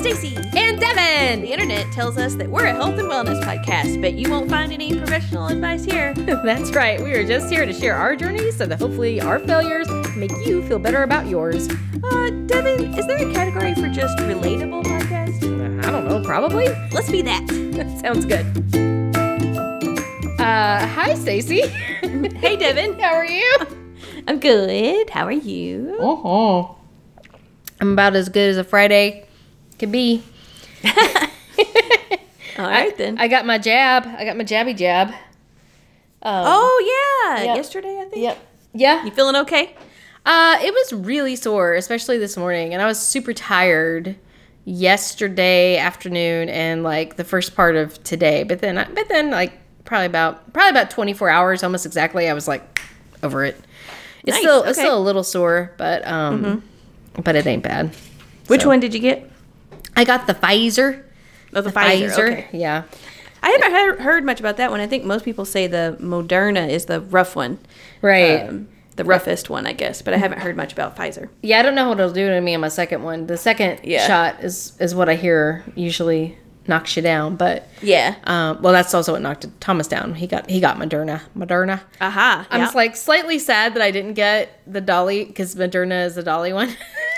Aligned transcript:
Stacy. 0.00 0.34
And 0.56 0.80
Devin. 0.80 1.42
The 1.42 1.52
internet 1.52 1.92
tells 1.92 2.16
us 2.16 2.34
that 2.36 2.48
we're 2.48 2.64
a 2.64 2.72
health 2.72 2.98
and 2.98 3.06
wellness 3.06 3.38
podcast, 3.44 4.00
but 4.00 4.14
you 4.14 4.30
won't 4.30 4.48
find 4.48 4.72
any 4.72 4.98
professional 4.98 5.48
advice 5.48 5.84
here. 5.84 6.14
That's 6.14 6.70
right. 6.70 6.98
We 7.02 7.12
are 7.12 7.26
just 7.26 7.52
here 7.52 7.66
to 7.66 7.72
share 7.74 7.94
our 7.94 8.16
journeys 8.16 8.56
so 8.56 8.64
that 8.64 8.80
hopefully 8.80 9.20
our 9.20 9.38
failures 9.40 9.90
make 10.16 10.30
you 10.46 10.66
feel 10.66 10.78
better 10.78 11.02
about 11.02 11.26
yours. 11.26 11.68
Uh, 12.02 12.30
Devin, 12.46 12.94
is 12.94 13.06
there 13.06 13.18
a 13.18 13.30
category 13.34 13.74
for 13.74 13.90
just 13.90 14.16
relatable 14.20 14.84
podcast? 14.84 15.84
I 15.84 15.90
don't 15.90 16.08
know, 16.08 16.22
probably. 16.24 16.68
Let's 16.92 17.10
be 17.10 17.20
that. 17.20 17.46
Sounds 18.00 18.24
good. 18.24 18.46
Uh, 20.40 20.86
hi, 20.86 21.12
Stacy. 21.12 21.60
hey, 22.38 22.56
Devin. 22.56 22.98
How 22.98 23.12
are 23.12 23.26
you? 23.26 23.58
I'm 24.26 24.40
good. 24.40 25.10
How 25.10 25.26
are 25.26 25.30
you? 25.30 25.98
Oh, 26.00 26.78
I'm 27.82 27.92
about 27.92 28.16
as 28.16 28.30
good 28.30 28.48
as 28.48 28.56
a 28.56 28.64
Friday 28.64 29.26
could 29.80 29.90
be. 29.90 30.22
All 32.58 32.66
right, 32.66 32.96
then. 32.98 33.18
I 33.18 33.28
got 33.28 33.46
my 33.46 33.58
jab. 33.58 34.06
I 34.06 34.24
got 34.24 34.36
my 34.36 34.44
jabby 34.44 34.76
jab. 34.76 35.08
Um, 35.08 35.14
oh, 36.46 37.26
yeah. 37.34 37.44
Yep. 37.44 37.56
Yesterday, 37.56 37.98
I 38.00 38.04
think. 38.04 38.22
Yep. 38.22 38.38
Yeah. 38.74 39.04
You 39.04 39.10
feeling 39.10 39.36
okay? 39.36 39.74
Uh, 40.26 40.58
it 40.60 40.72
was 40.72 40.92
really 40.92 41.34
sore, 41.36 41.74
especially 41.74 42.18
this 42.18 42.36
morning, 42.36 42.74
and 42.74 42.82
I 42.82 42.86
was 42.86 42.98
super 43.00 43.32
tired 43.32 44.16
yesterday 44.66 45.78
afternoon 45.78 46.50
and 46.50 46.82
like 46.82 47.16
the 47.16 47.24
first 47.24 47.56
part 47.56 47.76
of 47.76 48.00
today. 48.04 48.42
But 48.42 48.60
then, 48.60 48.76
I, 48.76 48.84
but 48.84 49.08
then 49.08 49.30
like 49.30 49.54
probably 49.86 50.06
about 50.06 50.52
probably 50.52 50.70
about 50.70 50.90
24 50.90 51.30
hours, 51.30 51.62
almost 51.64 51.86
exactly. 51.86 52.28
I 52.28 52.34
was 52.34 52.46
like 52.46 52.78
over 53.22 53.44
it. 53.44 53.56
It's 54.24 54.34
Nice, 54.36 54.40
still 54.42 54.62
it's 54.64 54.78
still 54.78 54.98
a 54.98 55.00
little 55.00 55.24
sore, 55.24 55.72
but 55.78 56.06
um, 56.06 56.62
but 57.24 57.34
it 57.36 57.46
ain't 57.46 57.62
bad. 57.62 57.96
Which 58.48 58.60
So- 58.62 58.68
one 58.68 58.80
did 58.80 58.92
you 58.92 59.00
get? 59.00 59.30
I 59.96 60.04
got 60.04 60.26
the 60.26 60.34
Pfizer. 60.34 61.02
Oh, 61.54 61.60
the, 61.60 61.70
Pfizer. 61.70 62.18
Okay. 62.18 62.48
Yeah. 62.52 62.84
I 63.42 63.50
haven't 63.50 63.72
heard, 63.72 64.00
heard 64.00 64.24
much 64.24 64.38
about 64.40 64.56
that 64.58 64.70
one. 64.70 64.80
I 64.80 64.86
think 64.86 65.04
most 65.04 65.24
people 65.24 65.44
say 65.44 65.66
the 65.66 65.96
Moderna 66.00 66.68
is 66.68 66.84
the 66.86 67.00
rough 67.00 67.34
one. 67.34 67.58
Right. 68.02 68.48
Um, 68.48 68.68
the 68.96 69.04
roughest 69.04 69.48
one, 69.48 69.66
I 69.66 69.72
guess. 69.72 70.02
But 70.02 70.12
I 70.14 70.18
haven't 70.18 70.40
heard 70.40 70.56
much 70.56 70.72
about 70.72 70.94
Pfizer. 70.96 71.28
Yeah, 71.42 71.58
I 71.58 71.62
don't 71.62 71.74
know 71.74 71.88
what 71.88 71.98
it'll 71.98 72.12
do 72.12 72.28
to 72.28 72.40
me 72.40 72.54
on 72.54 72.60
my 72.60 72.68
second 72.68 73.02
one. 73.02 73.26
The 73.26 73.36
second 73.38 73.80
Yeah. 73.82 74.06
shot 74.06 74.44
is 74.44 74.76
is 74.78 74.94
what 74.94 75.08
I 75.08 75.14
hear 75.14 75.64
usually 75.74 76.36
knocks 76.66 76.94
you 76.96 77.02
down, 77.02 77.36
but 77.36 77.66
Yeah. 77.80 78.14
um, 78.24 78.60
well, 78.60 78.72
that's 78.74 78.92
also 78.92 79.12
what 79.12 79.22
knocked 79.22 79.46
Thomas 79.60 79.88
down. 79.88 80.14
He 80.14 80.26
got 80.26 80.50
he 80.50 80.60
got 80.60 80.76
Moderna. 80.76 81.22
Moderna. 81.36 81.80
Aha. 82.00 82.46
I'm 82.50 82.60
yeah. 82.60 82.66
just 82.66 82.74
like 82.74 82.94
slightly 82.94 83.38
sad 83.38 83.72
that 83.74 83.82
I 83.82 83.90
didn't 83.90 84.14
get 84.14 84.60
the 84.66 84.82
Dolly 84.82 85.24
because 85.24 85.54
Moderna 85.54 86.04
is 86.04 86.14
the 86.16 86.22
Dolly 86.22 86.52
one. 86.52 86.76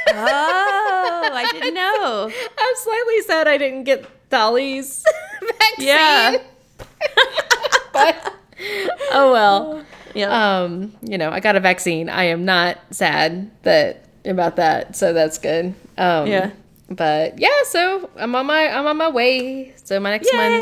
oh, 0.08 0.88
I 1.04 1.48
didn't 1.52 1.74
know. 1.74 2.30
I'm 2.58 2.74
slightly 2.76 3.20
sad 3.22 3.48
I 3.48 3.58
didn't 3.58 3.84
get 3.84 4.06
Dolly's 4.30 5.04
vaccine. 5.40 5.86
Yeah. 5.86 6.36
but 7.92 8.34
oh 9.12 9.32
well. 9.32 9.84
Yeah. 10.14 10.60
Um, 10.62 10.92
you 11.02 11.16
know, 11.18 11.30
I 11.30 11.40
got 11.40 11.56
a 11.56 11.60
vaccine. 11.60 12.08
I 12.08 12.24
am 12.24 12.44
not 12.44 12.78
sad 12.90 13.50
that 13.62 14.04
about 14.24 14.56
that, 14.56 14.94
so 14.96 15.12
that's 15.12 15.38
good. 15.38 15.74
Um, 15.98 16.26
Yeah. 16.26 16.50
But 16.90 17.38
yeah, 17.38 17.48
so 17.64 18.10
I'm 18.16 18.34
on 18.34 18.44
my 18.46 18.68
I'm 18.68 18.86
on 18.86 18.98
my 18.98 19.08
way. 19.08 19.72
So 19.82 19.98
my 19.98 20.10
next 20.10 20.30
Yay! 20.30 20.60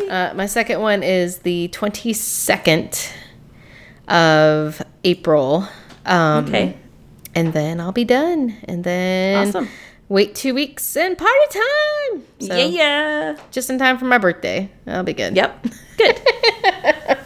one, 0.00 0.10
uh, 0.10 0.32
my 0.36 0.46
second 0.46 0.80
one 0.80 1.02
is 1.02 1.38
the 1.38 1.68
22nd 1.72 3.12
of 4.06 4.80
April. 5.02 5.66
Um, 6.06 6.44
Okay. 6.46 6.76
And 7.34 7.52
then 7.52 7.80
I'll 7.80 7.92
be 7.92 8.04
done. 8.04 8.56
And 8.64 8.84
then 8.84 9.48
Awesome. 9.48 9.68
wait 10.08 10.34
two 10.34 10.54
weeks 10.54 10.96
and 10.96 11.16
party 11.16 11.46
time. 11.50 12.22
So 12.40 12.56
yeah, 12.56 12.64
yeah. 12.64 13.36
just 13.50 13.70
in 13.70 13.78
time 13.78 13.98
for 13.98 14.04
my 14.04 14.18
birthday. 14.18 14.70
That'll 14.84 15.02
be 15.04 15.14
good. 15.14 15.34
Yep. 15.36 15.66
Good. 15.96 16.20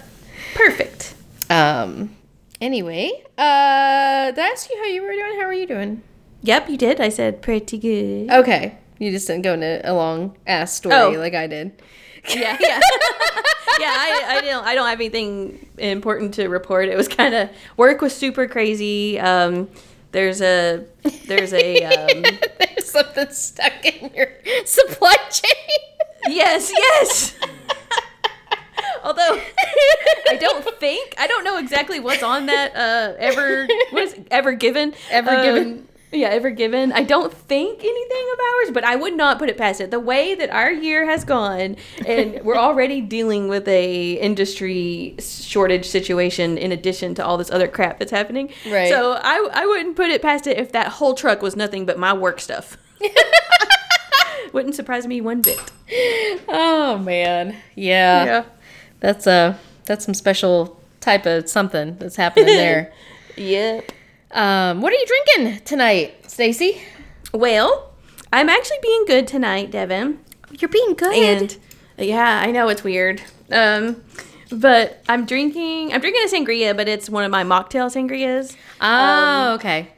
Perfect. 0.54 1.14
Um. 1.50 2.16
Anyway, 2.60 3.10
uh, 3.36 4.30
did 4.30 4.38
I 4.38 4.48
ask 4.52 4.70
you 4.70 4.76
how 4.78 4.84
you 4.86 5.02
were 5.02 5.12
doing? 5.12 5.38
How 5.38 5.44
are 5.46 5.52
you 5.54 5.66
doing? 5.66 6.02
Yep, 6.42 6.70
you 6.70 6.76
did. 6.78 7.00
I 7.00 7.10
said 7.10 7.42
pretty 7.42 7.76
good. 7.78 8.30
Okay, 8.30 8.78
you 8.98 9.10
just 9.10 9.26
didn't 9.26 9.42
go 9.42 9.52
into 9.54 9.80
a 9.84 9.92
long 9.92 10.36
ass 10.46 10.72
story 10.72 10.94
Oh. 10.94 11.10
like 11.10 11.34
I 11.34 11.46
did. 11.46 11.72
Yeah, 12.30 12.56
yeah. 12.60 12.80
yeah, 13.78 13.94
I, 13.94 14.24
I 14.28 14.40
don't 14.40 14.64
I 14.66 14.74
don't 14.74 14.88
have 14.88 14.98
anything 14.98 15.66
important 15.78 16.34
to 16.34 16.48
report. 16.48 16.88
It 16.88 16.96
was 16.96 17.08
kind 17.08 17.34
of 17.34 17.50
work 17.76 18.00
was 18.00 18.14
super 18.14 18.46
crazy. 18.48 19.20
Um 19.20 19.68
there's 20.12 20.40
a 20.40 20.84
there's 21.26 21.52
a 21.52 21.84
um 21.84 22.22
There's 22.58 22.84
something 22.90 23.30
stuck 23.30 23.84
in 23.84 24.10
your 24.14 24.28
supply 24.64 25.14
chain. 25.30 25.78
Yes, 26.28 26.72
yes. 26.76 27.34
Although 29.04 29.40
I 30.28 30.36
don't 30.36 30.64
think 30.80 31.14
I 31.18 31.26
don't 31.26 31.44
know 31.44 31.58
exactly 31.58 32.00
what's 32.00 32.22
on 32.22 32.46
that 32.46 32.74
uh 32.74 33.14
ever 33.18 33.66
what 33.90 34.02
is 34.02 34.12
it? 34.14 34.26
ever 34.30 34.52
given 34.52 34.94
Ever 35.10 35.30
Uh, 35.30 35.42
Given. 35.42 35.88
Yeah 36.12 36.28
ever 36.28 36.50
given 36.50 36.92
I 36.92 37.02
don't 37.02 37.32
think 37.32 37.80
anything 37.80 38.26
of 38.32 38.38
ours 38.40 38.70
but 38.72 38.84
I 38.84 38.96
would 38.96 39.14
not 39.16 39.38
put 39.38 39.48
it 39.48 39.56
past 39.58 39.80
it 39.80 39.90
the 39.90 40.00
way 40.00 40.34
that 40.34 40.50
our 40.50 40.70
year 40.72 41.04
has 41.06 41.24
gone 41.24 41.76
and 42.06 42.40
we're 42.44 42.56
already 42.56 43.00
dealing 43.00 43.48
with 43.48 43.66
a 43.68 44.12
industry 44.14 45.16
shortage 45.18 45.84
situation 45.84 46.56
in 46.58 46.72
addition 46.72 47.14
to 47.16 47.24
all 47.26 47.36
this 47.36 47.50
other 47.50 47.68
crap 47.68 47.98
that's 47.98 48.10
happening 48.12 48.52
Right. 48.70 48.88
so 48.88 49.12
I 49.22 49.48
I 49.52 49.66
wouldn't 49.66 49.96
put 49.96 50.08
it 50.10 50.22
past 50.22 50.46
it 50.46 50.58
if 50.58 50.72
that 50.72 50.88
whole 50.88 51.14
truck 51.14 51.42
was 51.42 51.56
nothing 51.56 51.84
but 51.86 51.98
my 51.98 52.12
work 52.12 52.40
stuff 52.40 52.76
wouldn't 54.52 54.74
surprise 54.74 55.06
me 55.06 55.20
one 55.20 55.42
bit 55.42 55.60
Oh 56.48 56.98
man, 56.98 57.56
yeah. 57.74 58.24
Yeah. 58.24 58.44
That's 59.00 59.26
a 59.26 59.58
that's 59.84 60.04
some 60.04 60.14
special 60.14 60.80
type 61.00 61.26
of 61.26 61.48
something 61.48 61.96
that's 61.98 62.16
happening 62.16 62.46
there. 62.46 62.92
Yep. 63.36 63.92
Um, 64.30 64.80
what 64.80 64.92
are 64.92 64.96
you 64.96 65.06
drinking 65.06 65.64
tonight, 65.64 66.30
Stacy? 66.30 66.82
Well, 67.32 67.92
I'm 68.32 68.48
actually 68.48 68.78
being 68.82 69.04
good 69.06 69.26
tonight, 69.26 69.70
Devin. 69.70 70.18
You're 70.50 70.68
being 70.68 70.94
good. 70.94 71.14
And 71.16 71.56
yeah, 71.98 72.40
I 72.44 72.50
know 72.50 72.68
it's 72.68 72.84
weird. 72.84 73.22
Um, 73.50 74.02
but 74.50 75.02
I'm 75.08 75.26
drinking. 75.26 75.92
I'm 75.92 76.00
drinking 76.00 76.22
a 76.24 76.28
sangria, 76.28 76.76
but 76.76 76.88
it's 76.88 77.10
one 77.10 77.24
of 77.24 77.30
my 77.30 77.44
mocktail 77.44 77.90
sangrias. 77.90 78.56
oh, 78.80 79.54
okay. 79.54 79.88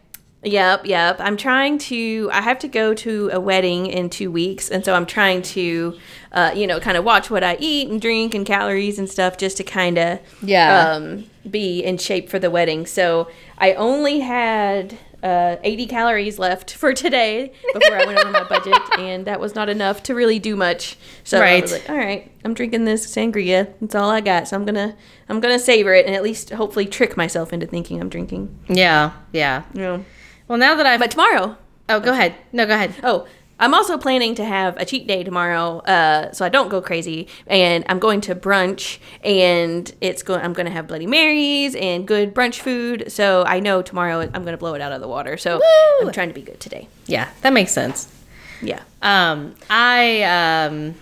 Yep, 0.44 0.87
yep. 0.87 1.16
I'm 1.21 1.37
trying 1.37 1.78
to. 1.78 2.31
I 2.32 2.41
have 2.43 2.60
to 2.60 2.69
go 2.69 2.94
to 2.94 3.28
a 3.32 3.41
wedding 3.41 3.87
in 3.87 4.09
two 4.09 4.31
weeks, 4.31 4.71
and 4.71 4.84
so 4.84 4.94
I'm 4.94 5.04
trying 5.04 5.43
to, 5.43 5.99
uh, 6.31 6.53
you 6.54 6.66
know, 6.66 6.78
kind 6.78 6.97
of 6.97 7.04
watch 7.04 7.28
what 7.28 7.43
I 7.43 7.56
eat 7.59 7.88
and 7.91 8.00
drink 8.00 8.34
and 8.34 8.47
calories 8.47 9.00
and 9.00 9.09
stuff, 9.10 9.37
just 9.37 9.56
to 9.56 9.65
kind 9.65 9.99
of, 9.99 10.21
Yeah. 10.41 10.91
um, 10.93 11.25
be 11.50 11.82
in 11.82 11.99
shape 11.99 12.28
for 12.31 12.38
the 12.38 12.50
wedding. 12.50 12.87
So 12.87 13.28
I 13.59 13.72
only 13.75 14.21
had 14.21 14.97
uh, 15.25 15.56
80 15.65 15.87
calories 15.87 16.38
left 16.38 16.70
for 16.72 16.94
today 16.94 17.50
before 17.75 17.97
I 17.99 18.06
went 18.06 18.20
over 18.20 18.31
my 18.31 18.44
budget, 18.44 18.78
and 18.99 19.25
that 19.26 19.41
was 19.41 19.56
not 19.56 19.69
enough 19.69 20.05
to 20.05 20.15
really 20.15 20.38
do 20.38 20.55
much. 20.55 20.97
So 21.25 21.41
I 21.43 21.60
was 21.60 21.72
like, 21.72 21.91
all 21.91 21.97
right, 21.97 22.31
I'm 22.44 22.55
drinking 22.55 22.84
this 22.84 23.05
sangria. 23.12 23.72
That's 23.81 23.97
all 23.97 24.09
I 24.10 24.20
got. 24.20 24.47
So 24.47 24.56
I'm 24.56 24.65
gonna, 24.65 24.94
I'm 25.28 25.41
gonna 25.41 25.59
savor 25.59 25.93
it 25.94 26.06
and 26.06 26.15
at 26.15 26.22
least 26.22 26.50
hopefully 26.50 26.87
trick 26.87 27.16
myself 27.16 27.53
into 27.53 27.66
thinking 27.66 28.00
I'm 28.00 28.09
drinking. 28.09 28.56
Yeah, 28.69 29.10
yeah. 29.32 29.65
Know. 29.75 30.05
Well, 30.48 30.59
now 30.59 30.75
that 30.75 30.86
I've 30.86 31.00
But 31.00 31.10
tomorrow, 31.10 31.56
oh, 31.88 32.00
go 32.00 32.12
ahead. 32.12 32.34
No, 32.53 32.66
go 32.66 32.75
ahead. 32.75 32.94
Oh, 33.03 33.26
I'm 33.60 33.75
also 33.75 33.98
planning 33.98 34.34
to 34.36 34.44
have 34.44 34.76
a 34.76 34.84
cheat 34.84 35.06
day 35.06 35.25
tomorrow, 35.25 35.78
uh, 35.81 36.32
so 36.32 36.44
I 36.44 36.49
don't 36.49 36.69
go 36.69 36.81
crazy. 36.81 37.28
And 37.46 37.84
I'm 37.88 37.99
going 37.99 38.20
to 38.22 38.34
brunch, 38.34 38.99
and 39.22 39.93
it's 40.00 40.22
going. 40.22 40.40
I'm 40.40 40.52
going 40.52 40.67
to 40.67 40.72
have 40.72 40.87
Bloody 40.87 41.06
Marys 41.06 41.75
and 41.75 42.06
good 42.06 42.34
brunch 42.34 42.61
food. 42.61 43.11
So 43.11 43.44
I 43.46 43.61
know 43.61 43.82
tomorrow 43.82 44.20
I'm 44.20 44.43
going 44.43 44.52
to 44.52 44.58
blow 44.58 44.75
it 44.75 44.81
out 44.81 44.93
of 44.93 45.00
the 45.00 45.08
water. 45.08 45.37
So 45.37 45.56
Woo! 45.56 46.06
I'm 46.06 46.12
trying 46.12 46.28
to 46.28 46.34
be 46.34 46.43
good 46.43 46.61
today. 46.61 46.88
Yeah, 47.06 47.28
that 47.43 47.52
makes 47.52 47.72
sense. 47.72 48.14
Yeah. 48.62 48.82
Um, 49.02 49.55
I 49.70 50.22
um, 50.22 50.94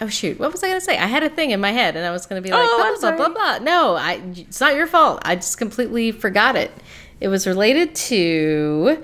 oh 0.00 0.08
shoot, 0.08 0.38
what 0.38 0.52
was 0.52 0.62
I 0.62 0.68
gonna 0.68 0.80
say? 0.80 0.98
I 0.98 1.06
had 1.06 1.22
a 1.22 1.28
thing 1.28 1.50
in 1.50 1.60
my 1.60 1.72
head, 1.72 1.96
and 1.96 2.04
I 2.04 2.10
was 2.10 2.26
gonna 2.26 2.40
be 2.40 2.50
like, 2.50 2.60
Oh, 2.62 2.98
blah, 3.00 3.10
blah, 3.10 3.16
blah, 3.16 3.28
blah, 3.28 3.58
blah. 3.58 3.64
No, 3.64 3.94
I. 3.94 4.20
It's 4.34 4.60
not 4.60 4.74
your 4.74 4.86
fault. 4.86 5.22
I 5.24 5.36
just 5.36 5.58
completely 5.58 6.12
forgot 6.12 6.56
it. 6.56 6.72
It 7.20 7.28
was 7.28 7.46
related 7.46 7.94
to 7.94 9.02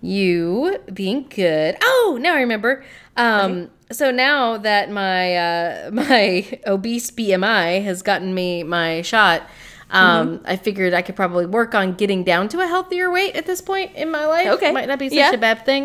you 0.00 0.78
being 0.92 1.26
good. 1.28 1.76
Oh, 1.82 2.18
now 2.20 2.34
I 2.34 2.40
remember. 2.40 2.84
Um, 3.16 3.70
so 3.90 4.10
now 4.10 4.58
that 4.58 4.90
my 4.90 5.36
uh, 5.36 5.90
my 5.92 6.58
obese 6.66 7.10
BMI 7.10 7.82
has 7.84 8.02
gotten 8.02 8.34
me 8.34 8.62
my 8.62 9.02
shot. 9.02 9.42
Um, 9.90 10.38
Mm-hmm. 10.38 10.46
I 10.46 10.56
figured 10.56 10.92
I 10.94 11.02
could 11.02 11.14
probably 11.14 11.46
work 11.46 11.74
on 11.74 11.92
getting 11.94 12.24
down 12.24 12.48
to 12.48 12.60
a 12.60 12.66
healthier 12.66 13.10
weight 13.10 13.36
at 13.36 13.46
this 13.46 13.60
point 13.60 13.94
in 13.94 14.10
my 14.10 14.26
life. 14.26 14.48
Okay. 14.48 14.72
might 14.72 14.88
not 14.88 14.98
be 14.98 15.08
such 15.08 15.16
Yeah. 15.18 15.30
a 15.32 15.38
bad 15.38 15.64
thing. 15.64 15.84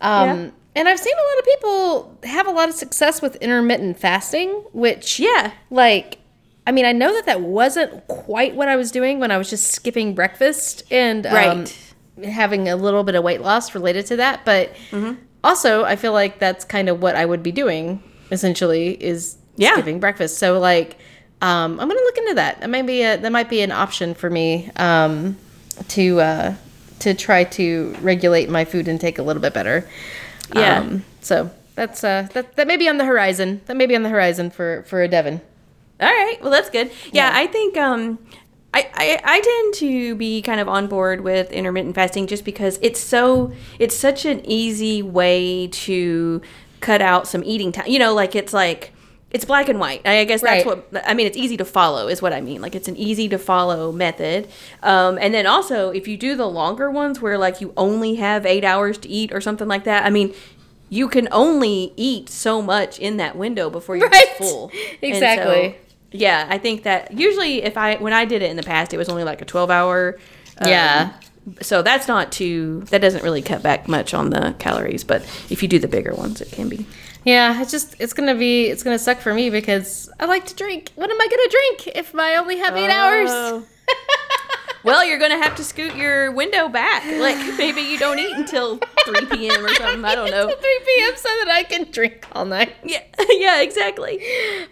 Um, 0.00 0.28
Yeah. 0.44 0.50
And 0.74 0.88
I've 0.88 0.98
seen 1.00 1.14
a 1.14 1.26
lot 1.30 1.38
of 1.38 1.44
people 1.46 2.18
have 2.24 2.46
a 2.46 2.50
lot 2.50 2.68
of 2.68 2.74
success 2.74 3.22
with 3.22 3.36
intermittent 3.36 3.98
fasting, 3.98 4.50
which, 4.74 5.18
Yeah. 5.18 5.52
like, 5.70 6.18
I 6.66 6.72
mean, 6.72 6.84
I 6.84 6.92
know 6.92 7.12
that 7.14 7.26
that 7.26 7.40
wasn't 7.42 8.06
quite 8.08 8.56
what 8.56 8.68
I 8.68 8.76
was 8.76 8.90
doing 8.90 9.20
when 9.20 9.30
I 9.30 9.38
was 9.38 9.48
just 9.48 9.70
skipping 9.70 10.14
breakfast 10.14 10.82
and 10.90 11.24
um, 11.26 11.64
having 12.24 12.68
a 12.68 12.74
little 12.76 13.04
bit 13.04 13.14
of 13.14 13.22
weight 13.22 13.40
loss 13.40 13.74
related 13.74 14.06
to 14.06 14.16
that. 14.16 14.44
But 14.44 14.74
also, 15.44 15.84
I 15.84 15.94
feel 15.96 16.12
like 16.12 16.38
that's 16.40 16.64
kind 16.64 16.88
of 16.88 17.00
what 17.00 17.14
I 17.14 17.24
would 17.24 17.42
be 17.42 17.52
doing 17.52 18.02
essentially 18.32 19.00
is 19.02 19.36
Yeah. 19.56 19.74
skipping 19.74 20.00
breakfast. 20.00 20.38
So 20.38 20.58
like, 20.58 20.98
um, 21.40 21.78
I'm 21.78 21.88
gonna 21.88 22.00
look 22.00 22.18
into 22.18 22.34
that. 22.34 22.60
That 22.60 22.70
might 22.70 22.86
be 22.86 23.02
a 23.02 23.16
that 23.16 23.30
might 23.30 23.48
be 23.48 23.60
an 23.60 23.70
option 23.70 24.14
for 24.14 24.28
me 24.30 24.70
um, 24.76 25.36
to 25.88 26.20
uh, 26.20 26.54
to 27.00 27.14
try 27.14 27.44
to 27.44 27.94
regulate 28.00 28.48
my 28.50 28.64
food 28.64 28.88
intake 28.88 29.18
a 29.18 29.22
little 29.22 29.42
bit 29.42 29.52
better. 29.54 29.86
Yeah. 30.54 30.78
Um, 30.80 31.04
so 31.20 31.50
that's 31.76 32.02
uh, 32.02 32.26
that 32.32 32.56
that 32.56 32.66
may 32.66 32.76
be 32.76 32.88
on 32.88 32.96
the 32.96 33.04
horizon. 33.04 33.60
That 33.66 33.76
may 33.76 33.86
be 33.86 33.94
on 33.94 34.02
the 34.02 34.08
horizon 34.08 34.50
for 34.50 34.82
for 34.88 35.02
a 35.02 35.08
Devin. 35.08 35.40
All 36.00 36.08
right. 36.08 36.36
Well, 36.42 36.50
that's 36.50 36.70
good. 36.70 36.88
Yeah, 37.12 37.30
Yeah. 37.30 37.30
I 37.34 37.46
think 37.46 37.76
um, 37.76 38.18
I, 38.74 38.88
I 38.94 39.20
I 39.24 39.40
tend 39.40 39.74
to 39.80 40.14
be 40.16 40.42
kind 40.42 40.60
of 40.60 40.68
on 40.68 40.86
board 40.86 41.22
with 41.22 41.50
intermittent 41.52 41.94
fasting 41.94 42.26
just 42.26 42.44
because 42.44 42.78
it's 42.82 43.00
so 43.00 43.52
it's 43.78 43.96
such 43.96 44.24
an 44.26 44.44
easy 44.44 45.00
way 45.02 45.68
to 45.68 46.42
cut 46.80 47.00
out 47.00 47.26
some 47.26 47.42
eating 47.44 47.72
time. 47.72 47.86
You 47.88 47.98
know, 47.98 48.12
like 48.14 48.34
it's 48.36 48.52
like 48.52 48.92
it's 49.30 49.44
black 49.46 49.68
and 49.70 49.80
white. 49.80 50.06
I 50.06 50.24
guess 50.24 50.42
that's 50.42 50.66
Right. 50.66 50.84
what 50.92 51.02
I 51.08 51.14
mean. 51.14 51.26
It's 51.26 51.36
easy 51.38 51.56
to 51.56 51.64
follow, 51.64 52.08
is 52.08 52.20
what 52.20 52.32
I 52.34 52.40
mean. 52.42 52.60
Like 52.60 52.74
it's 52.74 52.88
an 52.88 52.96
easy 52.96 53.28
to 53.30 53.38
follow 53.38 53.90
method. 53.92 54.48
Um, 54.82 55.16
and 55.20 55.32
then 55.32 55.46
also, 55.46 55.90
if 55.90 56.06
you 56.06 56.16
do 56.18 56.36
the 56.36 56.46
longer 56.46 56.90
ones 56.90 57.20
where 57.22 57.38
like 57.38 57.62
you 57.62 57.72
only 57.78 58.16
have 58.16 58.44
eight 58.44 58.64
hours 58.64 58.98
to 58.98 59.08
eat 59.08 59.32
or 59.32 59.40
something 59.40 59.68
like 59.68 59.84
that, 59.84 60.04
I 60.04 60.10
mean. 60.10 60.34
You 60.88 61.08
can 61.08 61.26
only 61.32 61.92
eat 61.96 62.28
so 62.28 62.62
much 62.62 63.00
in 63.00 63.16
that 63.16 63.34
window 63.34 63.68
before 63.70 63.96
you're 63.96 64.08
Right. 64.08 64.28
full. 64.38 64.70
Exactly. 65.02 65.74
Yeah, 66.12 66.46
I 66.48 66.58
think 66.58 66.82
that 66.84 67.12
usually 67.12 67.62
if 67.62 67.76
I 67.76 67.96
when 67.96 68.12
I 68.12 68.24
did 68.24 68.42
it 68.42 68.50
in 68.50 68.56
the 68.56 68.62
past, 68.62 68.92
it 68.94 68.96
was 68.98 69.08
only 69.08 69.24
like 69.24 69.42
a 69.42 69.44
twelve 69.44 69.70
hour. 69.70 70.18
um, 70.58 70.68
Yeah. 70.68 71.12
So 71.62 71.80
that's 71.82 72.08
not 72.08 72.32
too. 72.32 72.80
That 72.90 73.00
doesn't 73.00 73.22
really 73.22 73.40
cut 73.42 73.62
back 73.62 73.86
much 73.86 74.12
on 74.14 74.30
the 74.30 74.54
calories, 74.58 75.04
but 75.04 75.22
if 75.48 75.62
you 75.62 75.68
do 75.68 75.78
the 75.78 75.86
bigger 75.88 76.12
ones, 76.14 76.40
it 76.40 76.50
can 76.50 76.68
be. 76.68 76.84
Yeah, 77.24 77.60
it's 77.62 77.70
just 77.70 77.94
it's 78.00 78.12
gonna 78.12 78.34
be 78.34 78.66
it's 78.66 78.82
gonna 78.82 78.98
suck 78.98 79.18
for 79.18 79.32
me 79.32 79.50
because 79.50 80.10
I 80.18 80.24
like 80.26 80.46
to 80.46 80.54
drink. 80.54 80.90
What 80.96 81.08
am 81.10 81.20
I 81.20 81.26
gonna 81.28 81.48
drink 81.50 81.96
if 81.96 82.14
I 82.16 82.36
only 82.36 82.58
have 82.58 82.76
eight 82.76 82.90
hours? 82.90 83.30
Well, 84.86 85.04
you're 85.04 85.18
gonna 85.18 85.42
have 85.42 85.56
to 85.56 85.64
scoot 85.64 85.96
your 85.96 86.30
window 86.32 86.68
back. 86.68 87.04
Like 87.04 87.36
maybe 87.58 87.80
you 87.82 87.98
don't 87.98 88.18
eat 88.18 88.32
until 88.34 88.78
three 89.04 89.26
p.m. 89.26 89.64
or 89.64 89.68
something. 89.74 90.04
I 90.04 90.14
don't 90.14 90.30
know. 90.36 90.44
Until 90.44 90.56
3 90.58 90.78
p.m. 90.86 91.12
so 91.16 91.28
that 91.28 91.48
I 91.50 91.62
can 91.64 91.90
drink 91.90 92.24
all 92.32 92.44
night. 92.44 92.72
Yeah, 92.84 93.02
yeah, 93.30 93.60
exactly. 93.62 94.20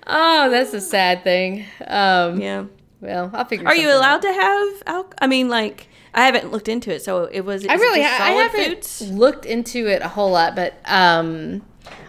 Oh, 0.07 0.49
that's 0.51 0.73
a 0.73 0.81
sad 0.81 1.25
thing. 1.25 1.65
Um, 1.87 2.41
Yeah. 2.41 2.67
Well, 3.01 3.31
I'll 3.35 3.45
figure. 3.45 3.67
Are 3.67 3.75
you 3.77 3.89
allowed 3.91 4.23
to 4.23 4.33
have 4.33 4.83
alcohol? 4.87 5.15
I 5.21 5.27
mean, 5.27 5.49
like 5.49 5.89
I 6.15 6.25
haven't 6.27 6.53
looked 6.53 6.69
into 6.69 6.95
it, 6.95 7.03
so 7.03 7.25
it 7.25 7.41
was. 7.41 7.67
I 7.67 7.75
really 7.75 8.03
I 8.03 8.31
haven't 8.31 8.85
foods? 8.85 9.03
looked 9.11 9.45
into 9.45 9.89
it 9.89 10.01
a 10.01 10.09
whole 10.09 10.31
lot, 10.31 10.55
but 10.55 10.75
um, 10.87 11.63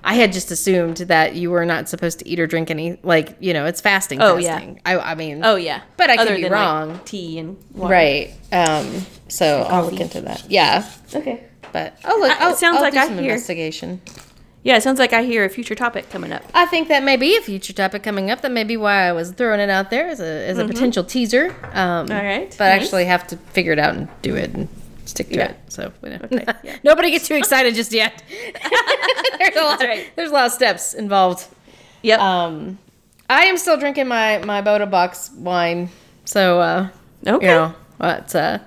I 0.03 0.13
had 0.15 0.31
just 0.33 0.51
assumed 0.51 0.97
that 0.97 1.35
you 1.35 1.49
were 1.51 1.65
not 1.65 1.89
supposed 1.89 2.19
to 2.19 2.27
eat 2.27 2.39
or 2.39 2.47
drink 2.47 2.69
any. 2.71 2.97
Like 3.03 3.35
you 3.39 3.53
know, 3.53 3.65
it's 3.65 3.81
fasting. 3.81 4.21
Oh, 4.21 4.37
yeah. 4.37 4.53
fasting. 4.55 4.81
I, 4.85 4.97
I 4.99 5.15
mean. 5.15 5.43
Oh 5.43 5.55
yeah, 5.55 5.81
But 5.97 6.09
I 6.09 6.17
could 6.17 6.27
be 6.35 6.41
than, 6.43 6.51
like, 6.51 6.51
wrong. 6.51 6.99
tea 7.05 7.39
and 7.39 7.57
water. 7.73 7.91
Right. 7.93 8.33
Um. 8.51 9.05
So 9.27 9.61
I'll 9.69 9.85
look 9.89 9.99
into 9.99 10.21
that. 10.21 10.45
Yeah. 10.49 10.89
Okay. 11.13 11.43
But 11.73 11.97
I'll 12.05 12.19
look. 12.19 12.39
Uh, 12.41 12.49
it 12.49 12.57
sounds 12.57 12.77
I'll 12.77 12.83
like 12.83 12.93
do 12.93 12.99
I 12.99 13.07
some 13.07 13.15
hear- 13.17 13.31
investigation. 13.33 14.01
Yeah, 14.63 14.77
it 14.77 14.81
sounds 14.81 14.97
like 14.97 15.13
I 15.13 15.21
hear 15.21 15.45
a 15.45 15.49
future 15.49 15.75
topic 15.75 16.09
coming 16.09 16.31
up. 16.31 16.41
I 16.55 16.65
think 16.65 16.87
that 16.87 17.03
may 17.03 17.17
be 17.17 17.37
a 17.37 17.41
future 17.41 17.71
topic 17.73 18.01
coming 18.01 18.31
up. 18.31 18.41
That 18.41 18.51
may 18.51 18.63
be 18.63 18.77
why 18.77 19.07
I 19.07 19.11
was 19.11 19.29
throwing 19.31 19.59
it 19.59 19.69
out 19.69 19.91
there 19.91 20.07
as 20.07 20.19
a 20.19 20.47
as 20.47 20.57
a 20.57 20.65
potential 20.65 21.03
teaser. 21.03 21.51
Um, 21.73 22.07
Mm-hmm. 22.07 22.11
All 22.17 22.23
right, 22.23 22.55
But 22.57 22.63
I 22.65 22.69
actually 22.71 23.05
have 23.05 23.27
to 23.27 23.37
figure 23.37 23.73
it 23.73 23.79
out 23.79 23.93
and 23.95 24.07
do 24.23 24.35
it 24.35 24.51
and 24.55 24.67
stick 25.05 25.29
to 25.29 25.35
Yeah. 25.35 25.51
it. 25.51 25.57
So. 25.69 25.91
Okay, 26.03 26.43
yeah. 26.63 26.77
nobody 26.83 27.11
gets 27.11 27.27
too 27.27 27.35
excited 27.35 27.75
just 27.75 27.91
yet. 27.91 28.23
there's 29.39 29.55
a 29.55 29.61
lot. 29.61 29.79
right. 29.81 30.09
There's 30.15 30.29
a 30.31 30.33
lot 30.33 30.45
of 30.47 30.51
steps 30.51 30.93
involved. 30.93 31.47
Yep. 32.03 32.19
Um, 32.19 32.77
I 33.29 33.45
am 33.45 33.57
still 33.57 33.77
drinking 33.77 34.07
my 34.07 34.39
my 34.39 34.61
Bota 34.61 34.85
Box 34.85 35.31
wine. 35.31 35.89
So 36.25 36.59
uh, 36.59 36.89
okay. 37.25 37.45
you 37.45 37.51
know, 37.51 37.75
that's 37.99 38.35
uh, 38.35 38.59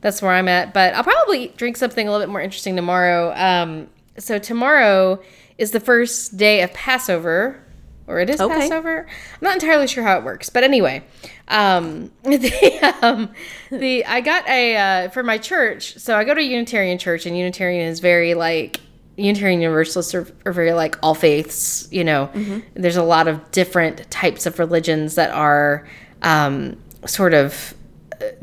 that's 0.00 0.22
where 0.22 0.32
I'm 0.32 0.48
at. 0.48 0.72
But 0.72 0.94
I'll 0.94 1.04
probably 1.04 1.48
drink 1.56 1.76
something 1.76 2.06
a 2.06 2.10
little 2.10 2.26
bit 2.26 2.30
more 2.30 2.40
interesting 2.40 2.76
tomorrow. 2.76 3.34
Um, 3.34 3.88
so 4.18 4.38
tomorrow 4.38 5.20
is 5.58 5.70
the 5.72 5.80
first 5.80 6.36
day 6.36 6.62
of 6.62 6.72
Passover, 6.72 7.62
or 8.08 8.18
it 8.18 8.30
is 8.30 8.40
Okay. 8.40 8.54
Passover. 8.54 9.06
I'm 9.06 9.38
not 9.40 9.54
entirely 9.54 9.86
sure 9.86 10.02
how 10.02 10.18
it 10.18 10.24
works, 10.24 10.48
but 10.48 10.64
anyway, 10.64 11.04
um, 11.46 12.10
the 12.24 12.98
um, 13.02 13.30
the 13.70 14.04
I 14.06 14.20
got 14.20 14.48
a 14.48 14.76
uh, 14.76 15.08
for 15.10 15.22
my 15.22 15.38
church. 15.38 15.96
So 15.98 16.16
I 16.16 16.24
go 16.24 16.34
to 16.34 16.40
a 16.40 16.44
Unitarian 16.44 16.98
church, 16.98 17.26
and 17.26 17.36
Unitarian 17.36 17.86
is 17.86 18.00
very 18.00 18.34
like. 18.34 18.80
Unitarian 19.16 19.60
Universalists 19.60 20.14
are, 20.14 20.28
are 20.46 20.52
very 20.52 20.72
like 20.72 20.96
all 21.02 21.12
faiths, 21.12 21.88
you 21.90 22.04
know. 22.04 22.30
There's 22.74 22.96
a 22.96 23.02
lot 23.02 23.26
of 23.26 23.50
different 23.50 24.08
types 24.12 24.46
of 24.46 24.60
religions 24.60 25.16
that 25.16 25.32
are 25.32 25.88
um, 26.22 26.76
sort 27.04 27.34
of 27.34 27.74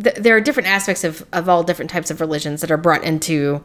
th- 0.03 0.15
there 0.17 0.35
are 0.35 0.41
different 0.41 0.67
aspects 0.67 1.06
of, 1.06 1.25
of 1.31 1.47
all 1.47 1.63
different 1.63 1.91
types 1.91 2.12
of 2.12 2.19
religions 2.19 2.59
that 2.59 2.71
are 2.71 2.77
brought 2.77 3.06
into 3.06 3.63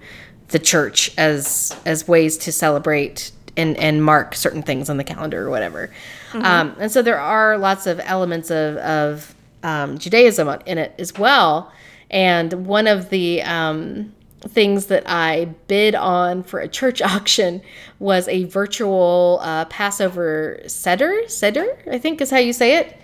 the 0.48 0.60
church 0.60 1.12
as 1.18 1.76
as 1.84 2.06
ways 2.06 2.36
to 2.38 2.52
celebrate 2.52 3.32
and 3.60 3.76
and 3.76 4.02
mark 4.04 4.34
certain 4.34 4.62
things 4.62 4.88
on 4.90 4.96
the 4.96 5.04
calendar 5.04 5.46
or 5.46 5.50
whatever. 5.50 5.90
Um, 6.32 6.74
and 6.78 6.90
so 6.90 7.02
there 7.02 7.18
are 7.18 7.58
lots 7.58 7.86
of 7.86 8.00
elements 8.04 8.50
of 8.50 8.76
of 8.78 9.34
um, 9.62 9.98
Judaism 9.98 10.48
in 10.66 10.78
it 10.78 10.94
as 10.98 11.12
well. 11.18 11.70
And 12.10 12.66
one 12.66 12.86
of 12.86 13.10
the 13.10 13.42
um, 13.42 14.12
things 14.48 14.86
that 14.86 15.04
I 15.06 15.44
bid 15.68 15.94
on 15.94 16.42
for 16.42 16.58
a 16.60 16.66
church 16.68 17.00
auction 17.14 17.60
was 17.98 18.26
a 18.28 18.44
virtual 18.44 19.38
uh, 19.42 19.66
Passover 19.66 20.60
seder. 20.66 21.28
Seder, 21.28 21.66
I 21.90 21.98
think 21.98 22.20
is 22.20 22.30
how 22.30 22.38
you 22.38 22.52
say 22.52 22.76
it. 22.78 22.96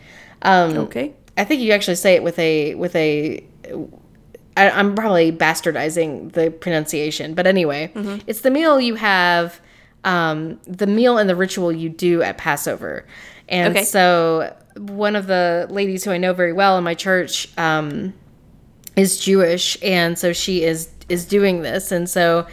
Um, 0.42 0.76
Okay. 0.78 1.12
I 1.38 1.44
think 1.44 1.60
you 1.60 1.72
actually 1.72 1.96
say 1.96 2.14
it 2.14 2.22
with 2.22 2.38
a 2.38 2.74
with 2.76 2.96
a. 2.96 3.44
I, 4.56 4.70
I'm 4.70 4.94
probably 4.94 5.30
bastardizing 5.30 6.32
the 6.32 6.50
pronunciation, 6.50 7.34
but 7.34 7.46
anyway, 7.46 7.90
it's 8.26 8.40
the 8.40 8.50
meal 8.50 8.80
you 8.80 8.94
have, 8.94 9.60
um, 10.06 10.58
the 10.66 10.86
meal 10.86 11.18
and 11.18 11.28
the 11.28 11.36
ritual 11.36 11.70
you 11.70 11.90
do 11.90 12.22
at 12.22 12.38
Passover, 12.38 13.04
and 13.48 13.76
Okay. 13.76 13.84
so 13.84 14.54
one 14.76 15.16
of 15.16 15.26
the 15.26 15.66
ladies 15.70 16.04
who 16.04 16.10
I 16.10 16.18
know 16.18 16.32
very 16.32 16.52
well 16.52 16.78
in 16.78 16.84
my 16.84 16.94
church 16.94 17.48
um, 17.58 18.14
is 18.96 19.18
Jewish, 19.18 19.76
and 19.82 20.18
so 20.18 20.32
she 20.32 20.64
is 20.64 20.88
is 21.08 21.26
doing 21.26 21.62
this, 21.62 21.92
and 21.92 22.08
so 22.08 22.46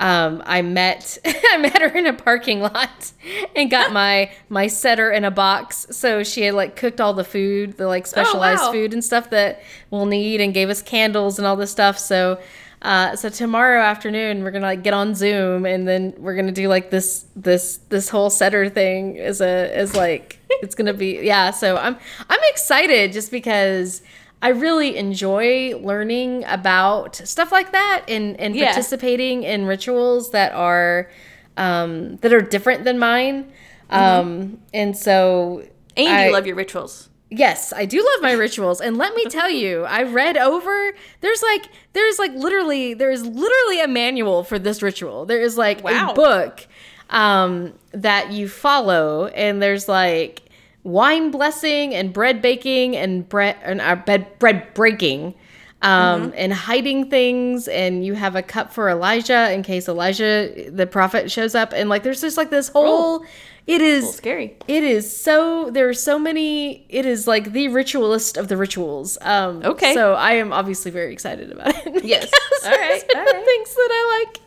um, 0.00 0.42
I 0.46 0.62
met 0.62 1.18
I 1.24 1.58
met 1.58 1.80
her 1.80 1.88
in 1.96 2.06
a 2.06 2.12
parking 2.14 2.60
lot 2.60 3.12
and 3.54 3.70
got 3.70 3.92
my 4.00 4.30
my 4.48 4.66
setter 4.66 5.10
in 5.10 5.24
a 5.24 5.30
box. 5.30 5.86
So 5.90 6.22
she 6.22 6.42
had 6.42 6.54
like 6.54 6.74
cooked 6.74 7.00
all 7.00 7.12
the 7.12 7.24
food, 7.24 7.76
the 7.76 7.86
like 7.86 8.06
specialized 8.06 8.62
wow. 8.62 8.72
food 8.72 8.92
and 8.92 9.04
stuff 9.04 9.30
that 9.30 9.62
we'll 9.90 10.06
need, 10.06 10.40
and 10.40 10.54
gave 10.54 10.70
us 10.70 10.82
candles 10.82 11.38
and 11.38 11.46
all 11.46 11.56
this 11.56 11.70
stuff. 11.70 11.98
So. 11.98 12.40
Uh, 12.82 13.14
so 13.14 13.28
tomorrow 13.28 13.82
afternoon 13.82 14.42
we're 14.42 14.50
gonna 14.50 14.64
like 14.66 14.82
get 14.82 14.94
on 14.94 15.14
Zoom 15.14 15.66
and 15.66 15.86
then 15.86 16.14
we're 16.16 16.34
gonna 16.34 16.50
do 16.50 16.66
like 16.68 16.90
this 16.90 17.26
this 17.36 17.78
this 17.90 18.08
whole 18.08 18.30
setter 18.30 18.70
thing 18.70 19.16
is 19.16 19.42
a 19.42 19.70
as 19.76 19.94
like 19.94 20.38
it's 20.50 20.74
gonna 20.74 20.94
be 20.94 21.20
yeah. 21.22 21.50
So 21.50 21.76
I'm 21.76 21.96
I'm 22.30 22.40
excited 22.44 23.12
just 23.12 23.30
because 23.30 24.00
I 24.42 24.48
really 24.48 24.96
enjoy 24.96 25.76
learning 25.78 26.44
about 26.46 27.16
stuff 27.16 27.52
like 27.52 27.72
that 27.72 28.04
and, 28.08 28.40
and 28.40 28.56
Yeah. 28.56 28.68
participating 28.72 29.42
in 29.42 29.66
rituals 29.66 30.30
that 30.30 30.52
are 30.54 31.10
um, 31.58 32.16
that 32.22 32.32
are 32.32 32.40
different 32.40 32.84
than 32.84 32.98
mine. 32.98 33.52
Um, 33.90 34.58
and 34.72 34.96
so 34.96 35.64
And 35.98 36.08
I- 36.08 36.26
you 36.28 36.32
love 36.32 36.46
your 36.46 36.56
rituals. 36.56 37.09
Yes, 37.32 37.72
I 37.72 37.84
do 37.84 37.98
love 37.98 38.22
my 38.22 38.32
rituals. 38.32 38.80
And 38.80 38.96
let 38.98 39.14
me 39.14 39.24
tell 39.26 39.48
you, 39.48 39.84
I 39.84 40.02
read 40.02 40.36
over 40.36 40.92
there's 41.20 41.42
like 41.42 41.68
there's 41.92 42.18
like 42.18 42.32
literally 42.34 42.94
there's 42.94 43.24
literally 43.24 43.80
a 43.80 43.86
manual 43.88 44.42
for 44.42 44.58
this 44.58 44.82
ritual. 44.82 45.26
There 45.26 45.40
is 45.40 45.56
like 45.56 45.84
Wow. 45.84 46.10
a 46.10 46.14
book 46.14 46.66
um 47.10 47.72
that 47.92 48.32
you 48.32 48.48
follow 48.48 49.26
and 49.28 49.62
there's 49.62 49.88
like 49.88 50.42
wine 50.84 51.30
blessing 51.30 51.94
and 51.94 52.12
bread 52.12 52.40
baking 52.42 52.96
and 52.96 53.28
bread 53.28 53.56
and 53.62 53.80
uh, 53.80 53.96
bread 53.96 54.38
bread 54.38 54.72
breaking 54.74 55.34
um 55.82 56.32
and 56.36 56.52
hiding 56.52 57.08
things 57.10 57.66
and 57.68 58.04
you 58.04 58.14
have 58.14 58.36
a 58.36 58.42
cup 58.42 58.72
for 58.72 58.88
Elijah 58.88 59.52
in 59.52 59.62
case 59.62 59.88
Elijah 59.88 60.70
the 60.70 60.86
prophet 60.86 61.30
shows 61.30 61.54
up 61.54 61.72
and 61.72 61.88
like 61.88 62.02
there's 62.02 62.20
just 62.20 62.36
like 62.36 62.50
this 62.50 62.68
whole 62.68 63.24
it 63.66 63.80
is 63.80 64.14
Scary. 64.14 64.56
it 64.68 64.82
is 64.82 65.14
so 65.14 65.70
there 65.70 65.88
are 65.88 65.94
so 65.94 66.18
many 66.18 66.84
it 66.88 67.04
is 67.06 67.26
like 67.26 67.52
the 67.52 67.68
ritualist 67.68 68.36
of 68.36 68.48
the 68.48 68.56
rituals 68.56 69.18
um 69.20 69.62
Okay. 69.64 69.94
so 69.94 70.14
i 70.14 70.32
am 70.32 70.52
obviously 70.52 70.90
very 70.90 71.12
excited 71.12 71.50
about 71.52 71.74
it 71.86 72.04
Yes. 72.04 72.30
All 72.64 72.70
right, 72.70 73.02
all 73.14 73.22
right. 73.24 73.44
things 73.44 73.74
that 73.74 73.88
i 73.92 74.24
like 74.24 74.40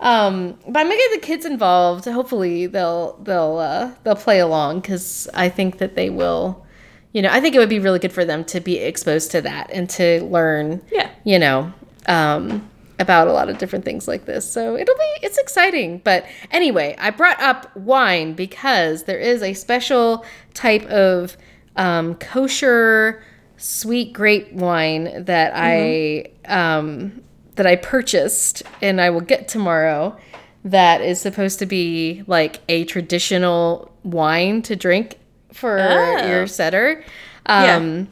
um 0.00 0.58
but 0.66 0.78
i'm 0.80 0.86
gonna 0.86 0.96
get 0.96 1.20
the 1.20 1.26
kids 1.26 1.44
involved 1.44 2.04
hopefully 2.04 2.66
they'll 2.66 3.16
they'll 3.22 3.58
uh 3.58 3.92
they'll 4.04 4.14
play 4.16 4.38
along 4.40 4.80
because 4.80 5.28
i 5.34 5.48
think 5.48 5.78
that 5.78 5.94
they 5.96 6.08
will 6.10 6.64
you 7.12 7.20
know 7.22 7.30
i 7.32 7.40
think 7.40 7.54
it 7.54 7.58
would 7.58 7.68
be 7.68 7.80
really 7.80 7.98
good 7.98 8.12
for 8.12 8.24
them 8.24 8.44
to 8.44 8.60
be 8.60 8.78
exposed 8.78 9.30
to 9.32 9.40
that 9.40 9.70
and 9.72 9.90
to 9.90 10.22
learn 10.24 10.80
Yeah. 10.90 11.10
you 11.24 11.38
know 11.38 11.72
um 12.06 12.68
about 12.98 13.28
a 13.28 13.32
lot 13.32 13.48
of 13.48 13.58
different 13.58 13.84
things 13.84 14.08
like 14.08 14.24
this. 14.24 14.50
So 14.50 14.76
it'll 14.76 14.94
be 14.96 15.12
it's 15.22 15.38
exciting. 15.38 15.98
But 16.04 16.26
anyway, 16.50 16.96
I 16.98 17.10
brought 17.10 17.40
up 17.40 17.74
wine 17.76 18.32
because 18.34 19.04
there 19.04 19.18
is 19.18 19.42
a 19.42 19.54
special 19.54 20.24
type 20.54 20.84
of 20.86 21.36
um, 21.76 22.14
kosher 22.16 23.22
sweet 23.56 24.12
grape 24.12 24.52
wine 24.52 25.24
that 25.24 25.52
I 25.54 26.26
um, 26.46 27.22
that 27.56 27.66
I 27.66 27.76
purchased 27.76 28.62
and 28.82 29.00
I 29.00 29.10
will 29.10 29.20
get 29.20 29.48
tomorrow. 29.48 30.16
That 30.64 31.00
is 31.00 31.20
supposed 31.20 31.60
to 31.60 31.66
be 31.66 32.24
like 32.26 32.60
a 32.68 32.84
traditional 32.84 33.92
wine 34.02 34.62
to 34.62 34.74
drink 34.76 35.18
for 35.52 35.78
Oh. 35.78 36.26
your 36.28 36.46
setter. 36.46 37.04
Yeah. 37.48 38.04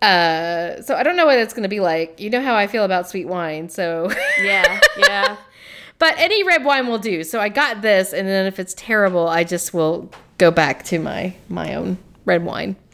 Uh, 0.00 0.80
so 0.82 0.94
I 0.94 1.02
don't 1.02 1.16
know 1.16 1.26
what 1.26 1.38
it's 1.38 1.52
going 1.52 1.64
to 1.64 1.68
be 1.68 1.80
like. 1.80 2.20
You 2.20 2.30
know 2.30 2.40
how 2.42 2.54
I 2.54 2.66
feel 2.66 2.84
about 2.84 3.08
sweet 3.08 3.26
wine, 3.26 3.68
so. 3.68 4.10
Yeah, 4.40 4.78
yeah. 4.98 5.36
but 5.98 6.14
any 6.18 6.44
red 6.44 6.64
wine 6.64 6.86
will 6.86 6.98
do. 6.98 7.24
So 7.24 7.40
I 7.40 7.48
got 7.48 7.82
this, 7.82 8.12
and 8.12 8.28
then 8.28 8.46
if 8.46 8.58
it's 8.60 8.74
terrible, 8.74 9.26
I 9.28 9.42
just 9.44 9.74
will 9.74 10.10
go 10.38 10.50
back 10.52 10.84
to 10.84 10.98
my 11.00 11.34
my 11.48 11.74
own 11.74 11.98
red 12.24 12.44
wine. 12.44 12.76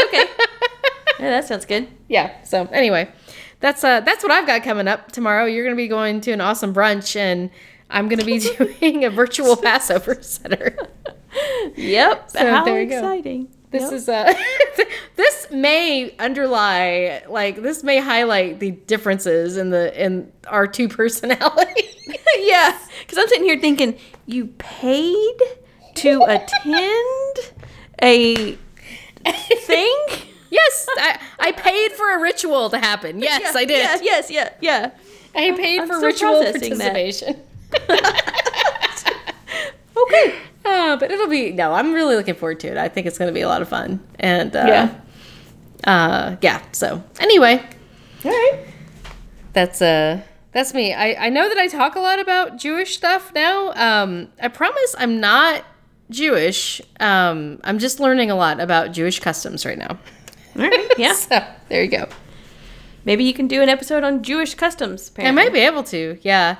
Okay. 0.00 0.24
Yeah, 1.20 1.30
that 1.30 1.46
sounds 1.46 1.66
good. 1.66 1.86
yeah. 2.08 2.42
So 2.44 2.66
anyway, 2.72 3.08
that's 3.60 3.84
uh 3.84 4.00
that's 4.00 4.22
what 4.24 4.32
I've 4.32 4.46
got 4.46 4.62
coming 4.64 4.88
up 4.88 5.12
tomorrow. 5.12 5.44
You're 5.44 5.64
going 5.64 5.76
to 5.76 5.80
be 5.80 5.86
going 5.86 6.20
to 6.22 6.32
an 6.32 6.40
awesome 6.40 6.72
brunch, 6.74 7.14
and 7.14 7.50
I'm 7.90 8.08
going 8.08 8.18
to 8.18 8.24
be 8.24 8.38
doing 8.80 9.04
a 9.04 9.10
virtual 9.10 9.56
Passover 9.56 10.16
setter. 10.22 10.76
Yep. 11.76 12.30
So 12.30 12.38
How 12.50 12.64
there 12.64 12.80
you 12.82 12.88
go. 12.88 12.96
exciting. 12.96 13.48
This 13.70 13.92
is 13.92 14.08
uh 14.08 14.32
this 15.16 15.46
may 15.50 16.14
underlie 16.18 17.22
like 17.28 17.62
this 17.62 17.82
may 17.84 18.00
highlight 18.00 18.58
the 18.60 18.72
differences 18.72 19.56
in 19.56 19.70
the 19.70 20.02
in 20.02 20.32
our 20.46 20.66
two 20.66 20.88
personalities. 21.00 21.94
yeah, 22.38 22.78
because 23.00 23.18
I'm 23.18 23.28
sitting 23.28 23.44
here 23.44 23.58
thinking 23.60 23.98
you 24.26 24.46
paid 24.58 25.36
to 25.96 26.22
attend 26.22 27.52
a 28.02 28.56
thing. 29.24 30.06
yes, 30.50 30.86
I, 30.96 31.20
I 31.38 31.52
paid 31.52 31.92
for 31.92 32.16
a 32.16 32.20
ritual 32.20 32.70
to 32.70 32.78
happen. 32.78 33.20
Yes, 33.20 33.42
Yeah, 33.42 33.60
I 33.60 33.64
did. 33.64 33.78
Yeah, 33.78 33.98
yes, 34.02 34.30
yeah, 34.30 34.50
yeah. 34.60 34.90
I 35.34 35.52
paid 35.52 35.80
I'm 35.82 35.88
for 35.88 36.00
ritual 36.00 36.42
participation. 36.42 37.36
Okay. 39.96 40.34
Uh, 40.70 40.96
but 40.96 41.10
it'll 41.10 41.28
be 41.28 41.52
no. 41.52 41.72
I'm 41.72 41.92
really 41.92 42.14
looking 42.16 42.34
forward 42.34 42.60
to 42.60 42.68
it. 42.68 42.76
I 42.76 42.88
think 42.88 43.06
it's 43.06 43.18
going 43.18 43.28
to 43.28 43.34
be 43.34 43.40
a 43.42 43.48
lot 43.48 43.62
of 43.62 43.68
fun. 43.68 44.00
And 44.18 44.54
uh, 44.54 44.64
Yeah. 44.66 44.94
uh, 45.84 46.36
yeah. 46.40 46.62
So 46.72 47.02
anyway, 47.18 47.62
All 48.24 48.30
right. 48.30 48.60
that's 49.52 49.80
uh 49.82 50.20
that's 50.52 50.74
me. 50.74 50.92
I 50.94 51.26
I 51.26 51.28
know 51.28 51.48
that 51.48 51.58
I 51.58 51.68
talk 51.68 51.94
a 51.96 52.00
lot 52.00 52.18
about 52.20 52.58
Jewish 52.58 52.96
stuff 52.96 53.32
now. 53.34 53.72
Um, 53.74 54.28
I 54.42 54.48
promise 54.48 54.94
I'm 54.98 55.20
not 55.20 55.64
Jewish. 56.10 56.80
Um, 56.98 57.60
I'm 57.64 57.78
just 57.78 58.00
learning 58.00 58.30
a 58.30 58.34
lot 58.34 58.60
about 58.60 58.92
Jewish 58.92 59.20
customs 59.20 59.64
right 59.64 59.78
now. 59.78 59.98
All 60.56 60.62
right. 60.62 60.90
Yeah. 60.98 61.12
So 61.14 61.40
there 61.68 61.82
you 61.84 61.88
go. 61.90 62.08
Maybe 63.04 63.24
you 63.24 63.32
can 63.32 63.46
do 63.48 63.62
an 63.62 63.68
episode 63.68 64.04
on 64.04 64.22
Jewish 64.22 64.54
customs. 64.54 65.10
I 65.18 65.30
might 65.30 65.52
be 65.52 65.60
able 65.60 65.82
to. 65.84 66.18
Yeah. 66.22 66.56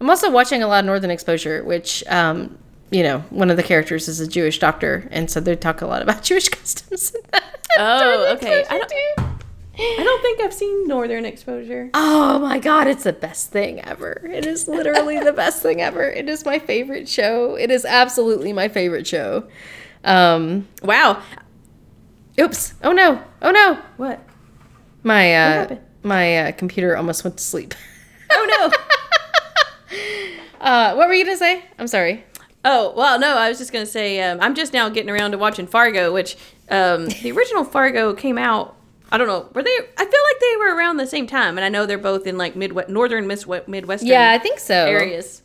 I'm 0.00 0.08
also 0.10 0.30
watching 0.30 0.62
a 0.62 0.68
lot 0.68 0.80
of 0.80 0.84
Northern 0.86 1.10
Exposure, 1.10 1.64
which 1.64 2.04
um, 2.08 2.58
you 2.92 3.02
know, 3.02 3.20
one 3.30 3.50
of 3.50 3.56
the 3.56 3.62
characters 3.64 4.06
is 4.06 4.20
a 4.20 4.26
Jewish 4.28 4.58
doctor, 4.60 5.08
and 5.10 5.28
so 5.30 5.40
they 5.40 5.56
talk 5.56 5.80
a 5.82 5.86
lot 5.86 6.02
about 6.02 6.22
Jewish 6.30 6.48
customs. 6.48 7.12
Oh, 7.78 8.34
okay. 8.36 8.66
I 8.68 8.76
don't- 8.78 8.88
too. 8.90 9.24
I 9.78 10.04
don't 10.04 10.20
think 10.22 10.40
I've 10.42 10.52
seen 10.52 10.86
Northern 10.86 11.24
Exposure. 11.24 11.88
Oh 11.94 12.38
my 12.38 12.58
god, 12.58 12.86
it's 12.86 13.04
the 13.04 13.14
best 13.14 13.50
thing 13.50 13.80
ever. 13.80 14.20
It 14.30 14.44
is 14.44 14.68
literally 14.68 15.18
the 15.18 15.32
best 15.32 15.62
thing 15.62 15.80
ever. 15.80 16.02
It 16.02 16.28
is 16.28 16.44
my 16.44 16.58
favorite 16.58 17.08
show. 17.08 17.54
It 17.54 17.70
is 17.70 17.86
absolutely 17.86 18.52
my 18.52 18.68
favorite 18.68 19.06
show. 19.06 19.48
Um 20.04 20.68
Wow. 20.82 21.22
oops. 22.38 22.74
Oh 22.84 22.92
no. 22.92 23.22
Oh 23.40 23.50
no. 23.50 23.78
What? 23.96 24.20
My 25.02 25.34
uh 25.34 25.38
happened? 25.52 25.80
my 26.02 26.48
uh, 26.48 26.52
computer 26.52 26.94
almost 26.94 27.24
went 27.24 27.38
to 27.38 27.42
sleep. 27.42 27.74
Oh 28.30 28.46
no. 28.60 28.70
Uh 30.60 30.94
what 30.94 31.08
were 31.08 31.14
you 31.14 31.24
going 31.24 31.34
to 31.36 31.38
say? 31.38 31.64
I'm 31.78 31.88
sorry. 31.88 32.24
Oh 32.64 32.92
well, 32.96 33.18
no. 33.18 33.36
I 33.36 33.48
was 33.48 33.58
just 33.58 33.72
gonna 33.72 33.86
say 33.86 34.20
um, 34.22 34.38
I'm 34.40 34.54
just 34.54 34.72
now 34.72 34.88
getting 34.88 35.10
around 35.10 35.32
to 35.32 35.38
watching 35.38 35.66
Fargo, 35.66 36.12
which 36.12 36.36
um, 36.68 37.06
the 37.22 37.32
original 37.32 37.64
Fargo 37.64 38.14
came 38.14 38.38
out. 38.38 38.76
I 39.10 39.18
don't 39.18 39.26
know. 39.26 39.48
Were 39.54 39.62
they? 39.62 39.70
I 39.70 40.04
feel 40.04 40.06
like 40.06 40.40
they 40.40 40.56
were 40.58 40.74
around 40.74 40.96
the 40.96 41.06
same 41.06 41.26
time, 41.26 41.58
and 41.58 41.64
I 41.64 41.68
know 41.68 41.84
they're 41.86 41.98
both 41.98 42.26
in 42.26 42.38
like 42.38 42.56
midwest, 42.56 42.88
northern 42.88 43.26
Midwest, 43.26 43.68
Midwestern 43.68 44.08
Yeah, 44.08 44.30
I 44.30 44.38
think 44.38 44.58
so. 44.58 44.74
areas. 44.74 45.42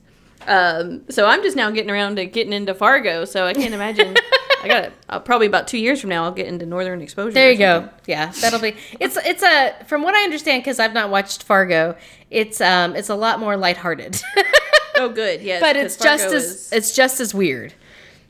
Um, 0.47 1.03
so 1.09 1.25
I'm 1.25 1.41
just 1.43 1.57
now 1.57 1.69
getting 1.71 1.89
around 1.91 2.15
to 2.15 2.25
getting 2.25 2.53
into 2.53 2.73
Fargo. 2.73 3.25
So 3.25 3.45
I 3.45 3.53
can't 3.53 3.73
imagine. 3.73 4.15
I 4.63 4.67
got 4.67 4.83
it. 4.85 4.93
Uh, 5.09 5.19
probably 5.19 5.45
about 5.47 5.67
two 5.67 5.77
years 5.77 5.99
from 6.01 6.09
now, 6.09 6.23
I'll 6.23 6.31
get 6.31 6.47
into 6.47 6.65
Northern 6.65 7.01
Exposure. 7.01 7.33
There 7.33 7.51
you 7.51 7.57
go. 7.57 7.89
Yeah, 8.07 8.31
that'll 8.41 8.59
be. 8.61 8.75
It's 8.99 9.17
it's 9.17 9.43
a 9.43 9.75
from 9.87 10.01
what 10.03 10.15
I 10.15 10.23
understand 10.23 10.63
because 10.63 10.79
I've 10.79 10.93
not 10.93 11.09
watched 11.09 11.43
Fargo. 11.43 11.95
It's 12.31 12.61
um 12.61 12.95
it's 12.95 13.09
a 13.09 13.15
lot 13.15 13.39
more 13.39 13.57
lighthearted, 13.57 14.21
Oh, 15.01 15.09
good. 15.09 15.41
Yes. 15.41 15.61
But 15.61 15.75
it's 15.75 15.95
just 15.97 16.23
Fargo 16.23 16.35
as 16.37 16.43
is- 16.45 16.73
it's 16.73 16.95
just 16.95 17.19
as 17.19 17.33
weird. 17.33 17.73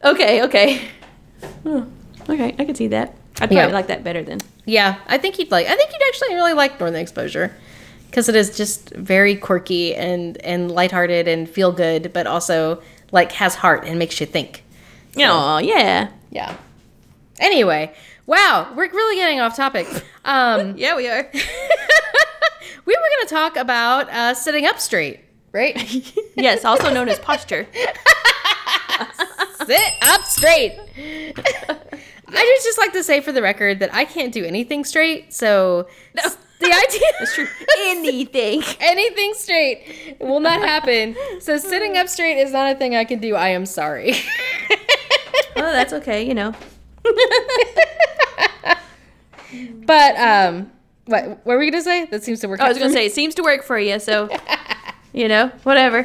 okay. 0.03 0.43
Okay. 0.43 0.81
Oh, 1.65 1.85
okay, 2.29 2.55
I 2.57 2.65
can 2.65 2.75
see 2.75 2.87
that. 2.87 3.09
I'd 3.35 3.49
probably 3.49 3.57
Yeah. 3.57 3.67
like 3.67 3.87
that 3.87 4.03
better 4.03 4.23
then. 4.23 4.39
Yeah, 4.65 4.95
I 5.07 5.17
think 5.17 5.37
you'd 5.39 5.51
like. 5.51 5.67
I 5.67 5.75
think 5.75 5.91
you'd 5.93 6.07
actually 6.07 6.33
really 6.35 6.53
like 6.53 6.79
Northern 6.79 6.99
Exposure 6.99 7.55
because 8.09 8.27
it 8.27 8.35
is 8.35 8.57
just 8.57 8.89
very 8.91 9.35
quirky 9.35 9.93
and 9.95 10.37
and 10.43 10.71
lighthearted 10.71 11.27
and 11.27 11.47
feel 11.49 11.71
good, 11.71 12.11
but 12.13 12.25
also 12.27 12.81
like 13.11 13.31
has 13.33 13.55
heart 13.55 13.85
and 13.85 13.99
makes 13.99 14.19
you 14.19 14.25
think. 14.25 14.63
Oh, 15.19 15.57
yeah. 15.59 16.09
Yeah. 16.31 16.55
Anyway, 17.39 17.93
wow, 18.25 18.71
we're 18.75 18.89
really 18.89 19.15
getting 19.15 19.39
off 19.39 19.55
topic. 19.55 19.87
Um, 20.25 20.73
Yeah, 20.77 20.95
we 20.95 21.07
are. 21.07 21.29
we 21.33 22.95
were 22.95 23.09
going 23.17 23.27
to 23.27 23.29
talk 23.29 23.55
about 23.57 24.09
uh, 24.09 24.33
sitting 24.33 24.65
up 24.65 24.79
straight, 24.79 25.19
right? 25.57 26.15
yes, 26.35 26.63
also 26.63 26.93
known 26.93 27.09
as 27.09 27.19
posture. 27.19 27.67
Sit 29.65 29.93
up 30.03 30.23
straight. 30.23 30.79
I 32.29 32.55
just 32.55 32.65
just 32.65 32.77
like 32.77 32.93
to 32.93 33.03
say 33.03 33.21
for 33.21 33.31
the 33.31 33.41
record 33.41 33.79
that 33.79 33.93
I 33.93 34.05
can't 34.05 34.33
do 34.33 34.45
anything 34.45 34.85
straight, 34.85 35.33
so 35.33 35.87
the 36.59 36.65
idea 36.65 37.07
That's 37.19 37.35
true. 37.35 37.47
Anything. 37.79 38.63
anything 38.79 39.33
straight 39.35 40.17
will 40.19 40.39
not 40.39 40.59
happen. 40.59 41.15
So 41.39 41.57
sitting 41.57 41.97
up 41.97 42.07
straight 42.07 42.37
is 42.37 42.51
not 42.51 42.75
a 42.75 42.75
thing 42.75 42.95
I 42.95 43.03
can 43.03 43.19
do. 43.19 43.35
I 43.35 43.49
am 43.49 43.65
sorry. 43.65 44.13
Oh, 45.55 45.71
that's 45.71 45.91
okay. 45.93 46.23
You 46.23 46.35
know. 46.35 46.53
but 49.85 50.15
um 50.17 50.71
what 51.05 51.25
what 51.25 51.45
were 51.45 51.57
we 51.57 51.71
gonna 51.71 51.83
say? 51.83 52.05
That 52.05 52.23
seems 52.23 52.41
to 52.41 52.47
work. 52.47 52.59
I 52.59 52.69
was 52.69 52.77
gonna 52.77 52.89
me. 52.89 52.95
say 52.95 53.05
it 53.07 53.13
seems 53.13 53.33
to 53.35 53.41
work 53.41 53.63
for 53.63 53.79
you, 53.79 53.99
so 53.99 54.29
you 55.17 55.27
know, 55.27 55.47
whatever. 55.63 56.03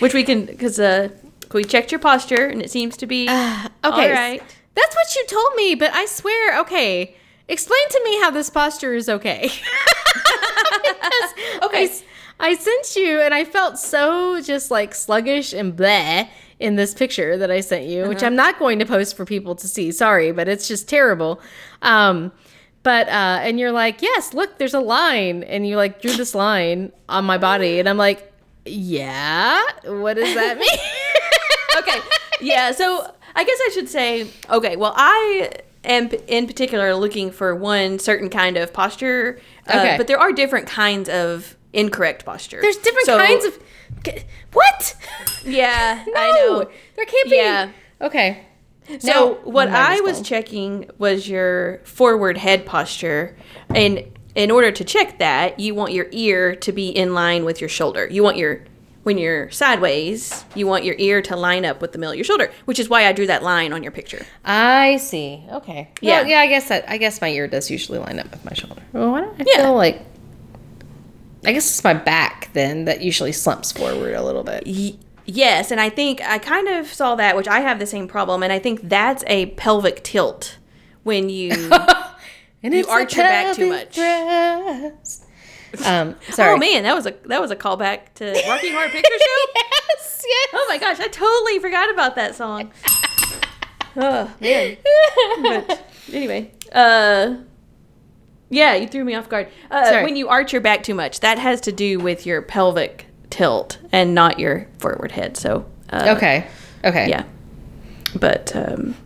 Which 0.00 0.14
we 0.14 0.24
can, 0.24 0.46
because 0.46 0.80
uh, 0.80 1.08
we 1.52 1.64
checked 1.64 1.92
your 1.92 1.98
posture 2.00 2.46
and 2.46 2.62
it 2.62 2.70
seems 2.70 2.96
to 2.98 3.06
be 3.06 3.24
okay. 3.28 3.68
all 3.84 3.90
right. 3.92 4.42
That's 4.74 4.94
what 4.96 5.14
you 5.16 5.26
told 5.26 5.54
me, 5.56 5.74
but 5.74 5.92
I 5.92 6.06
swear, 6.06 6.60
okay. 6.60 7.16
Explain 7.48 7.88
to 7.90 8.00
me 8.04 8.20
how 8.20 8.30
this 8.30 8.48
posture 8.50 8.94
is 8.94 9.08
okay. 9.08 9.50
Okay. 11.62 11.90
I 12.38 12.54
sent 12.54 12.96
you 12.96 13.20
and 13.20 13.34
I 13.34 13.44
felt 13.44 13.78
so 13.78 14.40
just 14.40 14.70
like 14.70 14.94
sluggish 14.94 15.52
and 15.52 15.76
bleh 15.76 16.28
in 16.58 16.76
this 16.76 16.94
picture 16.94 17.36
that 17.36 17.50
I 17.50 17.60
sent 17.60 17.84
you, 17.86 18.00
Uh-huh. 18.02 18.08
which 18.08 18.22
I'm 18.22 18.34
not 18.36 18.58
going 18.58 18.78
to 18.78 18.86
post 18.86 19.16
for 19.16 19.24
people 19.26 19.54
to 19.56 19.68
see. 19.68 19.92
Sorry, 19.92 20.32
but 20.32 20.48
it's 20.48 20.66
just 20.66 20.88
terrible. 20.88 21.40
Um, 21.82 22.32
but 22.82 23.08
uh, 23.08 23.40
and 23.42 23.60
you're 23.60 23.72
like, 23.72 24.00
yes, 24.00 24.32
look, 24.32 24.56
there's 24.58 24.72
a 24.74 24.80
line, 24.80 25.42
and 25.42 25.66
you 25.66 25.76
like 25.76 26.00
drew 26.00 26.12
this 26.14 26.34
line 26.34 26.92
on 27.10 27.26
my 27.26 27.36
body, 27.36 27.78
and 27.78 27.86
I'm 27.86 27.98
like, 27.98 28.29
yeah, 28.70 29.60
what 29.84 30.14
does 30.14 30.34
that 30.34 30.58
mean? 30.64 30.78
okay. 31.78 32.00
Yeah. 32.40 32.72
So 32.72 33.12
I 33.34 33.44
guess 33.44 33.58
I 33.66 33.70
should 33.74 33.88
say, 33.88 34.28
okay. 34.50 34.76
Well, 34.76 34.92
I 34.96 35.50
am 35.84 36.10
in 36.26 36.46
particular 36.46 36.94
looking 36.94 37.30
for 37.30 37.54
one 37.54 37.98
certain 37.98 38.28
kind 38.30 38.56
of 38.56 38.72
posture. 38.72 39.40
Uh, 39.66 39.78
Okay. 39.78 39.96
But 39.96 40.06
there 40.06 40.18
are 40.18 40.32
different 40.32 40.66
kinds 40.66 41.08
of 41.08 41.56
incorrect 41.72 42.24
posture. 42.24 42.60
There's 42.60 42.76
different 42.78 43.06
So- 43.06 43.18
kinds 43.18 43.44
of. 43.44 43.58
What? 44.52 44.94
Yeah, 45.44 46.04
no, 46.08 46.12
I 46.16 46.30
know. 46.32 46.70
there 46.96 47.04
can't 47.04 47.30
be. 47.30 47.36
Yeah. 47.36 47.70
Okay. 48.00 48.46
So 48.98 49.08
Now- 49.08 49.50
what 49.50 49.68
I 49.68 50.00
was 50.00 50.20
checking 50.22 50.90
was 50.98 51.28
your 51.28 51.78
forward 51.84 52.36
head 52.38 52.66
posture, 52.66 53.36
and 53.74 54.02
in 54.40 54.50
order 54.50 54.70
to 54.72 54.84
check 54.84 55.18
that, 55.18 55.60
you 55.60 55.74
want 55.74 55.92
your 55.92 56.06
ear 56.10 56.54
to 56.56 56.72
be 56.72 56.88
in 56.88 57.14
line 57.14 57.44
with 57.44 57.60
your 57.60 57.68
shoulder. 57.68 58.06
You 58.10 58.22
want 58.22 58.36
your 58.36 58.62
when 59.02 59.16
you're 59.16 59.50
sideways, 59.50 60.44
you 60.54 60.66
want 60.66 60.84
your 60.84 60.94
ear 60.98 61.22
to 61.22 61.34
line 61.34 61.64
up 61.64 61.80
with 61.80 61.92
the 61.92 61.98
middle 61.98 62.12
of 62.12 62.18
your 62.18 62.24
shoulder, 62.24 62.50
which 62.66 62.78
is 62.78 62.88
why 62.90 63.06
I 63.06 63.12
drew 63.12 63.26
that 63.28 63.42
line 63.42 63.72
on 63.72 63.82
your 63.82 63.92
picture. 63.92 64.26
I 64.44 64.98
see. 64.98 65.42
Okay. 65.50 65.88
Yeah. 66.02 66.20
Yeah. 66.20 66.26
yeah. 66.28 66.38
I 66.40 66.46
guess 66.48 66.68
that. 66.68 66.84
I 66.88 66.98
guess 66.98 67.20
my 67.20 67.28
ear 67.30 67.48
does 67.48 67.70
usually 67.70 67.98
line 67.98 68.18
up 68.18 68.30
with 68.30 68.44
my 68.44 68.52
shoulder. 68.52 68.82
Well, 68.92 69.10
why 69.12 69.22
don't 69.22 69.40
I 69.40 69.44
Yeah. 69.46 69.62
feel 69.62 69.74
like? 69.74 70.02
I 71.46 71.52
guess 71.52 71.66
it's 71.70 71.82
my 71.82 71.94
back 71.94 72.50
then 72.52 72.84
that 72.84 73.00
usually 73.00 73.32
slumps 73.32 73.72
forward 73.72 74.12
a 74.14 74.22
little 74.22 74.42
bit. 74.44 74.64
Y- 74.66 74.98
yes, 75.24 75.70
and 75.70 75.80
I 75.80 75.88
think 75.88 76.20
I 76.20 76.38
kind 76.38 76.68
of 76.68 76.86
saw 76.92 77.14
that, 77.14 77.34
which 77.36 77.48
I 77.48 77.60
have 77.60 77.78
the 77.78 77.86
same 77.86 78.06
problem, 78.06 78.42
and 78.42 78.52
I 78.52 78.58
think 78.58 78.80
that's 78.88 79.24
a 79.26 79.46
pelvic 79.46 80.02
tilt 80.04 80.58
when 81.04 81.30
you. 81.30 81.70
And 82.62 82.74
You 82.74 82.86
arch 82.86 83.16
your 83.16 83.24
back 83.24 83.56
too 83.56 83.68
much. 83.68 83.96
much. 83.98 84.92
Um, 85.84 86.16
sorry. 86.30 86.54
oh 86.54 86.56
man, 86.56 86.82
that 86.82 86.96
was 86.96 87.06
a 87.06 87.14
that 87.26 87.40
was 87.40 87.52
a 87.52 87.56
callback 87.56 88.12
to 88.16 88.24
Rocky 88.48 88.70
Horror 88.72 88.88
Picture 88.88 89.08
Show. 89.08 89.52
yes, 89.54 90.24
yes. 90.26 90.48
Oh 90.52 90.66
my 90.68 90.78
gosh, 90.78 90.98
I 90.98 91.06
totally 91.06 91.60
forgot 91.60 91.94
about 91.94 92.16
that 92.16 92.34
song. 92.34 92.72
oh 93.96 94.28
man. 94.40 94.76
But 95.42 95.84
anyway, 96.12 96.50
uh, 96.72 97.36
yeah, 98.48 98.74
you 98.74 98.88
threw 98.88 99.04
me 99.04 99.14
off 99.14 99.28
guard. 99.28 99.46
Uh, 99.70 100.00
when 100.02 100.16
you 100.16 100.26
arch 100.28 100.52
your 100.52 100.60
back 100.60 100.82
too 100.82 100.94
much, 100.94 101.20
that 101.20 101.38
has 101.38 101.60
to 101.60 101.70
do 101.70 102.00
with 102.00 102.26
your 102.26 102.42
pelvic 102.42 103.06
tilt 103.30 103.78
and 103.92 104.12
not 104.12 104.40
your 104.40 104.66
forward 104.80 105.12
head. 105.12 105.36
So 105.36 105.66
uh, 105.92 106.14
Okay. 106.16 106.48
Okay. 106.84 107.08
yeah. 107.08 107.22
But 108.16 108.56
um, 108.56 108.96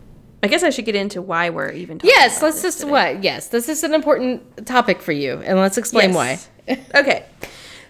I 0.44 0.46
guess 0.46 0.62
I 0.62 0.68
should 0.70 0.84
get 0.84 0.94
into 0.94 1.22
why 1.22 1.48
we're 1.48 1.70
even 1.72 1.98
talking. 1.98 2.12
Yes, 2.14 2.42
let's 2.42 2.56
this 2.56 2.62
just 2.74 2.80
today. 2.80 2.90
what? 2.90 3.24
Yes, 3.24 3.48
this 3.48 3.68
is 3.68 3.82
an 3.82 3.94
important 3.94 4.66
topic 4.66 5.00
for 5.00 5.12
you, 5.12 5.40
and 5.44 5.58
let's 5.58 5.78
explain 5.78 6.12
Yes. 6.12 6.48
why. 6.68 6.76
okay. 6.94 7.24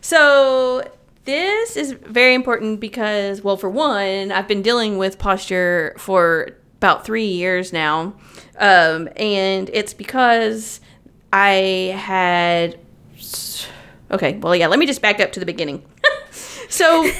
So 0.00 0.88
this 1.24 1.76
is 1.76 1.92
very 1.92 2.34
important 2.34 2.78
because, 2.78 3.42
well, 3.42 3.56
for 3.56 3.68
one, 3.68 4.30
I've 4.30 4.46
been 4.46 4.62
dealing 4.62 4.98
with 4.98 5.18
posture 5.18 5.94
for 5.98 6.50
about 6.76 7.04
three 7.04 7.26
years 7.26 7.72
now. 7.72 8.14
Um, 8.58 9.08
and 9.16 9.68
it's 9.72 9.94
because 9.94 10.80
I 11.32 11.92
had. 11.98 12.78
Okay, 14.12 14.36
well, 14.36 14.54
yeah, 14.54 14.68
let 14.68 14.78
me 14.78 14.86
just 14.86 15.02
back 15.02 15.18
up 15.18 15.32
to 15.32 15.40
the 15.40 15.46
beginning. 15.46 15.82
so, 16.68 17.10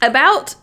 about. 0.00 0.56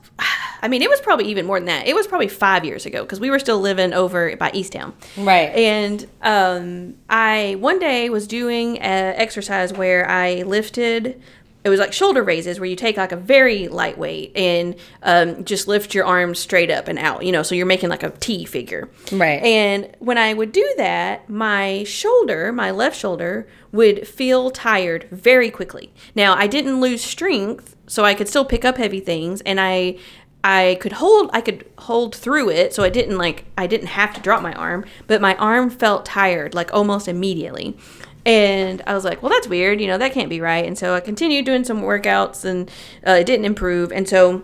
I 0.61 0.67
mean, 0.67 0.81
it 0.81 0.89
was 0.89 1.01
probably 1.01 1.25
even 1.25 1.45
more 1.45 1.59
than 1.59 1.67
that. 1.67 1.87
It 1.87 1.95
was 1.95 2.07
probably 2.07 2.27
five 2.27 2.65
years 2.65 2.85
ago 2.85 3.03
because 3.03 3.19
we 3.19 3.29
were 3.29 3.39
still 3.39 3.59
living 3.59 3.93
over 3.93 4.35
by 4.37 4.51
Easttown. 4.51 4.93
Right. 5.17 5.49
And 5.55 6.07
um, 6.21 6.95
I 7.09 7.55
one 7.59 7.79
day 7.79 8.09
was 8.09 8.27
doing 8.27 8.77
an 8.79 9.15
exercise 9.15 9.73
where 9.73 10.09
I 10.09 10.43
lifted. 10.43 11.21
It 11.61 11.69
was 11.69 11.79
like 11.79 11.91
shoulder 11.91 12.23
raises 12.23 12.57
where 12.57 12.69
you 12.69 12.77
take 12.77 12.95
like 12.95 13.11
a 13.11 13.17
very 13.17 13.67
lightweight 13.67 14.31
and 14.35 14.75
um, 15.03 15.43
just 15.43 15.67
lift 15.67 15.93
your 15.93 16.05
arms 16.05 16.39
straight 16.39 16.71
up 16.71 16.87
and 16.87 16.97
out. 16.97 17.25
You 17.25 17.33
know, 17.33 17.43
so 17.43 17.53
you're 17.53 17.65
making 17.65 17.89
like 17.89 18.03
a 18.03 18.11
T 18.11 18.45
figure. 18.45 18.89
Right. 19.11 19.43
And 19.43 19.93
when 19.99 20.17
I 20.17 20.33
would 20.33 20.53
do 20.53 20.73
that, 20.77 21.29
my 21.29 21.83
shoulder, 21.83 22.53
my 22.53 22.71
left 22.71 22.97
shoulder, 22.97 23.47
would 23.71 24.07
feel 24.07 24.51
tired 24.51 25.07
very 25.11 25.51
quickly. 25.51 25.91
Now 26.15 26.33
I 26.33 26.47
didn't 26.47 26.79
lose 26.79 27.03
strength, 27.03 27.75
so 27.87 28.05
I 28.05 28.13
could 28.13 28.29
still 28.29 28.45
pick 28.45 28.63
up 28.63 28.77
heavy 28.77 28.99
things, 28.99 29.41
and 29.41 29.59
I 29.59 29.97
I 30.43 30.77
could 30.79 30.93
hold 30.93 31.29
I 31.33 31.41
could 31.41 31.65
hold 31.79 32.15
through 32.15 32.49
it, 32.49 32.73
so 32.73 32.83
I 32.83 32.89
didn't 32.89 33.17
like 33.17 33.45
I 33.57 33.67
didn't 33.67 33.87
have 33.87 34.13
to 34.13 34.21
drop 34.21 34.41
my 34.41 34.53
arm, 34.53 34.85
but 35.07 35.21
my 35.21 35.35
arm 35.35 35.69
felt 35.69 36.05
tired 36.05 36.53
like 36.53 36.73
almost 36.73 37.07
immediately. 37.07 37.77
And 38.25 38.81
I 38.85 38.93
was 38.93 39.05
like, 39.05 39.23
well, 39.23 39.31
that's 39.31 39.47
weird. 39.47 39.81
You 39.81 39.87
know, 39.87 39.97
that 39.97 40.13
can't 40.13 40.29
be 40.29 40.41
right. 40.41 40.65
And 40.65 40.77
so 40.77 40.93
I 40.93 40.99
continued 40.99 41.45
doing 41.45 41.63
some 41.63 41.81
workouts, 41.81 42.45
and 42.45 42.69
uh, 43.07 43.11
it 43.11 43.25
didn't 43.25 43.45
improve. 43.45 43.91
And 43.91 44.07
so 44.07 44.43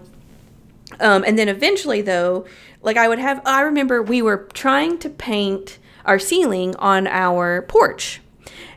um, 0.99 1.23
and 1.25 1.37
then 1.37 1.49
eventually, 1.49 2.01
though, 2.01 2.45
like 2.81 2.97
I 2.97 3.07
would 3.07 3.19
have, 3.19 3.41
I 3.45 3.61
remember 3.61 4.01
we 4.01 4.21
were 4.21 4.47
trying 4.53 4.97
to 4.99 5.09
paint 5.09 5.77
our 6.05 6.19
ceiling 6.19 6.75
on 6.77 7.07
our 7.07 7.63
porch. 7.63 8.21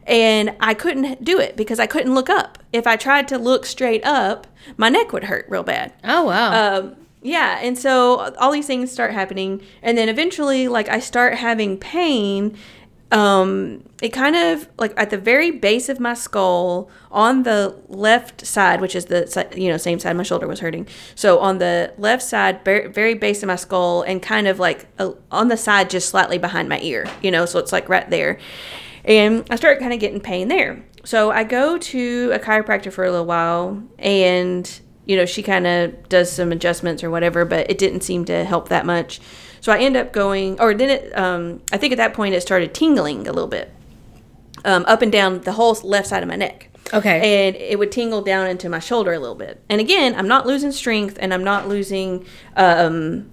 And 0.07 0.57
I 0.59 0.73
couldn't 0.73 1.23
do 1.23 1.38
it 1.38 1.55
because 1.55 1.79
I 1.79 1.87
couldn't 1.87 2.14
look 2.14 2.31
up. 2.31 2.59
If 2.73 2.87
I 2.87 2.97
tried 2.97 3.29
to 3.29 3.38
look 3.38 3.66
straight 3.66 4.03
up, 4.05 4.47
my 4.79 4.88
neck 4.88 5.12
would 5.12 5.25
hurt 5.25 5.47
real 5.51 5.62
bad. 5.62 5.92
oh 6.03 6.25
wow. 6.25 6.79
Um, 6.79 6.97
yeah, 7.22 7.59
and 7.61 7.76
so 7.76 8.35
all 8.38 8.52
these 8.52 8.66
things 8.66 8.92
start 8.92 9.12
happening, 9.12 9.61
and 9.83 9.98
then 9.98 10.09
eventually, 10.09 10.68
like 10.68 10.88
I 10.88 11.00
start 11.00 11.35
having 11.35 11.76
pain. 11.76 12.57
Um, 13.11 13.88
it 14.02 14.11
kind 14.11 14.37
of 14.37 14.68
like 14.78 14.92
at 14.98 15.09
the 15.09 15.16
very 15.16 15.50
base 15.50 15.88
of 15.88 15.98
my 15.98 16.12
skull 16.12 16.90
on 17.11 17.42
the 17.42 17.74
left 17.88 18.46
side, 18.46 18.81
which 18.81 18.94
is 18.94 19.07
the 19.07 19.48
you 19.57 19.68
know 19.68 19.78
same 19.78 19.98
side 19.98 20.16
my 20.16 20.22
shoulder 20.22 20.46
was 20.46 20.61
hurting. 20.61 20.87
So 21.14 21.38
on 21.40 21.59
the 21.59 21.92
left 21.98 22.22
side, 22.22 22.64
very, 22.64 23.14
base 23.14 23.42
of 23.42 23.48
my 23.48 23.57
skull, 23.57 24.02
and 24.02 24.22
kind 24.22 24.46
of 24.46 24.59
like 24.59 24.87
uh, 24.98 25.12
on 25.33 25.48
the 25.48 25.57
side, 25.57 25.90
just 25.90 26.11
slightly 26.11 26.38
behind 26.38 26.68
my 26.68 26.81
ear. 26.83 27.07
You 27.22 27.31
know, 27.31 27.46
so 27.46 27.59
it's 27.59 27.72
like 27.72 27.88
right 27.88 28.09
there, 28.11 28.38
and 29.04 29.44
I 29.50 29.57
start 29.57 29.81
kind 29.81 29.92
of 29.92 29.98
getting 29.98 30.20
pain 30.20 30.48
there. 30.48 30.85
So 31.04 31.31
I 31.31 31.42
go 31.44 31.78
to 31.78 32.31
a 32.33 32.38
chiropractor 32.38 32.92
for 32.92 33.04
a 33.04 33.11
little 33.11 33.26
while, 33.26 33.83
and 33.98 34.81
you 35.09 35.16
know, 35.16 35.25
she 35.25 35.42
kind 35.42 35.66
of 35.66 36.09
does 36.11 36.31
some 36.31 36.53
adjustments 36.53 37.03
or 37.03 37.11
whatever, 37.11 37.47
but 37.47 37.68
it 37.71 37.79
didn't 37.79 38.03
seem 38.03 38.27
to 38.27 38.44
help 38.44 38.68
that 38.68 38.85
much. 38.85 39.21
So 39.61 39.73
I 39.73 39.79
end 39.79 39.97
up 39.97 40.12
going, 40.12 40.61
or 40.61 40.75
then 40.75 40.90
it, 40.90 41.18
um, 41.18 41.62
I 41.73 41.79
think 41.79 41.92
at 41.92 41.97
that 41.97 42.12
point 42.12 42.35
it 42.35 42.42
started 42.42 42.75
tingling 42.75 43.27
a 43.27 43.33
little 43.33 43.49
bit 43.49 43.73
um, 44.66 44.85
up 44.87 45.01
and 45.01 45.11
down 45.11 45.40
the 45.40 45.53
whole 45.53 45.73
left 45.83 46.09
side 46.09 46.23
of 46.23 46.29
my 46.29 46.37
neck. 46.37 46.68
Okay. 46.92 47.47
And 47.49 47.57
it 47.57 47.79
would 47.79 47.90
tingle 47.90 48.21
down 48.21 48.49
into 48.49 48.68
my 48.68 48.79
shoulder 48.79 49.14
a 49.14 49.18
little 49.18 49.35
bit. 49.35 49.62
And 49.71 49.81
again, 49.81 50.14
I'm 50.14 50.29
not 50.29 50.47
losing 50.47 50.73
strength 50.73 51.16
and 51.21 51.33
I'm 51.33 51.44
not 51.44 51.68
losing 51.68 52.27
um, 52.55 53.33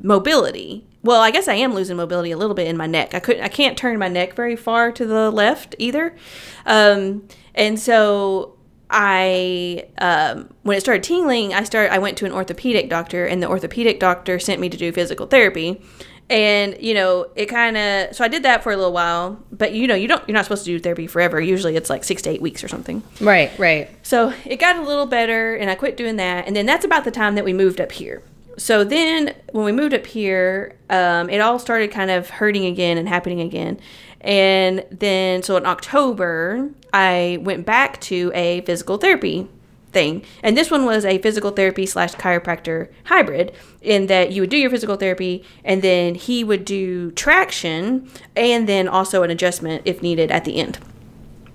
mobility. 0.00 0.86
Well, 1.02 1.20
I 1.20 1.32
guess 1.32 1.48
I 1.48 1.54
am 1.54 1.74
losing 1.74 1.96
mobility 1.96 2.30
a 2.30 2.36
little 2.36 2.54
bit 2.54 2.68
in 2.68 2.76
my 2.76 2.86
neck. 2.86 3.12
I 3.12 3.20
couldn't, 3.20 3.42
I 3.42 3.48
can't 3.48 3.76
turn 3.76 3.98
my 3.98 4.08
neck 4.08 4.34
very 4.34 4.54
far 4.54 4.92
to 4.92 5.04
the 5.04 5.32
left 5.32 5.74
either. 5.78 6.16
Um, 6.64 7.26
and 7.56 7.78
so 7.78 8.57
I 8.90 9.86
um, 9.98 10.48
when 10.62 10.76
it 10.76 10.80
started 10.80 11.02
tingling, 11.02 11.54
I 11.54 11.64
started 11.64 11.92
I 11.92 11.98
went 11.98 12.16
to 12.18 12.26
an 12.26 12.32
orthopedic 12.32 12.88
doctor 12.88 13.26
and 13.26 13.42
the 13.42 13.48
orthopedic 13.48 14.00
doctor 14.00 14.38
sent 14.38 14.60
me 14.60 14.68
to 14.68 14.76
do 14.76 14.92
physical 14.92 15.26
therapy. 15.26 15.82
And 16.30 16.76
you 16.80 16.92
know, 16.94 17.30
it 17.36 17.46
kind 17.46 17.76
of 17.76 18.14
so 18.14 18.24
I 18.24 18.28
did 18.28 18.42
that 18.42 18.62
for 18.62 18.72
a 18.72 18.76
little 18.76 18.92
while, 18.92 19.42
but 19.50 19.72
you 19.72 19.86
know, 19.86 19.94
you 19.94 20.08
don't 20.08 20.26
you're 20.28 20.34
not 20.34 20.44
supposed 20.44 20.64
to 20.64 20.70
do 20.70 20.78
therapy 20.78 21.06
forever. 21.06 21.40
Usually 21.40 21.76
it's 21.76 21.90
like 21.90 22.04
6 22.04 22.22
to 22.22 22.30
8 22.30 22.42
weeks 22.42 22.62
or 22.62 22.68
something. 22.68 23.02
right. 23.20 23.50
Right. 23.58 23.90
So 24.02 24.32
it 24.44 24.56
got 24.56 24.76
a 24.76 24.82
little 24.82 25.06
better, 25.06 25.54
and 25.54 25.70
I 25.70 25.74
quit 25.74 25.96
doing 25.96 26.16
that. 26.16 26.46
And 26.46 26.54
then 26.54 26.66
that's 26.66 26.84
about 26.84 27.04
the 27.04 27.10
time 27.10 27.34
that 27.34 27.44
we 27.44 27.52
moved 27.52 27.80
up 27.80 27.92
here. 27.92 28.22
So 28.58 28.82
then 28.84 29.34
when 29.52 29.64
we 29.64 29.72
moved 29.72 29.94
up 29.94 30.04
here, 30.04 30.76
um, 30.90 31.30
it 31.30 31.38
all 31.38 31.58
started 31.58 31.92
kind 31.92 32.10
of 32.10 32.28
hurting 32.28 32.66
again 32.66 32.98
and 32.98 33.08
happening 33.08 33.40
again. 33.40 33.78
And 34.20 34.84
then, 34.90 35.42
so 35.42 35.56
in 35.56 35.66
October, 35.66 36.70
I 36.92 37.38
went 37.40 37.64
back 37.64 38.00
to 38.02 38.32
a 38.34 38.62
physical 38.62 38.96
therapy 38.98 39.48
thing. 39.92 40.22
And 40.42 40.56
this 40.56 40.70
one 40.70 40.84
was 40.84 41.04
a 41.04 41.18
physical 41.18 41.50
therapy 41.50 41.86
slash 41.86 42.14
chiropractor 42.14 42.90
hybrid, 43.04 43.52
in 43.80 44.06
that 44.08 44.32
you 44.32 44.42
would 44.42 44.50
do 44.50 44.56
your 44.56 44.70
physical 44.70 44.96
therapy 44.96 45.44
and 45.64 45.80
then 45.82 46.14
he 46.14 46.44
would 46.44 46.64
do 46.64 47.10
traction 47.12 48.10
and 48.36 48.68
then 48.68 48.86
also 48.88 49.22
an 49.22 49.30
adjustment 49.30 49.82
if 49.84 50.02
needed 50.02 50.30
at 50.30 50.44
the 50.44 50.56
end. 50.56 50.78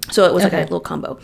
So 0.09 0.25
it 0.25 0.33
was 0.33 0.43
like 0.43 0.53
a 0.53 0.61
little 0.61 0.79
combo. 0.79 1.19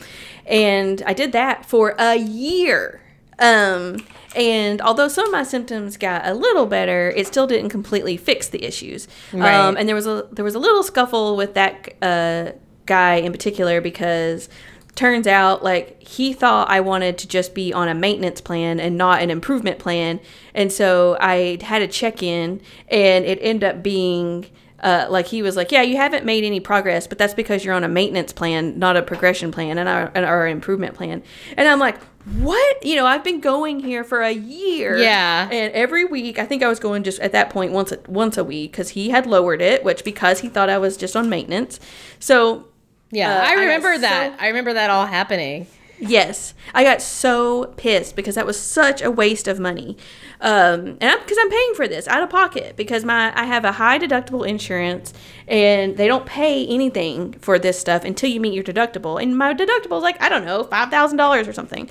And 0.46 1.02
I 1.06 1.14
did 1.14 1.32
that 1.32 1.66
for 1.66 1.96
a 1.98 2.16
year. 2.16 3.02
Um, 3.40 4.06
and 4.36 4.82
although 4.82 5.08
some 5.08 5.26
of 5.26 5.32
my 5.32 5.44
symptoms 5.44 5.98
got 5.98 6.26
a 6.26 6.34
little 6.34 6.66
better, 6.66 7.12
it 7.12 7.26
still 7.26 7.48
didn't 7.48 7.70
completely 7.70 8.16
fix 8.18 8.48
the 8.48 8.64
issues. 8.64 9.08
Right. 9.34 9.54
Um, 9.54 9.76
and 9.78 9.88
there 9.88 9.96
was 9.96 10.08
a 10.08 10.28
there 10.32 10.46
was 10.46 10.56
a 10.56 10.60
little 10.60 10.84
scuffle 10.84 11.36
with 11.36 11.56
that 11.56 11.96
uh, 12.02 12.52
guy 12.86 13.16
in 13.16 13.32
particular 13.32 13.82
because 13.82 14.50
turns 14.96 15.28
out 15.28 15.64
like 15.64 16.02
he 16.04 16.34
thought 16.34 16.70
I 16.70 16.82
wanted 16.82 17.18
to 17.20 17.28
just 17.28 17.56
be 17.56 17.72
on 17.72 17.88
a 17.88 17.96
maintenance 17.96 18.42
plan 18.42 18.80
and 18.80 18.98
not 18.98 19.22
an 19.22 19.30
improvement 19.30 19.80
plan. 19.80 20.20
And 20.54 20.72
so 20.72 21.18
I 21.20 21.58
had 21.62 21.82
a 21.82 21.88
check 21.88 22.22
in, 22.22 22.62
and 22.90 23.26
it 23.26 23.40
ended 23.42 23.64
up 23.64 23.82
being 23.82 24.48
uh, 24.82 25.08
like 25.10 25.28
he 25.28 25.42
was 25.42 25.56
like, 25.56 25.72
yeah, 25.72 25.82
you 25.82 25.98
haven't 25.98 26.26
made 26.26 26.44
any 26.44 26.60
progress, 26.60 27.08
but 27.08 27.18
that's 27.18 27.34
because 27.34 27.64
you're 27.66 27.74
on 27.74 27.84
a 27.84 27.88
maintenance 27.90 28.34
plan, 28.34 28.78
not 28.78 28.98
a 28.98 29.02
progression 29.02 29.52
plan, 29.52 29.78
and 29.78 29.90
our, 29.90 30.12
and 30.16 30.26
our 30.26 30.48
improvement 30.48 30.96
plan. 30.96 31.24
And 31.58 31.68
I'm 31.68 31.80
like, 31.80 31.98
what? 32.38 32.86
You 32.86 32.96
know, 32.96 33.06
I've 33.06 33.24
been 33.24 33.40
going 33.40 33.80
here 33.80 34.04
for 34.04 34.22
a 34.22 34.32
year. 34.32 34.98
Yeah. 34.98 35.50
And 35.52 35.74
every 35.74 36.06
week, 36.06 36.40
I 36.40 36.46
think 36.46 36.64
I 36.64 36.68
was 36.68 36.80
going 36.80 37.04
just 37.04 37.20
at 37.20 37.32
that 37.32 37.50
point 37.50 37.72
once 37.72 37.92
a, 37.92 38.00
once 38.08 38.38
a 38.38 38.44
week 38.44 38.72
because 38.72 38.90
he 38.90 39.10
had 39.10 39.26
lowered 39.26 39.62
it, 39.62 39.84
which 39.84 40.04
because 40.04 40.40
he 40.40 40.50
thought 40.50 40.70
I 40.70 40.78
was 40.78 40.98
just 40.98 41.16
on 41.16 41.30
maintenance. 41.30 41.80
So 42.20 42.68
Yeah. 43.12 43.34
Uh, 43.36 43.42
I 43.46 43.50
I 43.52 43.54
remember 43.54 43.96
so- 43.96 44.02
that. 44.02 44.38
I 44.40 44.48
remember 44.48 44.74
that 44.74 44.90
all 44.90 45.06
happening. 45.06 45.68
Yes, 46.02 46.54
I 46.74 46.86
got 46.86 47.02
so 47.02 47.74
pissed 47.76 48.16
because 48.16 48.36
that 48.36 48.46
was 48.46 48.58
such 48.58 49.02
a 49.02 49.12
waste 49.12 49.50
of 49.50 49.60
money, 49.60 49.98
um, 50.40 50.98
and 51.02 51.04
I'm 51.04 51.20
because 51.20 51.38
I'm 51.42 51.50
paying 51.50 51.74
for 51.76 51.90
this 51.90 52.08
out 52.08 52.24
of 52.24 52.30
pocket 52.30 52.78
because 52.78 53.04
my 53.04 53.38
I 53.38 53.44
have 53.44 53.66
a 53.66 53.74
high 53.74 54.00
deductible 54.00 54.48
insurance 54.48 55.12
and 55.46 55.98
they 55.98 56.08
don't 56.08 56.26
pay 56.26 56.66
anything 56.68 57.34
for 57.42 57.60
this 57.60 57.78
stuff 57.78 58.06
until 58.06 58.30
you 58.30 58.40
meet 58.40 58.54
your 58.54 58.64
deductible, 58.64 59.22
and 59.22 59.38
my 59.38 59.54
deductible 59.54 59.98
is 59.98 60.04
like 60.04 60.22
I 60.22 60.30
don't 60.30 60.46
know 60.46 60.64
five 60.64 60.90
thousand 60.90 61.18
dollars 61.18 61.50
or 61.50 61.52
something, 61.54 61.90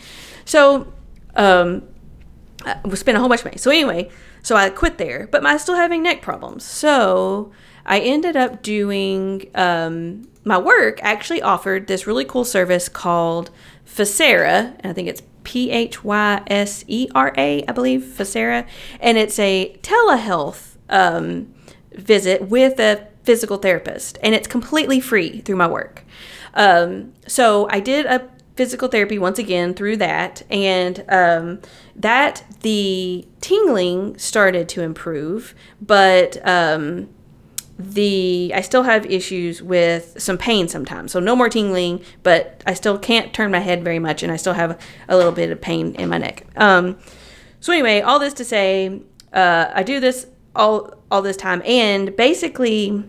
so 0.48 0.90
um, 1.36 1.82
I 2.64 2.94
spent 2.94 3.18
a 3.18 3.20
whole 3.20 3.28
bunch 3.28 3.42
of 3.42 3.44
money. 3.44 3.58
So 3.58 3.70
anyway, 3.70 4.08
so 4.42 4.56
I 4.56 4.70
quit 4.70 4.96
there, 4.96 5.28
but 5.30 5.44
I'm 5.44 5.58
still 5.58 5.76
having 5.76 6.02
neck 6.02 6.22
problems. 6.22 6.64
So 6.64 7.52
I 7.84 8.00
ended 8.00 8.34
up 8.34 8.62
doing 8.62 9.50
um, 9.54 10.26
my 10.44 10.56
work 10.56 11.00
actually 11.02 11.42
offered 11.42 11.86
this 11.86 12.06
really 12.06 12.24
cool 12.24 12.46
service 12.46 12.88
called 12.88 13.50
Physera, 13.86 14.74
and 14.80 14.86
I 14.90 14.92
think 14.94 15.08
it's 15.08 15.22
P 15.44 15.70
H 15.70 16.02
Y 16.02 16.42
S 16.46 16.82
E 16.88 17.08
R 17.14 17.34
A, 17.36 17.64
I 17.68 17.72
believe, 17.72 18.00
Physera, 18.00 18.66
and 19.00 19.18
it's 19.18 19.38
a 19.38 19.76
telehealth 19.82 20.76
um, 20.88 21.52
visit 21.92 22.48
with 22.48 22.80
a 22.80 23.06
physical 23.22 23.58
therapist, 23.58 24.16
and 24.22 24.34
it's 24.34 24.48
completely 24.48 24.98
free 24.98 25.40
through 25.40 25.56
my 25.56 25.66
work. 25.66 26.04
Um, 26.54 27.12
so 27.26 27.68
I 27.70 27.80
did 27.80 28.06
a 28.06 28.30
physical 28.58 28.88
therapy 28.88 29.20
once 29.20 29.38
again 29.38 29.72
through 29.72 29.96
that, 29.96 30.42
and 30.50 31.04
um, 31.08 31.60
that 31.94 32.44
the 32.62 33.24
tingling 33.40 34.18
started 34.18 34.68
to 34.68 34.82
improve, 34.82 35.54
but 35.80 36.36
um, 36.44 37.08
the 37.78 38.50
I 38.52 38.60
still 38.62 38.82
have 38.82 39.06
issues 39.06 39.62
with 39.62 40.20
some 40.20 40.36
pain 40.36 40.66
sometimes. 40.66 41.12
So 41.12 41.20
no 41.20 41.36
more 41.36 41.48
tingling, 41.48 42.02
but 42.24 42.64
I 42.66 42.74
still 42.74 42.98
can't 42.98 43.32
turn 43.32 43.52
my 43.52 43.60
head 43.60 43.84
very 43.84 44.00
much, 44.00 44.24
and 44.24 44.32
I 44.32 44.36
still 44.36 44.54
have 44.54 44.76
a 45.08 45.16
little 45.16 45.30
bit 45.30 45.52
of 45.52 45.60
pain 45.60 45.94
in 45.94 46.08
my 46.08 46.18
neck. 46.18 46.44
Um, 46.56 46.98
so 47.60 47.72
anyway, 47.72 48.00
all 48.00 48.18
this 48.18 48.34
to 48.34 48.44
say, 48.44 49.02
uh, 49.32 49.70
I 49.72 49.84
do 49.84 50.00
this 50.00 50.26
all 50.56 50.94
all 51.12 51.22
this 51.22 51.36
time, 51.36 51.62
and 51.64 52.16
basically, 52.16 53.04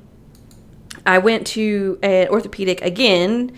I 1.08 1.18
went 1.18 1.48
to 1.48 1.98
an 2.04 2.28
orthopedic 2.28 2.84
again 2.84 3.58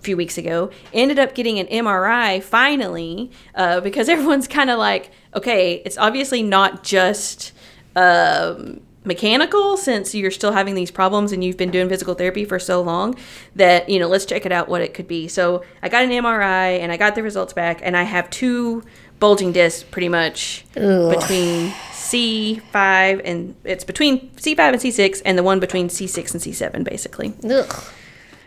few 0.00 0.16
weeks 0.16 0.38
ago. 0.38 0.70
Ended 0.92 1.18
up 1.18 1.34
getting 1.34 1.58
an 1.58 1.66
MRI 1.66 2.42
finally 2.42 3.30
uh, 3.54 3.80
because 3.80 4.08
everyone's 4.14 4.48
kind 4.48 4.70
of 4.70 4.78
like, 4.78 5.10
okay, 5.34 5.82
it's 5.84 5.98
obviously 5.98 6.42
not 6.42 6.82
just. 6.82 7.52
Um, 7.96 8.82
mechanical 9.04 9.76
since 9.76 10.14
you're 10.14 10.30
still 10.30 10.52
having 10.52 10.74
these 10.74 10.90
problems 10.90 11.32
and 11.32 11.42
you've 11.42 11.56
been 11.56 11.70
doing 11.70 11.88
physical 11.88 12.14
therapy 12.14 12.44
for 12.44 12.58
so 12.58 12.82
long 12.82 13.14
that 13.56 13.88
you 13.88 13.98
know 13.98 14.06
let's 14.06 14.26
check 14.26 14.44
it 14.44 14.52
out 14.52 14.68
what 14.68 14.82
it 14.82 14.92
could 14.92 15.08
be 15.08 15.26
so 15.26 15.64
i 15.82 15.88
got 15.88 16.04
an 16.04 16.10
mri 16.10 16.78
and 16.78 16.92
i 16.92 16.96
got 16.96 17.14
the 17.14 17.22
results 17.22 17.54
back 17.54 17.80
and 17.82 17.96
i 17.96 18.02
have 18.02 18.28
two 18.28 18.82
bulging 19.18 19.50
discs 19.50 19.82
pretty 19.82 20.08
much 20.08 20.64
Ugh. 20.76 21.10
between 21.10 21.70
c5 21.92 23.22
and 23.24 23.56
it's 23.64 23.84
between 23.84 24.28
c5 24.30 24.58
and 24.58 24.76
c6 24.76 25.22
and 25.24 25.38
the 25.38 25.42
one 25.42 25.58
between 25.58 25.88
c6 25.88 26.34
and 26.34 26.42
c7 26.42 26.84
basically 26.84 27.32
Ugh. 27.50 27.84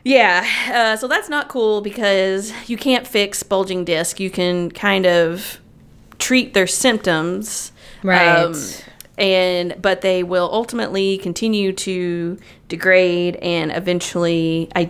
Yeah, 0.04 0.46
uh, 0.74 0.98
so 0.98 1.08
that's 1.08 1.30
not 1.30 1.48
cool 1.48 1.82
because 1.82 2.52
you 2.70 2.78
can't 2.78 3.06
fix 3.08 3.44
bulging 3.44 3.86
disc. 3.86 4.20
You 4.20 4.30
can 4.30 4.72
kind 4.72 5.06
of 5.06 5.60
treat 6.20 6.54
their 6.54 6.68
symptoms, 6.68 7.72
um, 8.04 8.10
Right. 8.10 8.86
and 9.18 9.76
but 9.82 10.02
they 10.02 10.24
will 10.24 10.50
ultimately 10.52 11.18
continue 11.18 11.72
to 11.74 12.38
degrade, 12.68 13.36
and 13.38 13.72
eventually, 13.72 14.70
I 14.76 14.90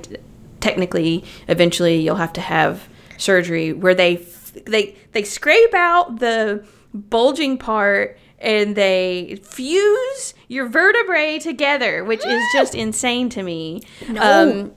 technically, 0.60 1.24
eventually, 1.48 1.98
you'll 2.02 2.16
have 2.18 2.34
to 2.34 2.42
have 2.42 2.88
surgery 3.18 3.74
where 3.74 3.96
they 3.96 4.18
f- 4.18 4.54
they 4.66 4.96
they 5.12 5.24
scrape 5.24 5.74
out 5.74 6.20
the 6.20 6.66
bulging 6.94 7.58
part. 7.58 8.18
And 8.44 8.76
they 8.76 9.40
fuse 9.44 10.34
your 10.48 10.68
vertebrae 10.68 11.38
together, 11.38 12.04
which 12.04 12.26
is 12.26 12.42
just 12.52 12.74
insane 12.86 13.30
to 13.30 13.44
me. 13.44 13.84
No. 14.10 14.72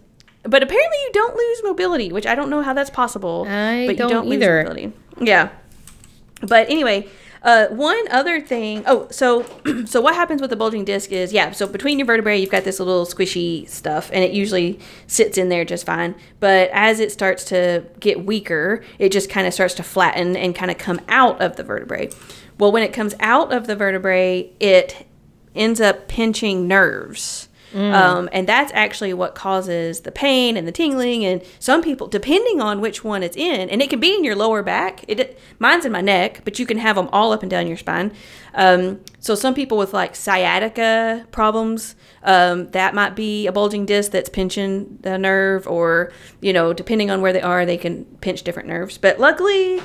But 0.45 0.63
apparently, 0.63 0.99
you 1.07 1.11
don't 1.13 1.35
lose 1.35 1.63
mobility, 1.65 2.13
which 2.13 2.27
I 2.27 2.35
don't 2.35 2.51
know 2.51 2.63
how 2.63 2.73
that's 2.75 2.91
possible. 2.91 3.47
I 3.49 3.87
but 3.87 3.97
don't 3.97 4.09
you 4.11 4.15
don't 4.15 4.33
either. 4.33 4.57
lose 4.59 4.69
mobility. 4.69 4.93
Yeah. 5.21 5.51
But 6.43 6.69
anyway, 6.69 7.09
uh, 7.45 7.69
one 7.69 8.11
other 8.11 8.41
thing. 8.41 8.83
Oh, 8.87 9.07
so 9.11 9.45
so 9.85 10.01
what 10.01 10.15
happens 10.15 10.41
with 10.41 10.51
the 10.51 10.57
bulging 10.57 10.85
disc 10.85 11.13
is 11.13 11.33
yeah. 11.33 11.53
So 11.53 11.67
between 11.67 11.99
your 11.99 12.07
vertebrae, 12.07 12.39
you've 12.41 12.51
got 12.51 12.65
this 12.65 12.79
little 12.79 13.05
squishy 13.05 13.69
stuff, 13.69 14.11
and 14.13 14.25
it 14.25 14.33
usually 14.33 14.81
sits 15.07 15.37
in 15.37 15.51
there 15.51 15.65
just 15.65 15.85
fine. 15.85 16.15
But 16.41 16.71
as 16.73 17.01
it 17.01 17.13
starts 17.13 17.45
to 17.45 17.85
get 18.01 18.25
weaker, 18.25 18.83
it 18.99 19.13
just 19.13 19.29
kind 19.29 19.47
of 19.47 19.53
starts 19.53 19.75
to 19.75 19.83
flatten 19.83 20.37
and 20.37 20.55
kind 20.55 20.71
of 20.71 20.79
come 20.79 21.01
out 21.09 21.41
of 21.43 21.57
the 21.57 21.63
vertebrae. 21.63 22.11
Well, 22.59 22.73
when 22.73 22.83
it 22.83 22.93
comes 22.93 23.15
out 23.21 23.53
of 23.53 23.67
the 23.67 23.77
vertebrae, 23.77 24.51
it 24.59 25.07
ends 25.55 25.81
up 25.81 26.09
pinching 26.09 26.67
nerves. 26.67 27.49
Um, 27.75 28.29
and 28.33 28.49
that's 28.49 28.73
actually 28.73 29.13
what 29.15 29.35
causes 29.35 30.01
the 30.03 30.13
pain 30.13 30.57
and 30.57 30.67
the 30.67 30.73
tingling. 30.73 31.25
And 31.25 31.43
some 31.59 31.83
people, 31.83 32.07
depending 32.07 32.61
on 32.61 32.81
which 32.81 33.03
one 33.03 33.23
it's 33.23 33.37
in, 33.37 33.69
and 33.69 33.83
it 33.83 33.91
can 33.91 34.01
be 34.01 34.15
in 34.15 34.23
your 34.23 34.37
lower 34.37 34.63
back. 34.63 35.05
It 35.09 35.39
mine's 35.59 35.85
in 35.85 35.93
my 35.93 36.01
neck, 36.01 36.43
but 36.45 36.59
you 36.59 36.67
can 36.67 36.79
have 36.79 36.97
them 36.97 37.09
all 37.13 37.33
up 37.33 37.43
and 37.43 37.51
down 37.51 37.67
your 37.67 37.77
spine. 37.77 38.13
Um, 38.55 39.01
so 39.19 39.35
some 39.35 39.55
people 39.55 39.77
with 39.77 39.93
like 39.93 40.15
sciatica 40.15 41.27
problems, 41.33 41.97
um, 42.23 42.71
that 42.71 42.95
might 42.95 43.17
be 43.17 43.47
a 43.47 43.53
bulging 43.53 43.87
disc 43.87 44.13
that's 44.13 44.29
pinching 44.29 44.99
the 45.01 45.19
nerve, 45.19 45.67
or 45.67 46.13
you 46.41 46.53
know, 46.53 46.73
depending 46.73 47.11
on 47.11 47.23
where 47.23 47.33
they 47.33 47.43
are, 47.43 47.67
they 47.67 47.77
can 47.77 48.05
pinch 48.21 48.43
different 48.43 48.69
nerves. 48.69 48.99
But 48.99 49.19
luckily, 49.19 49.83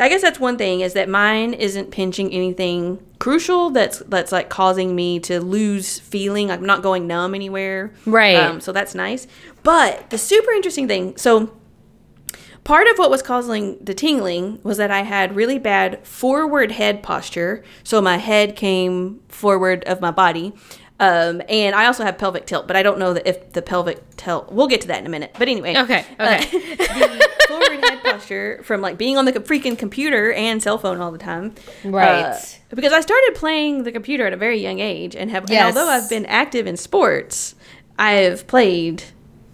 I 0.00 0.08
guess 0.08 0.22
that's 0.22 0.40
one 0.40 0.56
thing 0.56 0.80
is 0.80 0.94
that 0.94 1.08
mine 1.08 1.54
isn't 1.54 1.90
pinching 1.90 2.32
anything 2.32 3.04
crucial 3.18 3.70
that's 3.70 3.98
that's 4.00 4.32
like 4.32 4.48
causing 4.48 4.96
me 4.96 5.20
to 5.20 5.40
lose 5.40 5.98
feeling. 5.98 6.50
I'm 6.50 6.64
not 6.64 6.82
going 6.82 7.06
numb 7.06 7.34
anywhere. 7.34 7.92
Right. 8.06 8.36
Um, 8.36 8.60
so 8.60 8.72
that's 8.72 8.94
nice. 8.94 9.26
But 9.62 10.10
the 10.10 10.18
super 10.18 10.50
interesting 10.52 10.88
thing, 10.88 11.16
so 11.16 11.54
part 12.64 12.88
of 12.88 12.98
what 12.98 13.10
was 13.10 13.22
causing 13.22 13.78
the 13.82 13.94
tingling 13.94 14.60
was 14.62 14.78
that 14.78 14.90
I 14.90 15.02
had 15.02 15.36
really 15.36 15.58
bad 15.58 16.06
forward 16.06 16.72
head 16.72 17.02
posture. 17.02 17.62
So 17.84 18.00
my 18.00 18.16
head 18.16 18.56
came 18.56 19.20
forward 19.28 19.84
of 19.84 20.00
my 20.00 20.10
body. 20.10 20.52
Um, 21.00 21.40
and 21.48 21.74
I 21.74 21.86
also 21.86 22.04
have 22.04 22.18
pelvic 22.18 22.46
tilt, 22.46 22.66
but 22.66 22.76
I 22.76 22.82
don't 22.82 22.98
know 22.98 23.14
that 23.14 23.26
if 23.26 23.52
the 23.54 23.62
pelvic 23.62 24.16
tilt. 24.16 24.52
We'll 24.52 24.68
get 24.68 24.82
to 24.82 24.88
that 24.88 25.00
in 25.00 25.06
a 25.06 25.08
minute. 25.08 25.34
But 25.38 25.48
anyway, 25.48 25.74
Okay, 25.76 26.04
uh, 26.18 26.38
okay. 26.42 26.58
the 26.76 27.28
forward 27.48 27.80
head 27.84 28.02
posture 28.04 28.60
from 28.64 28.82
like 28.82 28.98
being 28.98 29.16
on 29.16 29.24
the 29.24 29.32
freaking 29.32 29.78
computer 29.78 30.30
and 30.32 30.62
cell 30.62 30.76
phone 30.76 31.00
all 31.00 31.10
the 31.10 31.16
time, 31.18 31.54
Right. 31.84 32.24
uh, 32.34 32.36
because 32.74 32.92
I 32.92 33.00
started 33.00 33.32
playing 33.34 33.84
the 33.84 33.92
computer 33.92 34.26
at 34.26 34.34
a 34.34 34.36
very 34.36 34.60
young 34.60 34.78
age, 34.78 35.16
and 35.16 35.30
have. 35.30 35.48
Yes. 35.48 35.68
And 35.68 35.78
although 35.78 35.90
I've 35.90 36.08
been 36.10 36.26
active 36.26 36.66
in 36.66 36.76
sports, 36.76 37.54
I've 37.98 38.46
played 38.46 39.02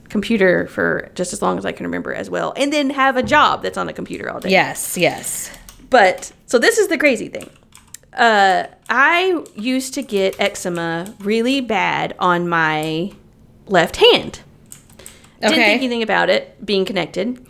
computer 0.09 0.67
for 0.67 1.11
just 1.15 1.33
as 1.33 1.43
long 1.43 1.59
as 1.59 1.65
I 1.65 1.73
can 1.73 1.87
remember 1.87 2.13
as 2.13 2.29
well, 2.29 2.53
and 2.57 2.73
then 2.73 2.91
have 2.91 3.17
a 3.17 3.23
job 3.23 3.63
that's 3.63 3.79
on 3.79 3.89
a 3.89 3.93
computer 3.93 4.31
all 4.31 4.41
day. 4.41 4.51
Yes, 4.51 4.97
yes. 4.99 5.57
But 5.91 6.33
so 6.47 6.59
this 6.59 6.79
is 6.79 6.89
the 6.89 6.99
crazy 6.99 7.29
thing. 7.29 7.49
Uh, 8.17 8.67
I 8.89 9.45
used 9.55 9.95
to 9.95 10.03
get 10.03 10.41
eczema 10.41 11.15
really 11.21 11.61
bad 11.61 12.15
on 12.19 12.49
my 12.49 13.13
left 13.67 13.97
hand. 13.97 14.41
Okay. 15.39 15.49
Didn't 15.49 15.55
think 15.57 15.79
anything 15.83 16.03
about 16.03 16.31
it 16.31 16.65
being 16.65 16.85
connected. 16.85 17.47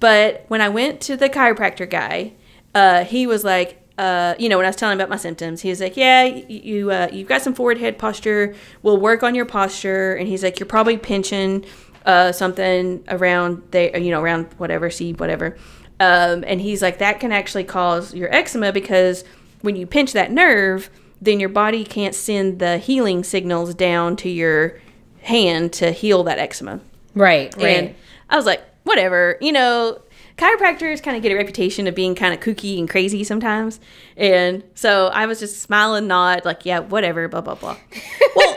But 0.00 0.44
when 0.48 0.60
I 0.60 0.68
went 0.68 1.00
to 1.02 1.16
the 1.16 1.30
chiropractor 1.30 1.88
guy, 1.88 2.32
uh, 2.74 3.04
he 3.04 3.26
was 3.26 3.44
like, 3.44 3.78
uh, 3.98 4.34
you 4.38 4.48
know, 4.48 4.56
when 4.56 4.66
I 4.66 4.70
was 4.70 4.76
telling 4.76 4.94
him 4.94 5.00
about 5.00 5.10
my 5.10 5.16
symptoms, 5.16 5.60
he 5.60 5.68
was 5.68 5.80
like, 5.80 5.96
"Yeah, 5.96 6.24
you 6.24 6.90
uh, 6.90 7.08
you've 7.12 7.28
got 7.28 7.42
some 7.42 7.54
forward 7.54 7.78
head 7.78 7.98
posture. 7.98 8.54
We'll 8.82 8.96
work 8.96 9.22
on 9.22 9.34
your 9.34 9.44
posture." 9.44 10.14
And 10.14 10.26
he's 10.26 10.42
like, 10.42 10.58
"You're 10.58 10.66
probably 10.66 10.96
pinching 10.96 11.64
uh, 12.04 12.32
something 12.32 13.04
around 13.08 13.62
there, 13.70 13.96
you 13.96 14.10
know, 14.10 14.20
around 14.20 14.48
whatever, 14.56 14.90
see 14.90 15.12
whatever." 15.12 15.56
Um, 16.00 16.42
and 16.46 16.60
he's 16.60 16.82
like, 16.82 16.98
"That 16.98 17.20
can 17.20 17.32
actually 17.32 17.64
cause 17.64 18.14
your 18.14 18.34
eczema 18.34 18.72
because 18.72 19.24
when 19.62 19.76
you 19.76 19.86
pinch 19.86 20.12
that 20.12 20.30
nerve, 20.30 20.90
then 21.20 21.40
your 21.40 21.48
body 21.48 21.84
can't 21.84 22.14
send 22.14 22.58
the 22.58 22.78
healing 22.78 23.24
signals 23.24 23.74
down 23.74 24.16
to 24.16 24.28
your 24.28 24.78
hand 25.22 25.72
to 25.74 25.92
heal 25.92 26.22
that 26.24 26.38
eczema." 26.38 26.80
Right, 27.14 27.54
right. 27.56 27.66
And 27.66 27.94
I 28.30 28.36
was 28.36 28.46
like, 28.46 28.62
whatever, 28.84 29.36
you 29.40 29.52
know, 29.52 30.00
chiropractors 30.38 31.02
kind 31.02 31.16
of 31.16 31.22
get 31.22 31.32
a 31.32 31.36
reputation 31.36 31.86
of 31.86 31.94
being 31.94 32.14
kind 32.14 32.34
of 32.34 32.40
kooky 32.40 32.78
and 32.78 32.88
crazy 32.88 33.22
sometimes. 33.24 33.80
And 34.16 34.64
so 34.74 35.08
I 35.08 35.26
was 35.26 35.38
just 35.38 35.60
smiling, 35.60 36.06
nod, 36.06 36.44
like, 36.44 36.64
yeah, 36.64 36.80
whatever, 36.80 37.28
blah, 37.28 37.40
blah, 37.42 37.54
blah. 37.54 37.76
Well, 38.34 38.56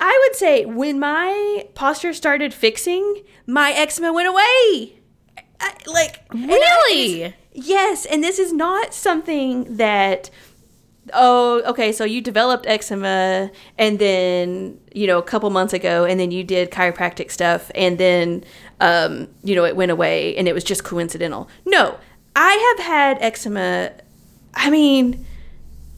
I 0.00 0.26
would 0.26 0.36
say 0.36 0.64
when 0.64 0.98
my 0.98 1.66
posture 1.74 2.12
started 2.14 2.54
fixing, 2.54 3.22
my 3.46 3.72
eczema 3.72 4.12
went 4.12 4.28
away. 4.28 4.98
I, 5.60 5.72
like, 5.86 6.22
Really? 6.32 7.34
Yes, 7.58 8.04
and 8.04 8.22
this 8.22 8.38
is 8.38 8.52
not 8.52 8.92
something 8.92 9.76
that 9.76 10.30
oh, 11.14 11.62
okay, 11.64 11.92
so 11.92 12.04
you 12.04 12.20
developed 12.20 12.66
eczema 12.66 13.50
and 13.78 13.98
then, 13.98 14.78
you 14.92 15.06
know, 15.06 15.18
a 15.18 15.22
couple 15.22 15.48
months 15.50 15.72
ago 15.72 16.04
and 16.04 16.18
then 16.18 16.32
you 16.32 16.42
did 16.42 16.70
chiropractic 16.70 17.30
stuff 17.30 17.70
and 17.76 17.96
then 17.96 18.44
um, 18.80 19.28
you 19.42 19.54
know, 19.54 19.64
it 19.64 19.76
went 19.76 19.90
away 19.90 20.36
and 20.36 20.48
it 20.48 20.52
was 20.52 20.64
just 20.64 20.84
coincidental. 20.84 21.48
No. 21.64 21.98
I 22.34 22.74
have 22.76 22.86
had 22.86 23.18
eczema 23.20 23.92
I 24.54 24.68
mean, 24.68 25.24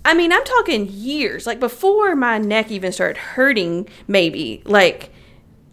I 0.05 0.15
mean, 0.15 0.33
I'm 0.33 0.45
talking 0.45 0.89
years, 0.89 1.47
like 1.47 1.59
before 1.59 2.15
my 2.15 2.39
neck 2.39 2.71
even 2.71 2.93
started 2.93 3.17
hurting, 3.17 3.89
maybe. 4.07 4.63
Like, 4.65 5.13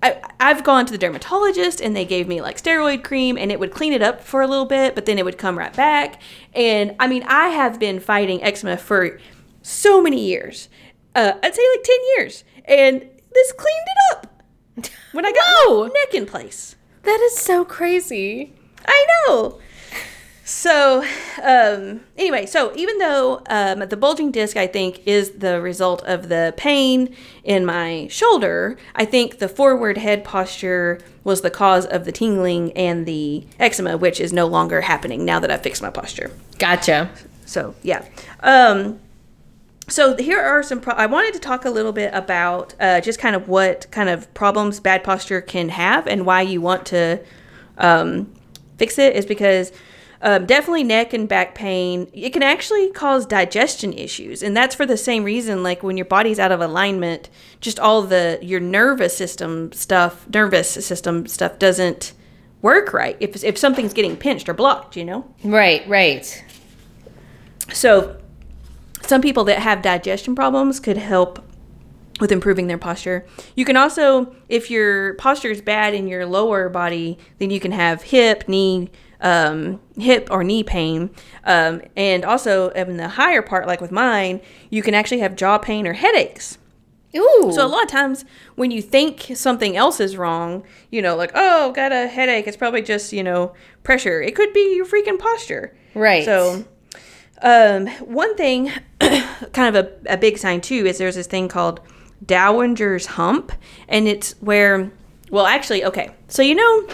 I, 0.03 0.21
I've 0.39 0.63
gone 0.63 0.85
to 0.85 0.91
the 0.91 0.97
dermatologist 0.97 1.81
and 1.81 1.95
they 1.95 2.05
gave 2.05 2.27
me 2.27 2.41
like 2.41 2.61
steroid 2.61 3.03
cream 3.03 3.37
and 3.37 3.51
it 3.51 3.59
would 3.59 3.71
clean 3.71 3.93
it 3.93 4.01
up 4.01 4.21
for 4.21 4.41
a 4.41 4.47
little 4.47 4.65
bit, 4.65 4.93
but 4.93 5.05
then 5.05 5.17
it 5.17 5.25
would 5.25 5.37
come 5.37 5.57
right 5.57 5.75
back. 5.75 6.21
And 6.53 6.95
I 6.99 7.07
mean, 7.07 7.23
I 7.23 7.47
have 7.47 7.79
been 7.79 7.99
fighting 7.99 8.43
eczema 8.43 8.77
for 8.77 9.19
so 9.61 10.01
many 10.01 10.23
years. 10.25 10.69
uh, 11.15 11.31
I'd 11.41 11.55
say 11.55 11.61
like 11.75 11.83
10 11.83 11.95
years. 12.17 12.43
And 12.65 13.01
this 13.33 13.51
cleaned 13.53 13.87
it 13.87 14.17
up 14.17 14.87
when 15.13 15.25
I 15.25 15.31
got 15.31 15.43
Whoa. 15.67 15.83
my 15.83 15.87
neck 15.87 16.13
in 16.13 16.25
place. 16.25 16.75
That 17.03 17.19
is 17.25 17.37
so 17.37 17.63
crazy. 17.65 18.53
I 18.87 19.05
know. 19.27 19.59
So, 20.47 21.03
um, 21.41 22.01
anyway, 22.15 22.45
so 22.45 22.71
even 22.75 22.99
though 22.99 23.41
um, 23.49 23.79
the 23.79 23.97
bulging 23.97 24.29
disc, 24.29 24.55
I 24.55 24.67
think, 24.67 25.01
is 25.07 25.31
the 25.31 25.59
result 25.59 26.03
of 26.03 26.29
the 26.29 26.53
pain 26.55 27.15
in 27.43 27.65
my 27.65 28.07
shoulder, 28.11 28.77
I 28.93 29.05
think 29.05 29.39
the 29.39 29.49
forward 29.49 29.97
head 29.97 30.23
posture 30.23 30.99
was 31.23 31.41
the 31.41 31.49
cause 31.49 31.87
of 31.87 32.05
the 32.05 32.11
tingling 32.11 32.73
and 32.73 33.07
the 33.07 33.47
eczema, 33.59 33.97
which 33.97 34.19
is 34.19 34.31
no 34.31 34.45
longer 34.45 34.81
happening 34.81 35.25
now 35.25 35.39
that 35.39 35.49
I've 35.49 35.63
fixed 35.63 35.81
my 35.81 35.89
posture. 35.89 36.31
Gotcha. 36.59 37.09
So, 37.47 37.73
yeah. 37.81 38.05
Um, 38.41 38.99
so 39.87 40.15
here 40.15 40.39
are 40.39 40.61
some. 40.61 40.79
Pro- 40.79 40.93
I 40.93 41.07
wanted 41.07 41.33
to 41.33 41.39
talk 41.39 41.65
a 41.65 41.71
little 41.71 41.91
bit 41.91 42.13
about 42.13 42.75
uh, 42.79 43.01
just 43.01 43.17
kind 43.17 43.35
of 43.35 43.47
what 43.47 43.87
kind 43.89 44.09
of 44.09 44.31
problems 44.35 44.79
bad 44.79 45.03
posture 45.03 45.41
can 45.41 45.69
have 45.69 46.05
and 46.05 46.23
why 46.23 46.41
you 46.41 46.61
want 46.61 46.85
to 46.87 47.19
um, 47.79 48.31
fix 48.77 48.99
it 48.99 49.15
is 49.15 49.25
because 49.25 49.71
um, 50.25 50.47
definitely 50.47 50.83
neck 50.83 51.13
and 51.13 51.29
back 51.29 51.53
pain. 51.53 52.09
It 52.11 52.31
can 52.31 52.41
actually 52.41 52.89
cause 52.89 53.27
digestion 53.27 53.93
issues, 53.93 54.41
and 54.41 54.57
that's 54.57 54.73
for 54.73 54.83
the 54.83 54.97
same 54.97 55.23
reason. 55.23 55.61
Like 55.61 55.83
when 55.83 55.97
your 55.97 56.07
body's 56.07 56.39
out 56.39 56.51
of 56.51 56.59
alignment, 56.61 57.29
just 57.61 57.79
all 57.79 58.01
the 58.01 58.39
your 58.41 58.59
nervous 58.59 59.15
system 59.15 59.71
stuff, 59.71 60.27
nervous 60.27 60.67
system 60.67 61.27
stuff 61.27 61.59
doesn't 61.59 62.13
work 62.63 62.91
right. 62.91 63.15
If 63.19 63.43
if 63.43 63.55
something's 63.55 63.93
getting 63.93 64.17
pinched 64.17 64.49
or 64.49 64.55
blocked, 64.55 64.97
you 64.97 65.05
know. 65.05 65.31
Right, 65.43 65.87
right. 65.87 66.43
So, 67.71 68.17
some 69.03 69.21
people 69.21 69.43
that 69.43 69.59
have 69.59 69.83
digestion 69.83 70.33
problems 70.33 70.79
could 70.79 70.97
help 70.97 71.45
with 72.19 72.31
improving 72.31 72.65
their 72.65 72.77
posture. 72.79 73.27
You 73.55 73.65
can 73.65 73.77
also, 73.77 74.33
if 74.49 74.71
your 74.71 75.13
posture 75.15 75.51
is 75.51 75.61
bad 75.61 75.93
in 75.93 76.07
your 76.07 76.25
lower 76.25 76.67
body, 76.69 77.19
then 77.37 77.51
you 77.51 77.59
can 77.59 77.73
have 77.73 78.03
hip, 78.03 78.47
knee, 78.47 78.89
um, 79.21 79.79
hip 79.97 80.27
or 80.31 80.43
knee 80.43 80.63
pain. 80.63 81.09
Um, 81.43 81.81
and 81.95 82.25
also 82.25 82.69
in 82.69 82.97
the 82.97 83.09
higher 83.09 83.41
part, 83.41 83.67
like 83.67 83.81
with 83.81 83.91
mine, 83.91 84.41
you 84.69 84.81
can 84.81 84.93
actually 84.93 85.19
have 85.19 85.35
jaw 85.35 85.57
pain 85.57 85.87
or 85.87 85.93
headaches. 85.93 86.57
Ooh. 87.15 87.51
So 87.53 87.65
a 87.65 87.67
lot 87.67 87.83
of 87.83 87.89
times 87.89 88.25
when 88.55 88.71
you 88.71 88.81
think 88.81 89.31
something 89.35 89.77
else 89.77 89.99
is 89.99 90.17
wrong, 90.17 90.63
you 90.91 91.01
know, 91.01 91.15
like, 91.15 91.31
oh, 91.33 91.71
got 91.71 91.91
a 91.91 92.07
headache, 92.07 92.47
it's 92.47 92.57
probably 92.57 92.81
just, 92.81 93.13
you 93.13 93.23
know, 93.23 93.53
pressure. 93.83 94.21
It 94.21 94.35
could 94.35 94.51
be 94.53 94.75
your 94.75 94.85
freaking 94.85 95.17
posture. 95.17 95.75
right. 95.93 96.25
So, 96.25 96.65
um, 97.41 97.87
one 97.87 98.35
thing, 98.35 98.71
kind 98.99 99.75
of 99.75 99.85
a, 100.07 100.13
a 100.13 100.17
big 100.17 100.37
sign 100.37 100.61
too, 100.61 100.85
is 100.85 100.97
there's 100.97 101.15
this 101.15 101.27
thing 101.27 101.47
called 101.47 101.79
Dowager's 102.25 103.05
hump, 103.05 103.51
and 103.87 104.07
it's 104.07 104.33
where, 104.41 104.91
well, 105.29 105.45
actually, 105.45 105.83
okay, 105.85 106.11
so 106.27 106.41
you 106.41 106.55
know 106.55 106.87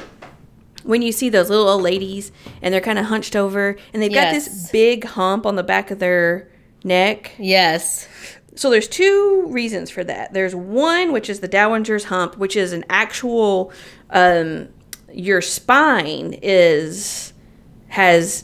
when 0.84 1.02
you 1.02 1.12
see 1.12 1.30
those 1.30 1.50
little 1.50 1.68
old 1.68 1.82
ladies 1.82 2.32
and 2.62 2.74
they're 2.74 2.82
kind 2.82 3.00
of 3.00 3.06
hunched 3.06 3.36
over 3.36 3.76
and 3.94 4.02
they've 4.02 4.14
got 4.14 4.32
this 4.32 4.70
big 4.72 5.04
hump 5.06 5.46
on 5.46 5.56
the 5.56 5.64
back 5.64 5.92
of 5.92 6.00
their 6.00 6.50
neck. 6.84 7.32
yes. 7.38 8.08
So 8.54 8.70
there's 8.70 8.88
two 8.90 9.46
reasons 9.48 9.90
for 9.90 10.04
that. 10.04 10.34
There's 10.34 10.54
one 10.54 11.14
which 11.14 11.30
is 11.30 11.40
the 11.40 11.48
Dowager's 11.48 12.06
hump, 12.06 12.38
which 12.38 12.58
is 12.58 12.74
an 12.74 12.84
actual 12.90 13.72
um, 14.10 14.68
your 15.14 15.42
spine 15.42 16.38
is 16.42 17.32
has 17.88 18.44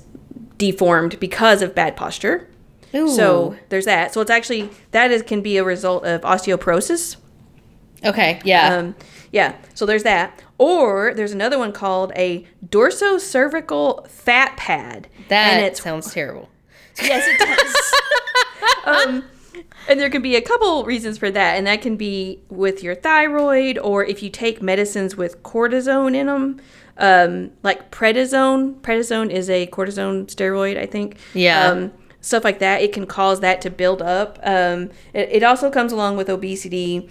deformed 0.57 1.19
because 1.19 1.61
of 1.61 1.75
bad 1.75 1.97
posture. 1.97 2.47
Ooh. 2.95 3.09
So 3.09 3.57
there's 3.67 3.85
that. 3.85 4.13
So 4.13 4.21
it's 4.21 4.31
actually 4.31 4.69
that 4.91 5.11
is 5.11 5.21
can 5.23 5.41
be 5.41 5.57
a 5.57 5.63
result 5.63 6.05
of 6.05 6.21
osteoporosis. 6.21 7.17
okay. 8.05 8.39
Yeah. 8.45 8.75
Um, 8.75 8.95
yeah. 9.31 9.55
So 9.73 9.85
there's 9.85 10.03
that. 10.03 10.41
Or 10.57 11.13
there's 11.13 11.31
another 11.31 11.59
one 11.59 11.71
called 11.71 12.11
a 12.15 12.45
dorsocervical 12.65 14.07
fat 14.07 14.57
pad. 14.57 15.07
that 15.29 15.53
and 15.53 15.77
sounds 15.77 16.13
terrible. 16.13 16.49
Yes, 17.01 17.25
it 17.27 17.37
does. 17.37 19.05
um, 19.07 19.23
and 19.87 19.99
there 19.99 20.09
can 20.09 20.21
be 20.21 20.35
a 20.35 20.41
couple 20.41 20.83
reasons 20.83 21.17
for 21.17 21.29
that, 21.31 21.57
and 21.57 21.67
that 21.67 21.81
can 21.81 21.95
be 21.95 22.41
with 22.49 22.83
your 22.83 22.95
thyroid, 22.95 23.77
or 23.77 24.03
if 24.03 24.23
you 24.23 24.29
take 24.29 24.61
medicines 24.61 25.15
with 25.15 25.43
cortisone 25.43 26.15
in 26.15 26.27
them, 26.27 26.59
um, 26.97 27.51
like 27.63 27.91
prednisone. 27.91 28.81
Prednisone 28.81 29.29
is 29.29 29.49
a 29.49 29.67
cortisone 29.67 30.25
steroid, 30.25 30.77
I 30.77 30.85
think. 30.85 31.17
Yeah. 31.33 31.69
Um, 31.69 31.91
stuff 32.21 32.43
like 32.43 32.59
that, 32.59 32.81
it 32.81 32.91
can 32.91 33.05
cause 33.05 33.39
that 33.39 33.61
to 33.61 33.69
build 33.69 34.01
up. 34.01 34.39
Um, 34.43 34.89
it, 35.13 35.29
it 35.31 35.43
also 35.43 35.69
comes 35.69 35.91
along 35.91 36.17
with 36.17 36.29
obesity. 36.29 37.09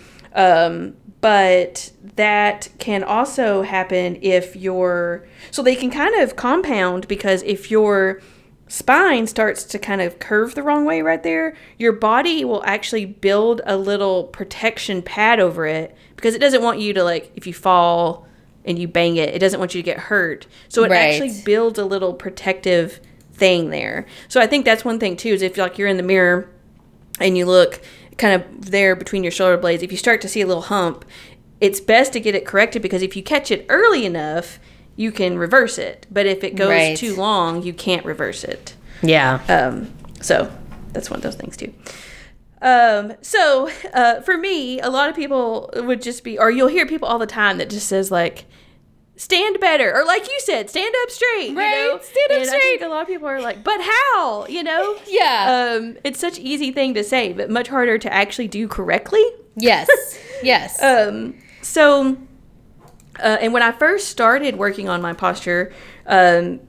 But 1.27 1.91
that 2.15 2.69
can 2.79 3.03
also 3.03 3.62
happen 3.62 4.17
if 4.23 4.55
your 4.55 5.27
so 5.51 5.61
they 5.61 5.75
can 5.75 5.91
kind 5.91 6.15
of 6.23 6.37
compound 6.37 7.09
because 7.09 7.43
if 7.43 7.69
your 7.69 8.23
spine 8.69 9.27
starts 9.27 9.65
to 9.65 9.79
kind 9.81 10.01
of 10.01 10.21
curve 10.21 10.55
the 10.55 10.62
wrong 10.62 10.85
way 10.85 11.03
right 11.03 11.21
there, 11.21 11.57
your 11.81 11.93
body 11.93 12.45
will 12.45 12.62
actually 12.65 13.07
build 13.07 13.61
a 13.67 13.77
little 13.77 14.23
protection 14.23 15.03
pad 15.03 15.41
over 15.41 15.67
it 15.67 15.97
because 16.15 16.37
it 16.37 16.41
doesn't 16.41 16.62
want 16.62 16.79
you 16.79 16.93
to 16.93 17.03
like 17.03 17.33
if 17.35 17.45
you 17.45 17.53
fall 17.53 18.29
and 18.65 18.79
you 18.79 18.87
bang 18.87 19.17
it, 19.17 19.35
it 19.35 19.41
doesn't 19.41 19.59
want 19.59 19.75
you 19.75 19.83
to 19.83 19.85
get 19.85 19.99
hurt. 19.99 20.47
So 20.69 20.85
it 20.85 20.93
Right. 20.93 21.11
actually 21.11 21.43
builds 21.45 21.77
a 21.77 21.85
little 21.85 22.15
protective 22.15 23.01
thing 23.33 23.71
there. 23.71 24.07
So 24.29 24.41
I 24.41 24.47
think 24.47 24.65
that's 24.65 24.85
one 24.85 25.01
thing 25.01 25.17
too 25.17 25.31
is 25.31 25.43
if 25.43 25.57
like 25.57 25.77
you're 25.77 25.89
in 25.89 25.97
the 25.97 26.05
mirror 26.05 26.49
and 27.19 27.37
you 27.37 27.47
look 27.47 27.81
kind 28.19 28.41
of 28.41 28.71
there 28.71 28.97
between 28.97 29.23
your 29.23 29.31
shoulder 29.33 29.57
blades, 29.57 29.83
if 29.83 29.91
you 29.93 29.99
start 29.99 30.21
to 30.23 30.29
see 30.29 30.41
a 30.41 30.47
little 30.47 30.63
hump, 30.65 31.05
it's 31.61 31.81
best 31.81 32.13
to 32.15 32.21
get 32.21 32.35
it 32.35 32.45
corrected 32.47 32.83
because 32.83 33.03
if 33.03 33.17
you 33.17 33.23
catch 33.23 33.51
it 33.51 33.67
early 33.69 34.05
enough, 34.07 34.59
you 34.97 35.13
can 35.13 35.39
reverse 35.39 35.79
it. 35.79 36.07
But 36.11 36.27
if 36.27 36.43
it 36.45 36.57
goes 36.57 36.71
Right. 36.71 36.97
too 36.97 37.15
long, 37.17 37.63
you 37.63 37.73
can't 37.73 38.05
reverse 38.05 38.45
it. 38.45 38.75
Yeah. 39.03 39.41
Um, 39.49 39.93
so 40.23 40.51
that's 40.93 41.11
one 41.11 41.19
of 41.19 41.23
those 41.23 41.35
things 41.37 41.57
too. 41.57 41.73
Um, 42.63 43.13
so 43.21 43.71
uh, 43.93 44.21
for 44.23 44.37
me, 44.39 44.81
a 44.81 44.89
lot 44.89 45.09
of 45.11 45.15
people 45.17 45.71
would 45.77 46.01
just 46.01 46.25
be, 46.25 46.39
or 46.39 46.51
you'll 46.51 46.69
hear 46.69 46.87
people 46.87 47.07
all 47.09 47.19
the 47.19 47.27
time 47.27 47.59
that 47.59 47.69
just 47.71 47.87
says 47.89 48.11
like, 48.11 48.45
stand 49.17 49.59
better, 49.61 49.95
or 49.97 50.05
like 50.05 50.27
you 50.27 50.39
said, 50.41 50.69
stand 50.71 50.95
up 51.03 51.11
straight. 51.11 51.51
you 51.51 51.57
Right, 51.59 51.71
know? 51.93 51.99
stand 52.03 52.31
up 52.31 52.31
And 52.33 52.41
I 52.43 52.53
think 52.53 52.63
straight. 52.79 52.83
a 52.83 52.89
lot 52.89 53.03
of 53.03 53.09
people 53.09 53.29
are 53.29 53.41
like, 53.41 53.65
but 53.65 53.81
how? 53.81 54.47
You 54.49 54.63
know? 54.63 54.97
Yeah. 55.07 55.77
Um, 55.79 55.97
it's 56.05 56.21
such 56.21 56.39
an 56.39 56.45
easy 56.47 56.71
thing 56.73 56.95
to 56.95 57.03
say, 57.05 57.33
but 57.33 57.49
much 57.51 57.69
harder 57.69 57.97
to 57.99 58.13
actually 58.13 58.49
do 58.49 58.69
correctly. 58.69 59.25
yes. 59.57 59.89
Yes. 60.43 60.83
Um, 60.83 61.35
so, 61.63 62.19
uh, 63.19 63.39
and 63.41 63.55
when 63.55 63.63
I 63.63 63.73
first 63.73 64.09
started 64.09 64.57
working 64.57 64.87
on 64.87 65.01
my 65.01 65.15
posture, 65.15 65.73
um, 66.07 66.61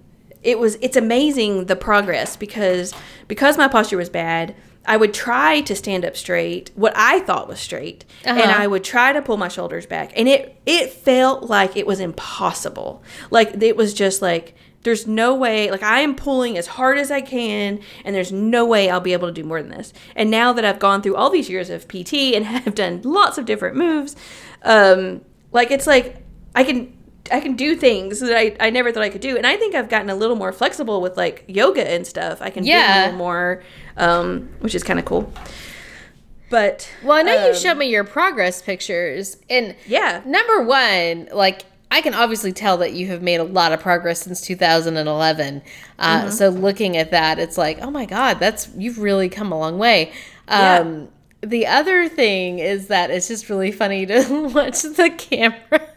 it 0.42 0.58
was 0.58 0.76
it's 0.82 0.96
amazing 0.96 1.66
the 1.66 1.76
progress 1.76 2.38
because 2.38 2.94
because 3.28 3.58
my 3.58 3.68
posture 3.68 3.98
was 3.98 4.10
bad. 4.10 4.56
I 4.88 4.98
would 4.98 5.14
try 5.14 5.62
to 5.62 5.76
stand 5.76 6.06
up 6.06 6.16
straight, 6.16 6.72
what 6.76 6.94
I 6.96 7.20
thought 7.20 7.48
was 7.48 7.60
straight, 7.60 8.06
and 8.24 8.40
Uh-huh. 8.40 8.64
I 8.64 8.68
would 8.68 8.84
try 8.84 9.12
to 9.14 9.22
pull 9.22 9.38
my 9.38 9.50
shoulders 9.50 9.86
back, 9.86 10.12
and 10.16 10.28
it 10.30 10.56
it 10.66 10.92
felt 10.92 11.44
like 11.44 11.76
it 11.76 11.86
was 11.86 12.00
impossible. 12.00 13.04
Like 13.30 13.62
it 13.62 13.76
was 13.76 13.94
just 13.94 14.22
like 14.22 14.56
there's 14.84 15.06
no 15.06 15.36
way. 15.36 15.70
Like 15.70 15.84
I 15.84 16.00
am 16.00 16.16
pulling 16.16 16.58
as 16.58 16.68
hard 16.68 16.98
as 16.98 17.12
I 17.12 17.20
can, 17.22 17.80
and 18.06 18.16
there's 18.16 18.32
no 18.32 18.66
way 18.66 18.90
I'll 18.90 19.02
be 19.02 19.12
able 19.14 19.28
to 19.28 19.34
do 19.34 19.44
more 19.44 19.62
than 19.62 19.72
this. 19.72 19.92
And 20.16 20.32
now 20.32 20.54
that 20.54 20.64
I've 20.64 20.80
gone 20.80 21.02
through 21.02 21.16
all 21.18 21.30
these 21.30 21.50
years 21.50 21.70
of 21.70 21.88
PT 21.90 22.14
and 22.36 22.46
have 22.66 22.74
done 22.76 23.02
lots 23.04 23.38
of 23.38 23.46
different 23.46 23.76
moves, 23.76 24.16
um, 24.64 25.22
like 25.52 25.72
it's 25.72 25.88
like 25.88 26.18
I 26.56 26.64
can 26.64 26.94
I 27.30 27.42
can 27.42 27.58
do 27.58 27.76
things 27.76 28.22
that 28.22 28.38
I, 28.38 28.56
I 28.62 28.70
never 28.70 28.90
thought 28.94 29.04
I 29.04 29.10
could 29.10 29.20
do. 29.20 29.36
And 29.36 29.46
I 29.46 29.58
think 29.58 29.76
I've 29.76 29.90
gotten 29.90 30.10
a 30.10 30.16
little 30.16 30.38
more 30.38 30.54
flexible 30.54 31.02
with 31.02 31.18
like 31.18 31.44
yoga 31.48 31.86
and 31.86 32.08
stuff. 32.08 32.42
I 32.42 32.50
can 32.50 32.64
do 32.64 32.70
a 32.70 32.74
Yeah. 32.74 33.02
little 33.04 33.18
more, 33.18 33.64
um, 33.98 34.50
which 34.62 34.74
is 34.76 34.84
kind 34.84 35.00
of 35.00 35.06
cool. 35.06 35.32
But 36.50 36.90
well, 37.04 37.18
I 37.18 37.24
know 37.24 37.34
you 37.46 37.50
um, 37.52 37.56
showed 37.56 37.78
me 37.78 37.88
your 37.90 38.04
progress 38.06 38.62
pictures, 38.62 39.38
and 39.50 39.76
Yeah. 39.86 40.22
number 40.26 40.64
one, 40.64 41.28
like 41.34 41.66
I 41.92 42.02
can 42.02 42.14
obviously 42.14 42.54
tell 42.54 42.78
that 42.78 42.94
you 42.94 43.08
have 43.08 43.22
made 43.22 43.40
a 43.40 43.44
lot 43.44 43.72
of 43.74 43.80
progress 43.82 44.22
since 44.22 44.42
2011. 44.42 45.62
Uh, 46.00 46.22
Mm-hmm. 46.22 46.30
So 46.32 46.50
looking 46.50 46.96
at 46.98 47.12
that, 47.12 47.40
it's 47.40 47.58
like, 47.58 47.80
oh 47.82 47.92
my 47.92 48.06
god, 48.06 48.40
that's 48.40 48.70
you've 48.78 49.00
really 49.00 49.28
come 49.30 49.52
a 49.52 49.58
long 49.60 49.78
way. 49.78 50.12
Yeah. 50.48 50.80
Um, 50.80 51.10
the 51.42 51.68
other 51.68 52.08
thing 52.10 52.60
is 52.60 52.88
that 52.88 53.12
it's 53.12 53.28
just 53.28 53.50
really 53.50 53.72
funny 53.72 54.06
to 54.06 54.50
watch 54.54 54.82
the 54.84 55.10
camera. 55.18 55.88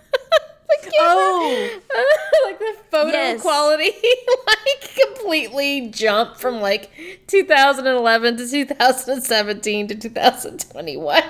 Camera 0.90 1.16
Oh. 1.16 1.80
like 2.46 2.58
the 2.58 2.74
photo 2.90 3.10
Yes. 3.12 3.40
quality, 3.40 3.92
like 4.46 4.98
completely 5.06 5.88
jump 5.88 6.36
from 6.36 6.60
like 6.60 6.90
2011 7.26 8.36
to 8.36 8.48
2017 8.48 9.88
to 9.88 9.94
2021. 9.94 11.22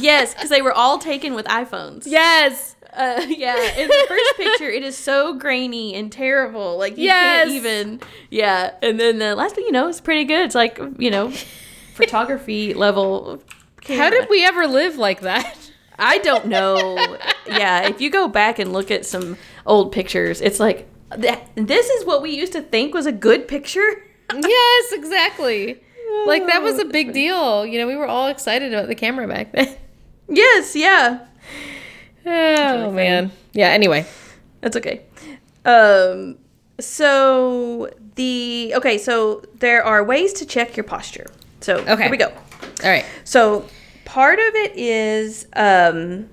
yes, 0.00 0.34
because 0.34 0.50
they 0.50 0.62
were 0.62 0.72
all 0.72 0.98
taken 0.98 1.34
with 1.34 1.46
iPhones. 1.46 2.04
Yes. 2.06 2.76
Uh, 2.92 3.20
yeah, 3.26 3.56
in 3.76 3.88
the 3.88 4.04
first 4.08 4.36
picture, 4.36 4.70
it 4.70 4.84
is 4.84 4.96
so 4.96 5.34
grainy 5.34 5.94
and 5.94 6.12
terrible. 6.12 6.78
Like 6.78 6.96
you 6.96 7.04
Yes. 7.06 7.44
can't 7.48 7.50
even. 7.50 8.00
Yeah, 8.30 8.70
and 8.82 9.00
then 9.00 9.18
the 9.18 9.34
last 9.34 9.56
one, 9.56 9.66
you 9.66 9.72
know, 9.72 9.88
is 9.88 10.00
pretty 10.00 10.24
good. 10.24 10.44
It's 10.46 10.54
like 10.54 10.78
you 10.98 11.10
know, 11.10 11.32
photography 11.94 12.72
level 12.72 13.42
How 13.86 14.10
did 14.10 14.28
we 14.30 14.44
ever 14.44 14.66
live 14.68 14.96
like 14.96 15.20
that? 15.22 15.63
I 15.98 16.18
don't 16.18 16.46
know. 16.46 17.16
yeah, 17.46 17.88
if 17.88 18.00
you 18.00 18.10
go 18.10 18.28
back 18.28 18.58
and 18.58 18.72
look 18.72 18.90
at 18.90 19.04
some 19.06 19.36
old 19.66 19.92
pictures, 19.92 20.40
it's 20.40 20.58
like 20.60 20.88
th- 21.20 21.38
this 21.54 21.88
is 21.88 22.04
what 22.04 22.22
we 22.22 22.30
used 22.36 22.52
to 22.52 22.62
think 22.62 22.94
was 22.94 23.06
a 23.06 23.12
good 23.12 23.46
picture. 23.48 24.02
yes, 24.34 24.92
exactly. 24.92 25.80
Like 26.26 26.46
that 26.46 26.62
was 26.62 26.78
a 26.78 26.84
big 26.84 27.12
deal. 27.12 27.66
You 27.66 27.78
know, 27.78 27.86
we 27.86 27.96
were 27.96 28.06
all 28.06 28.28
excited 28.28 28.72
about 28.72 28.88
the 28.88 28.94
camera 28.94 29.26
back 29.28 29.52
then. 29.52 29.76
Yes, 30.26 30.74
yeah. 30.74 31.26
Oh 32.24 32.90
man. 32.90 33.30
Yeah, 33.52 33.68
anyway. 33.68 34.06
That's 34.62 34.74
okay. 34.76 35.02
Um 35.66 36.38
so 36.80 37.90
the 38.16 38.72
okay, 38.76 38.96
so 38.96 39.42
there 39.58 39.84
are 39.84 40.02
ways 40.02 40.32
to 40.34 40.46
check 40.46 40.76
your 40.76 40.84
posture. 40.84 41.26
So 41.60 41.76
Okay. 41.78 42.02
here 42.04 42.10
we 42.10 42.16
go. 42.16 42.28
All 42.82 42.90
right. 42.90 43.04
So 43.24 43.66
part 44.04 44.38
of 44.38 44.54
it 44.54 44.72
is 44.76 45.46
um 45.54 46.28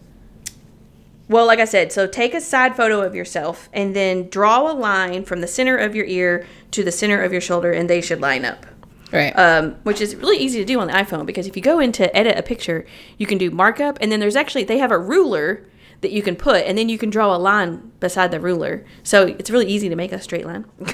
well, 1.31 1.47
like 1.47 1.59
I 1.59 1.65
said, 1.65 1.93
so 1.93 2.07
take 2.07 2.33
a 2.33 2.41
side 2.41 2.75
photo 2.75 3.01
of 3.01 3.15
yourself 3.15 3.69
and 3.71 3.95
then 3.95 4.27
draw 4.27 4.69
a 4.69 4.73
line 4.73 5.23
from 5.23 5.39
the 5.39 5.47
center 5.47 5.77
of 5.77 5.95
your 5.95 6.03
ear 6.03 6.45
to 6.71 6.83
the 6.83 6.91
center 6.91 7.23
of 7.23 7.31
your 7.31 7.39
shoulder 7.39 7.71
and 7.71 7.89
they 7.89 8.01
should 8.01 8.19
line 8.19 8.43
up. 8.43 8.65
Right. 9.13 9.31
Um, 9.31 9.75
which 9.83 10.01
is 10.01 10.13
really 10.17 10.37
easy 10.37 10.59
to 10.59 10.65
do 10.65 10.79
on 10.81 10.87
the 10.87 10.93
iPhone 10.93 11.25
because 11.25 11.47
if 11.47 11.55
you 11.55 11.61
go 11.61 11.79
into 11.79 12.13
edit 12.15 12.37
a 12.37 12.43
picture, 12.43 12.85
you 13.17 13.25
can 13.25 13.37
do 13.37 13.49
markup 13.49 13.97
and 14.01 14.11
then 14.11 14.19
there's 14.19 14.35
actually 14.35 14.65
they 14.65 14.77
have 14.79 14.91
a 14.91 14.97
ruler 14.97 15.65
that 16.01 16.11
you 16.11 16.21
can 16.21 16.35
put 16.35 16.65
and 16.65 16.77
then 16.77 16.89
you 16.89 16.97
can 16.97 17.09
draw 17.09 17.33
a 17.33 17.37
line 17.37 17.93
beside 18.01 18.31
the 18.31 18.39
ruler. 18.41 18.85
So 19.03 19.27
it's 19.27 19.49
really 19.49 19.67
easy 19.67 19.87
to 19.87 19.95
make 19.95 20.11
a 20.11 20.19
straight 20.19 20.45
line. 20.45 20.65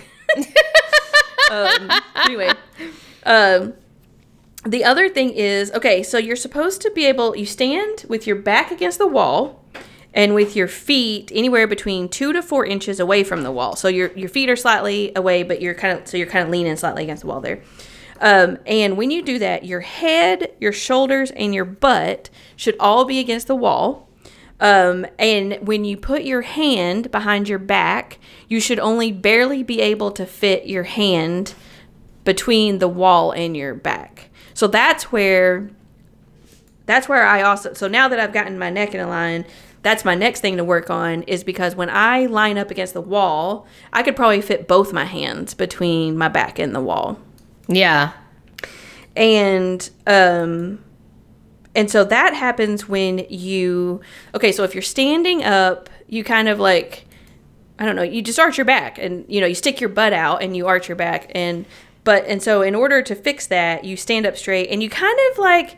um, 1.52 1.92
anyway, 2.16 2.52
um, 3.24 3.74
the 4.66 4.84
other 4.84 5.08
thing 5.10 5.32
is 5.32 5.72
okay, 5.72 6.04
so 6.04 6.18
you're 6.18 6.36
supposed 6.36 6.82
to 6.82 6.92
be 6.92 7.06
able 7.06 7.36
you 7.36 7.46
stand 7.46 8.06
with 8.08 8.28
your 8.28 8.36
back 8.36 8.72
against 8.72 8.98
the 8.98 9.08
wall 9.08 9.64
and 10.14 10.34
with 10.34 10.56
your 10.56 10.68
feet 10.68 11.32
anywhere 11.34 11.68
between 11.68 12.10
two 12.10 12.34
to 12.34 12.42
four 12.42 12.66
inches 12.66 13.00
away 13.00 13.24
from 13.24 13.44
the 13.44 13.52
wall. 13.52 13.76
So 13.76 13.88
your 13.88 14.12
your 14.14 14.30
feet 14.30 14.50
are 14.50 14.56
slightly 14.56 15.12
away, 15.16 15.44
but 15.44 15.62
you're 15.62 15.76
kind 15.76 16.00
of 16.00 16.08
so 16.08 16.18
you're 16.18 16.28
kind 16.28 16.44
of 16.44 16.50
leaning 16.50 16.76
slightly 16.76 17.04
against 17.04 17.22
the 17.22 17.28
wall 17.28 17.42
there. 17.42 17.62
Um, 18.20 18.58
and 18.66 18.98
when 18.98 19.12
you 19.12 19.22
do 19.22 19.38
that, 19.40 19.64
your 19.64 19.82
head, 19.82 20.52
your 20.60 20.72
shoulders, 20.72 21.30
and 21.32 21.54
your 21.54 21.66
butt 21.66 22.30
should 22.56 22.76
all 22.80 23.06
be 23.06 23.20
against 23.20 23.48
the 23.48 23.56
wall. 23.56 24.10
Um, 24.60 25.06
and 25.20 25.60
when 25.62 25.86
you 25.86 25.98
put 25.98 26.24
your 26.24 26.42
hand 26.42 27.12
behind 27.12 27.48
your 27.48 27.60
back, 27.60 28.18
you 28.48 28.60
should 28.60 28.80
only 28.80 29.12
barely 29.12 29.62
be 29.62 29.82
able 29.82 30.12
to 30.12 30.26
fit 30.26 30.66
your 30.66 30.84
hand 30.84 31.54
between 32.24 32.80
the 32.80 32.88
wall 32.88 33.32
and 33.32 33.56
your 33.56 33.76
back. 33.76 34.30
So 34.58 34.66
that's 34.66 35.12
where 35.12 35.70
that's 36.88 37.08
where 37.08 37.24
I 37.24 37.44
also 37.44 37.74
so 37.74 37.88
now 37.88 38.08
that 38.08 38.20
I've 38.20 38.34
gotten 38.34 38.58
my 38.58 38.72
neck 38.72 38.96
in 38.96 39.00
a 39.00 39.08
line, 39.08 39.46
that's 39.84 40.04
my 40.04 40.16
next 40.16 40.40
thing 40.40 40.58
to 40.58 40.64
work 40.64 40.90
on 40.90 41.22
is 41.24 41.44
because 41.44 41.76
when 41.76 41.92
I 41.92 42.26
line 42.26 42.58
up 42.58 42.72
against 42.72 42.96
the 42.96 43.02
wall, 43.02 43.68
I 43.94 44.02
could 44.02 44.16
probably 44.16 44.42
fit 44.42 44.68
both 44.68 44.94
my 44.94 45.06
hands 45.06 45.54
between 45.54 46.18
my 46.18 46.28
back 46.28 46.58
and 46.58 46.74
the 46.74 46.82
wall. 46.82 47.20
yeah. 47.68 48.14
And 49.16 49.88
um 50.08 50.84
and 51.76 51.92
so 51.92 52.04
that 52.06 52.34
happens 52.34 52.90
when 52.90 53.28
you 53.30 54.02
okay, 54.34 54.52
so 54.52 54.64
if 54.64 54.74
you're 54.74 54.82
standing 54.82 55.44
up, 55.44 55.88
you 56.08 56.24
kind 56.24 56.48
of 56.48 56.60
like 56.60 57.06
I 57.78 57.86
don't 57.86 57.96
know, 57.96 58.02
you 58.02 58.24
just 58.24 58.40
arch 58.40 58.58
your 58.58 58.66
back 58.66 58.98
and 58.98 59.24
you 59.28 59.40
know, 59.40 59.46
you 59.46 59.54
stick 59.54 59.80
your 59.80 59.92
butt 59.92 60.14
out 60.14 60.42
and 60.42 60.58
you 60.58 60.66
arch 60.66 60.90
your 60.90 60.96
back 60.96 61.30
and 61.36 61.68
but 62.08 62.26
and 62.26 62.42
so 62.42 62.62
in 62.62 62.74
order 62.74 63.02
to 63.02 63.14
fix 63.14 63.46
that, 63.48 63.84
you 63.84 63.98
stand 63.98 64.26
up 64.26 64.38
straight 64.38 64.70
and 64.70 64.82
you 64.82 64.90
kind 64.90 65.20
of 65.30 65.38
like 65.38 65.76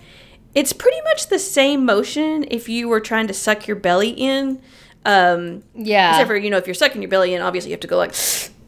it's 0.53 0.73
pretty 0.73 1.01
much 1.01 1.29
the 1.29 1.39
same 1.39 1.83
motion 1.83 2.45
if 2.51 2.69
you 2.69 2.87
were 2.87 2.99
trying 2.99 3.25
to 3.25 3.33
suck 3.33 3.65
your 3.65 3.75
belly 3.75 4.11
in. 4.11 4.61
Um 5.05 5.63
Yeah. 5.73 6.11
Except 6.11 6.27
for, 6.27 6.35
you 6.35 6.51
know, 6.51 6.57
if 6.57 6.67
you're 6.67 6.75
sucking 6.75 7.01
your 7.01 7.09
belly 7.09 7.33
in, 7.33 7.41
obviously 7.41 7.71
you 7.71 7.73
have 7.73 7.79
to 7.79 7.87
go 7.87 7.97
like, 7.97 8.13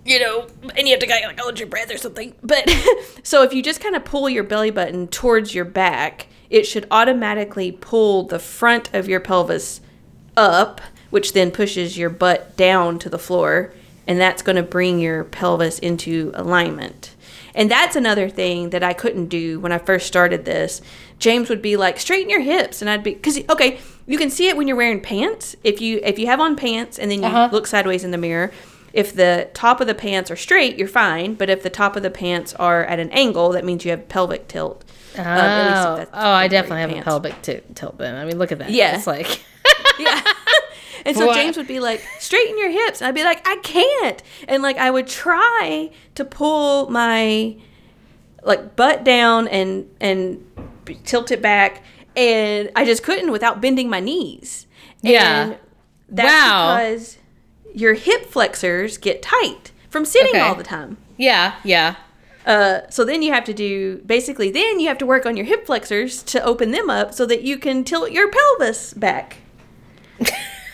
you 0.04 0.20
know, 0.20 0.48
and 0.76 0.88
you 0.88 0.94
have 0.94 1.02
to 1.02 1.06
kind 1.06 1.24
of 1.24 1.30
like 1.30 1.40
hold 1.40 1.60
your 1.60 1.68
breath 1.70 1.94
or 1.94 2.00
something. 2.00 2.34
But 2.42 2.68
so 3.24 3.44
if 3.44 3.54
you 3.54 3.62
just 3.62 3.80
kind 3.80 3.96
of 3.96 4.06
pull 4.06 4.28
your 4.28 4.44
belly 4.44 4.72
button 4.72 5.08
towards 5.08 5.54
your 5.54 5.66
back, 5.66 6.30
it 6.50 6.64
should 6.64 6.88
automatically 6.90 7.72
pull 7.72 8.24
the 8.24 8.40
front 8.40 8.92
of 8.92 9.08
your 9.08 9.20
pelvis 9.20 9.82
up, 10.36 10.82
which 11.12 11.34
then 11.34 11.52
pushes 11.52 11.96
your 11.96 12.10
butt 12.10 12.58
down 12.58 12.98
to 12.98 13.08
the 13.08 13.20
floor. 13.20 13.72
And 14.08 14.20
that's 14.20 14.42
going 14.42 14.56
to 14.56 14.64
bring 14.64 15.00
your 15.00 15.26
pelvis 15.26 15.78
into 15.78 16.32
alignment. 16.34 17.16
And 17.54 17.70
that's 17.70 17.96
another 17.96 18.30
thing 18.30 18.70
that 18.72 18.84
I 18.84 18.94
couldn't 18.94 19.28
do 19.28 19.60
when 19.60 19.72
I 19.72 19.78
first 19.78 20.08
started 20.08 20.46
this. 20.46 20.82
James 21.20 21.50
would 21.50 21.62
be 21.62 21.76
like, 21.78 22.00
"Straighten 22.00 22.30
your 22.30 22.42
hips," 22.42 22.82
and 22.82 22.90
I'd 22.90 23.04
be, 23.04 23.14
"Cause 23.14 23.40
okay, 23.50 23.80
you 24.08 24.18
can 24.18 24.30
see 24.30 24.48
it 24.48 24.56
when 24.58 24.68
you're 24.68 24.78
wearing 24.78 25.02
pants. 25.02 25.56
If 25.64 25.82
you 25.82 26.00
if 26.04 26.18
you 26.18 26.28
have 26.28 26.40
on 26.40 26.56
pants 26.56 26.98
and 26.98 27.12
then 27.12 27.20
you 27.22 27.28
Uh-huh. 27.28 27.50
look 27.52 27.68
sideways 27.68 28.04
in 28.04 28.12
the 28.12 28.18
mirror, 28.18 28.52
if 28.94 29.14
the 29.16 29.50
top 29.54 29.82
of 29.82 29.88
the 29.88 29.94
pants 29.96 30.32
are 30.32 30.36
straight, 30.36 30.78
you're 30.78 30.88
fine. 30.88 31.34
But 31.36 31.50
if 31.50 31.62
the 31.64 31.70
top 31.70 31.96
of 31.96 32.04
the 32.04 32.10
pants 32.10 32.54
are 32.56 32.84
at 32.86 33.00
an 33.00 33.10
angle, 33.12 33.50
that 33.52 33.64
means 33.66 33.86
you 33.86 33.92
have 33.92 34.08
pelvic 34.10 34.48
tilt. 34.48 34.84
Oh, 35.18 35.22
Um, 35.22 35.28
at 35.28 35.98
least 35.98 36.10
oh, 36.14 36.30
I 36.30 36.48
definitely 36.48 36.82
have 36.82 36.90
wearing 36.90 37.02
a 37.02 37.06
pelvic 37.06 37.42
t- 37.42 37.60
tilt 37.76 37.98
then. 37.98 38.16
I 38.16 38.24
mean, 38.26 38.38
look 38.38 38.52
at 38.54 38.60
that. 38.60 38.70
Yeah. 38.70 38.96
It's 38.96 39.08
like, 39.08 39.42
Yeah. 40.00 40.22
And 41.06 41.16
so 41.18 41.28
What? 41.28 41.36
James 41.36 41.58
would 41.58 41.68
be 41.68 41.80
like, 41.80 42.02
straighten 42.20 42.58
your 42.58 42.70
hips. 42.70 43.02
And 43.02 43.08
I'd 43.08 43.16
be 43.16 43.24
like, 43.24 43.48
I 43.48 43.58
can't. 43.58 44.22
And 44.48 44.62
like, 44.64 44.78
I 44.78 44.90
would 44.92 45.08
try 45.08 45.92
to 46.16 46.26
pull 46.26 46.90
my 46.90 47.56
like 48.44 48.76
butt 48.76 49.04
down 49.04 49.48
and, 49.48 49.88
and 50.00 50.46
tilt 51.04 51.32
it 51.32 51.42
back. 51.42 51.84
And 52.16 52.72
I 52.76 52.86
just 52.86 53.04
couldn't 53.04 53.32
without 53.32 53.62
bending 53.62 53.90
my 53.90 54.00
knees. 54.00 54.68
Yeah. 55.02 55.44
And 55.44 55.58
that's 56.10 56.28
Wow. 56.28 56.76
because 56.78 57.18
your 57.74 57.94
hip 57.94 58.26
flexors 58.26 58.98
get 58.98 59.22
tight 59.22 59.72
from 59.90 60.06
sitting 60.06 60.32
Okay. 60.36 60.40
all 60.40 60.56
the 60.56 60.64
time. 60.64 60.98
yeah, 61.18 61.56
yeah. 61.64 61.96
Uh, 62.46 62.82
so 62.90 63.06
then 63.06 63.22
you 63.22 63.32
have 63.32 63.44
to 63.46 63.54
do 63.54 63.98
basically 64.06 64.50
then 64.50 64.80
you 64.80 64.88
have 64.88 64.98
to 64.98 65.06
work 65.06 65.28
on 65.28 65.38
your 65.38 65.46
hip 65.46 65.66
flexors 65.68 66.24
to 66.24 66.44
open 66.44 66.72
them 66.72 66.90
up 66.90 67.14
so 67.14 67.24
that 67.28 67.44
you 67.44 67.56
can 67.58 67.84
tilt 67.84 68.12
your 68.12 68.30
pelvis 68.32 68.94
back. 68.96 69.38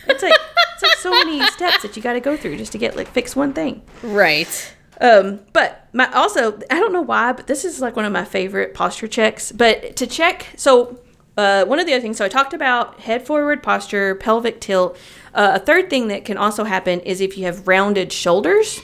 it's 0.08 0.22
like 0.22 0.34
it's 0.74 0.82
like 0.82 0.96
so 0.98 1.10
many 1.10 1.42
steps 1.50 1.82
that 1.82 1.96
you 1.96 2.02
got 2.02 2.14
to 2.14 2.20
go 2.20 2.36
through 2.36 2.56
just 2.56 2.72
to 2.72 2.78
get 2.78 2.96
like 2.96 3.08
fix 3.08 3.34
one 3.36 3.52
thing. 3.52 3.82
Right. 4.02 4.74
Um, 5.00 5.40
but 5.52 5.88
my 5.92 6.10
also 6.12 6.58
I 6.70 6.80
don't 6.80 6.92
know 6.92 7.02
why, 7.02 7.32
but 7.32 7.46
this 7.46 7.64
is 7.64 7.80
like 7.80 7.94
one 7.96 8.04
of 8.04 8.12
my 8.12 8.24
favorite 8.24 8.74
posture 8.74 9.06
checks. 9.08 9.52
But 9.52 9.96
to 9.96 10.06
check, 10.06 10.46
so 10.56 10.98
uh, 11.36 11.64
one 11.66 11.78
of 11.78 11.86
the 11.86 11.92
other 11.92 12.02
things. 12.02 12.16
So 12.16 12.24
I 12.24 12.28
talked 12.28 12.52
about 12.52 13.00
head 13.00 13.24
forward 13.26 13.62
posture, 13.62 14.14
pelvic 14.16 14.60
tilt. 14.60 14.96
Uh, 15.34 15.52
a 15.54 15.58
third 15.58 15.88
thing 15.90 16.08
that 16.08 16.24
can 16.24 16.36
also 16.36 16.64
happen 16.64 16.98
is 17.00 17.20
if 17.20 17.38
you 17.38 17.44
have 17.44 17.68
rounded 17.68 18.12
shoulders. 18.12 18.80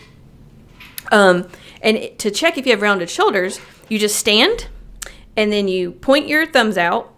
Um, 1.11 1.49
and 1.83 1.97
it- 1.97 2.19
to 2.21 2.31
check 2.31 2.57
if 2.59 2.65
you 2.67 2.73
have 2.73 2.83
rounded 2.83 3.11
shoulders, 3.11 3.61
you 3.89 3.99
just 3.99 4.17
stand, 4.17 4.69
and 5.37 5.53
then 5.53 5.69
you 5.69 5.93
point 5.93 6.29
your 6.29 6.47
thumbs 6.47 6.79
out, 6.79 7.13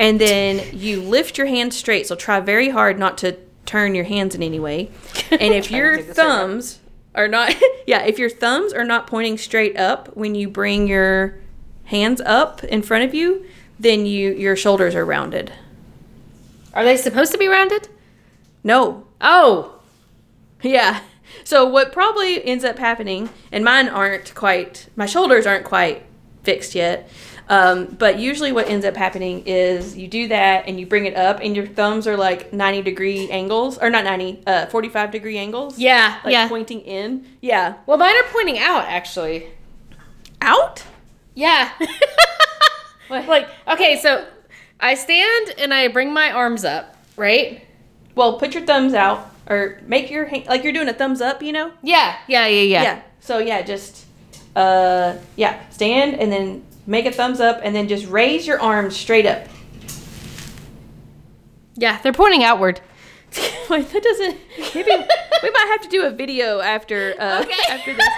and 0.00 0.20
then 0.20 0.76
you 0.76 1.00
lift 1.00 1.38
your 1.38 1.46
hands 1.46 1.76
straight. 1.76 2.06
So 2.08 2.16
try 2.16 2.40
very 2.40 2.70
hard 2.70 2.98
not 2.98 3.18
to 3.18 3.36
turn 3.66 3.94
your 3.94 4.04
hands 4.04 4.34
in 4.34 4.42
any 4.42 4.58
way. 4.58 4.90
And 5.30 5.54
if 5.54 5.70
your 5.70 5.96
take 5.98 6.06
this 6.08 6.18
right 6.18 6.26
now. 6.26 6.36
thumbs 6.38 6.78
are 7.14 7.28
not, 7.28 7.54
yeah, 7.86 8.02
if 8.02 8.18
your 8.18 8.30
thumbs 8.30 8.72
are 8.72 8.84
not 8.84 9.06
pointing 9.06 9.38
straight 9.38 9.76
up 9.76 10.16
when 10.16 10.34
you 10.34 10.48
bring 10.48 10.88
your 10.88 11.38
hands 11.84 12.20
up 12.22 12.64
in 12.64 12.82
front 12.82 13.04
of 13.04 13.14
you, 13.14 13.44
then 13.78 14.06
you 14.06 14.32
your 14.32 14.56
shoulders 14.56 14.94
are 14.94 15.04
rounded. 15.04 15.52
Are 16.74 16.84
they 16.84 16.96
supposed 16.96 17.32
to 17.32 17.38
be 17.38 17.46
rounded? 17.46 17.88
No, 18.62 19.06
Oh. 19.20 19.80
Yeah. 20.62 21.00
So 21.44 21.64
what 21.64 21.92
probably 21.92 22.44
ends 22.44 22.64
up 22.64 22.78
happening, 22.78 23.30
and 23.52 23.64
mine 23.64 23.88
aren't 23.88 24.34
quite, 24.34 24.88
my 24.96 25.06
shoulders 25.06 25.46
aren't 25.46 25.64
quite 25.64 26.04
fixed 26.42 26.74
yet. 26.74 27.08
Um, 27.50 27.86
but 27.98 28.20
usually 28.20 28.52
what 28.52 28.68
ends 28.68 28.86
up 28.86 28.96
happening 28.96 29.42
is 29.44 29.96
you 29.96 30.06
do 30.06 30.28
that 30.28 30.68
and 30.68 30.78
you 30.78 30.86
bring 30.86 31.06
it 31.06 31.16
up 31.16 31.40
and 31.42 31.56
your 31.56 31.66
thumbs 31.66 32.06
are 32.06 32.16
like 32.16 32.52
90 32.52 32.82
degree 32.82 33.28
angles, 33.28 33.76
or 33.76 33.90
not 33.90 34.04
90, 34.04 34.44
uh, 34.46 34.66
45 34.66 35.10
degree 35.10 35.36
angles. 35.36 35.76
Yeah, 35.76 36.20
Like 36.24 36.32
yeah. 36.32 36.48
pointing 36.48 36.80
in. 36.82 37.26
Yeah. 37.42 37.74
Well, 37.86 37.98
mine 37.98 38.14
are 38.14 38.28
pointing 38.30 38.60
out, 38.60 38.84
actually. 38.84 39.48
Out? 40.40 40.84
Yeah. 41.34 41.72
like, 43.10 43.48
okay, 43.66 43.98
so 43.98 44.24
I 44.78 44.94
stand 44.94 45.54
and 45.58 45.74
I 45.74 45.88
bring 45.88 46.12
my 46.12 46.30
arms 46.30 46.64
up, 46.64 46.96
right? 47.16 47.66
Well, 48.14 48.38
put 48.38 48.54
your 48.54 48.64
thumbs 48.64 48.94
out 48.94 49.28
or 49.48 49.80
make 49.88 50.08
your 50.08 50.26
hand, 50.26 50.46
like 50.46 50.62
you're 50.62 50.72
doing 50.72 50.88
a 50.88 50.94
thumbs 50.94 51.20
up, 51.20 51.42
you 51.42 51.50
know? 51.52 51.72
Yeah, 51.82 52.16
yeah, 52.28 52.46
yeah, 52.46 52.62
yeah. 52.62 52.82
Yeah. 52.84 53.02
So 53.18 53.38
yeah, 53.38 53.62
just, 53.62 54.06
uh, 54.54 55.16
yeah, 55.34 55.68
stand 55.70 56.14
and 56.14 56.30
then 56.30 56.64
make 56.86 57.06
a 57.06 57.12
thumbs 57.12 57.40
up 57.40 57.60
and 57.62 57.74
then 57.74 57.88
just 57.88 58.06
raise 58.06 58.46
your 58.46 58.60
arms 58.60 58.96
straight 58.96 59.26
up. 59.26 59.46
Yeah, 61.76 62.00
they're 62.02 62.12
pointing 62.12 62.42
outward. 62.44 62.80
That 63.68 64.02
doesn't. 64.02 64.36
Maybe 64.74 64.90
we 64.90 65.50
might 65.50 65.68
have 65.70 65.80
to 65.82 65.88
do 65.88 66.02
a 66.04 66.10
video 66.10 66.58
after 66.58 67.14
uh, 67.20 67.40
Okay. 67.44 67.52
after 67.72 67.94
this. 67.94 68.08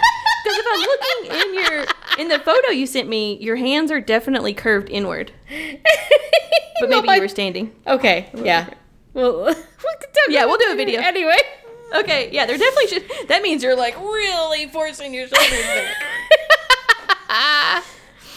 Because 0.42 0.58
if 0.58 0.66
I'm 0.72 0.80
looking 0.80 1.40
in 1.40 1.54
your 1.54 1.84
in 2.20 2.28
the 2.28 2.38
photo 2.38 2.68
you 2.70 2.86
sent 2.86 3.06
me, 3.06 3.36
your 3.38 3.56
hands 3.56 3.90
are 3.90 4.00
definitely 4.00 4.54
curved 4.54 4.88
inward. 4.88 5.30
but 6.80 6.88
maybe 6.88 7.06
Well, 7.06 7.16
you 7.16 7.20
were 7.22 7.28
standing. 7.28 7.70
Okay. 7.86 8.30
Yeah. 8.34 8.70
Well, 9.12 9.44
we 9.44 9.54
Yeah, 10.34 10.46
we'll 10.46 10.56
do 10.56 10.70
a 10.72 10.74
video. 10.74 11.02
Anyway. 11.02 11.36
Okay, 11.94 12.30
yeah, 12.32 12.46
there 12.46 12.56
definitely 12.56 12.86
should. 12.86 13.28
That 13.28 13.42
means 13.42 13.62
you're 13.62 13.76
like 13.76 13.94
really 14.00 14.66
forcing 14.68 15.12
your 15.12 15.26
shoulders 15.28 15.66
back. 17.28 17.84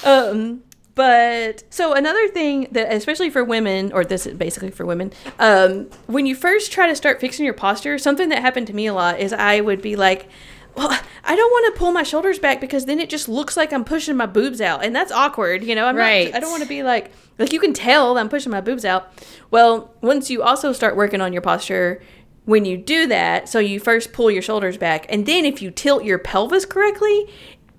Um, 0.05 0.63
but 0.95 1.63
so 1.69 1.93
another 1.93 2.27
thing 2.29 2.67
that, 2.71 2.93
especially 2.93 3.29
for 3.29 3.43
women, 3.43 3.91
or 3.91 4.05
this 4.05 4.25
is 4.25 4.33
basically 4.35 4.71
for 4.71 4.85
women, 4.85 5.11
um, 5.39 5.89
when 6.07 6.25
you 6.25 6.35
first 6.35 6.71
try 6.71 6.87
to 6.87 6.95
start 6.95 7.19
fixing 7.19 7.43
your 7.43 7.53
posture, 7.53 7.97
something 7.97 8.29
that 8.29 8.39
happened 8.41 8.67
to 8.67 8.73
me 8.73 8.85
a 8.87 8.93
lot 8.93 9.19
is 9.19 9.33
I 9.33 9.59
would 9.59 9.81
be 9.81 9.97
like, 9.97 10.29
well, 10.75 10.87
I 11.23 11.35
don't 11.35 11.51
want 11.51 11.73
to 11.73 11.79
pull 11.79 11.91
my 11.91 12.03
shoulders 12.03 12.39
back 12.39 12.61
because 12.61 12.85
then 12.85 12.99
it 12.99 13.09
just 13.09 13.27
looks 13.27 13.57
like 13.57 13.73
I'm 13.73 13.83
pushing 13.85 14.15
my 14.15 14.25
boobs 14.25 14.61
out, 14.61 14.85
and 14.85 14.95
that's 14.95 15.11
awkward. 15.11 15.63
You 15.63 15.75
know, 15.75 15.85
I'm 15.85 15.95
Right. 15.97 16.31
not. 16.31 16.37
I 16.37 16.39
don't 16.39 16.51
want 16.51 16.63
to 16.63 16.69
be 16.69 16.83
like 16.83 17.11
like 17.37 17.51
you 17.51 17.59
can 17.59 17.73
tell 17.73 18.13
that 18.13 18.21
I'm 18.21 18.29
pushing 18.29 18.51
my 18.51 18.61
boobs 18.61 18.85
out. 18.85 19.11
Well, 19.51 19.93
once 20.01 20.29
you 20.29 20.43
also 20.43 20.71
start 20.71 20.95
working 20.95 21.19
on 21.19 21.33
your 21.33 21.41
posture, 21.41 22.01
when 22.45 22.63
you 22.63 22.77
do 22.77 23.07
that, 23.07 23.49
so 23.49 23.59
you 23.59 23.79
first 23.79 24.13
pull 24.13 24.29
your 24.29 24.41
shoulders 24.41 24.77
back, 24.77 25.05
and 25.09 25.25
then 25.25 25.45
if 25.45 25.61
you 25.61 25.71
tilt 25.71 26.03
your 26.03 26.19
pelvis 26.19 26.65
correctly, 26.65 27.27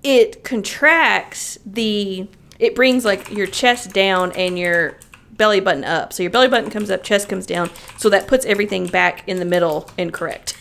it 0.03 0.43
contracts 0.43 1.57
the. 1.65 2.27
It 2.59 2.73
brings 2.75 3.05
like 3.05 3.29
your 3.31 3.45
chest 3.47 3.93
down 3.93 4.31
and 4.31 4.57
your 4.57 4.97
belly 5.31 5.59
button 5.59 5.83
up. 5.83 6.11
So 6.11 6.23
your 6.23 6.31
belly 6.31 6.47
button 6.47 6.71
comes 6.71 6.89
up, 6.89 7.03
chest 7.03 7.29
comes 7.29 7.45
down. 7.45 7.69
So 7.97 8.09
that 8.09 8.27
puts 8.27 8.45
everything 8.45 8.87
back 8.87 9.27
in 9.27 9.37
the 9.37 9.45
middle 9.45 9.89
and 9.97 10.11
correct. 10.11 10.55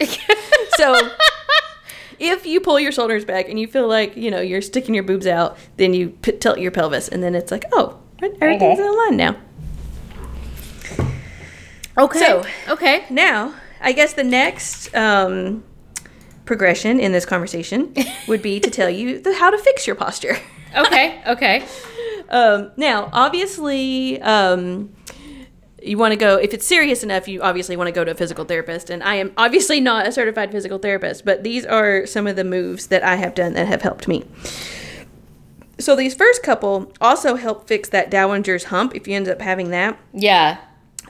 so 0.76 0.98
if 2.18 2.46
you 2.46 2.60
pull 2.60 2.80
your 2.80 2.92
shoulders 2.92 3.24
back 3.26 3.48
and 3.50 3.60
you 3.60 3.66
feel 3.66 3.86
like 3.86 4.16
you 4.16 4.30
know 4.30 4.40
you're 4.40 4.62
sticking 4.62 4.94
your 4.94 5.04
boobs 5.04 5.26
out, 5.26 5.58
then 5.76 5.92
you 5.92 6.10
p- 6.22 6.32
tilt 6.32 6.58
your 6.58 6.70
pelvis, 6.70 7.08
and 7.08 7.22
then 7.22 7.34
it's 7.34 7.50
like, 7.50 7.64
oh, 7.72 7.98
everything's 8.40 8.78
in 8.78 8.96
line 8.96 9.16
now. 9.16 9.36
Okay. 11.98 12.18
So- 12.20 12.44
okay. 12.68 13.04
Now, 13.10 13.54
I 13.80 13.92
guess 13.92 14.14
the 14.14 14.24
next 14.24 14.94
um, 14.94 15.64
progression 16.44 16.98
in 17.00 17.12
this 17.12 17.24
conversation 17.24 17.94
would 18.28 18.42
be 18.42 18.60
to 18.60 18.70
tell 18.70 18.90
you 18.90 19.20
the, 19.20 19.34
how 19.34 19.50
to 19.50 19.58
fix 19.58 19.86
your 19.86 19.96
posture. 19.96 20.36
Okay. 20.76 21.20
Okay. 21.26 21.66
Um, 22.28 22.72
now, 22.78 23.10
obviously, 23.12 24.20
um, 24.22 24.90
you 25.82 25.98
want 25.98 26.12
to 26.12 26.16
go, 26.16 26.36
if 26.36 26.54
it's 26.54 26.66
serious 26.66 27.02
enough, 27.02 27.28
you 27.28 27.42
obviously 27.42 27.76
want 27.76 27.88
to 27.88 27.92
go 27.92 28.04
to 28.04 28.10
a 28.10 28.14
physical 28.14 28.44
therapist. 28.44 28.88
And 28.88 29.02
I 29.02 29.16
am 29.16 29.32
obviously 29.36 29.80
not 29.80 30.06
a 30.06 30.12
certified 30.12 30.50
physical 30.50 30.78
therapist, 30.78 31.24
but 31.24 31.42
these 31.42 31.66
are 31.66 32.06
some 32.06 32.26
of 32.26 32.36
the 32.36 32.44
moves 32.44 32.86
that 32.86 33.02
I 33.02 33.16
have 33.16 33.34
done 33.34 33.52
that 33.52 33.66
have 33.66 33.82
helped 33.82 34.08
me. 34.08 34.24
So, 35.78 35.94
these 35.94 36.14
first 36.14 36.42
couple 36.42 36.92
also 37.00 37.34
help 37.34 37.68
fix 37.68 37.88
that 37.90 38.10
Dowager's 38.10 38.64
hump 38.64 38.94
if 38.94 39.06
you 39.06 39.14
end 39.14 39.28
up 39.28 39.42
having 39.42 39.70
that. 39.70 39.98
Yeah. 40.14 40.58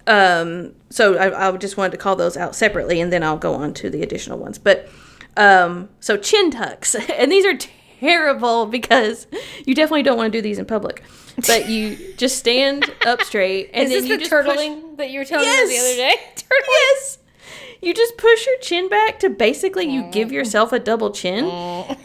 Um, 0.07 0.74
so 0.91 1.16
I, 1.16 1.49
I 1.49 1.57
just 1.57 1.76
wanted 1.76 1.93
to 1.93 1.99
call 1.99 2.16
those 2.16 2.37
out 2.37 2.57
separately, 2.57 3.01
and 3.01 3.12
then 3.12 3.22
I'll 3.22 3.39
go 3.39 3.55
on 3.55 3.74
to 3.74 3.91
the 3.91 4.03
additional 4.03 4.39
ones. 4.39 4.59
But 4.59 4.89
um, 5.37 5.89
so 6.01 6.16
chin 6.16 6.51
tucks, 6.51 6.95
and 7.18 7.30
these 7.30 7.45
are 7.45 7.57
terrible 8.01 8.66
because 8.66 9.26
you 9.64 9.74
definitely 9.74 10.03
don't 10.03 10.16
want 10.16 10.33
to 10.33 10.39
do 10.39 10.43
these 10.43 10.59
in 10.59 10.66
public. 10.66 11.03
But 11.47 11.68
you 11.68 11.97
just 12.16 12.39
stand 12.39 12.91
up 13.07 13.22
straight, 13.22 13.70
and 13.72 13.85
Is 13.85 13.91
then 13.91 14.01
this 14.03 14.09
you 14.09 14.16
the 14.16 14.24
just 14.24 14.30
push- 14.30 14.57
turtling 14.57 14.97
that 14.99 15.11
you 15.11 15.20
were 15.20 15.24
telling 15.24 15.47
Yes. 15.47 15.68
me 15.68 15.76
the 15.76 15.80
other 15.80 15.97
day? 15.97 16.22
Turtling. 16.37 16.68
Yes. 16.68 17.18
You 17.80 17.93
just 17.95 18.16
push 18.16 18.47
your 18.47 18.59
chin 18.59 18.89
back 18.89 19.18
to 19.20 19.30
basically 19.30 19.87
you 19.87 20.05
give 20.12 20.28
mm. 20.28 20.33
yourself 20.33 20.72
a 20.72 20.78
double 20.78 21.11
chin. 21.11 21.45
Mm. 21.47 21.99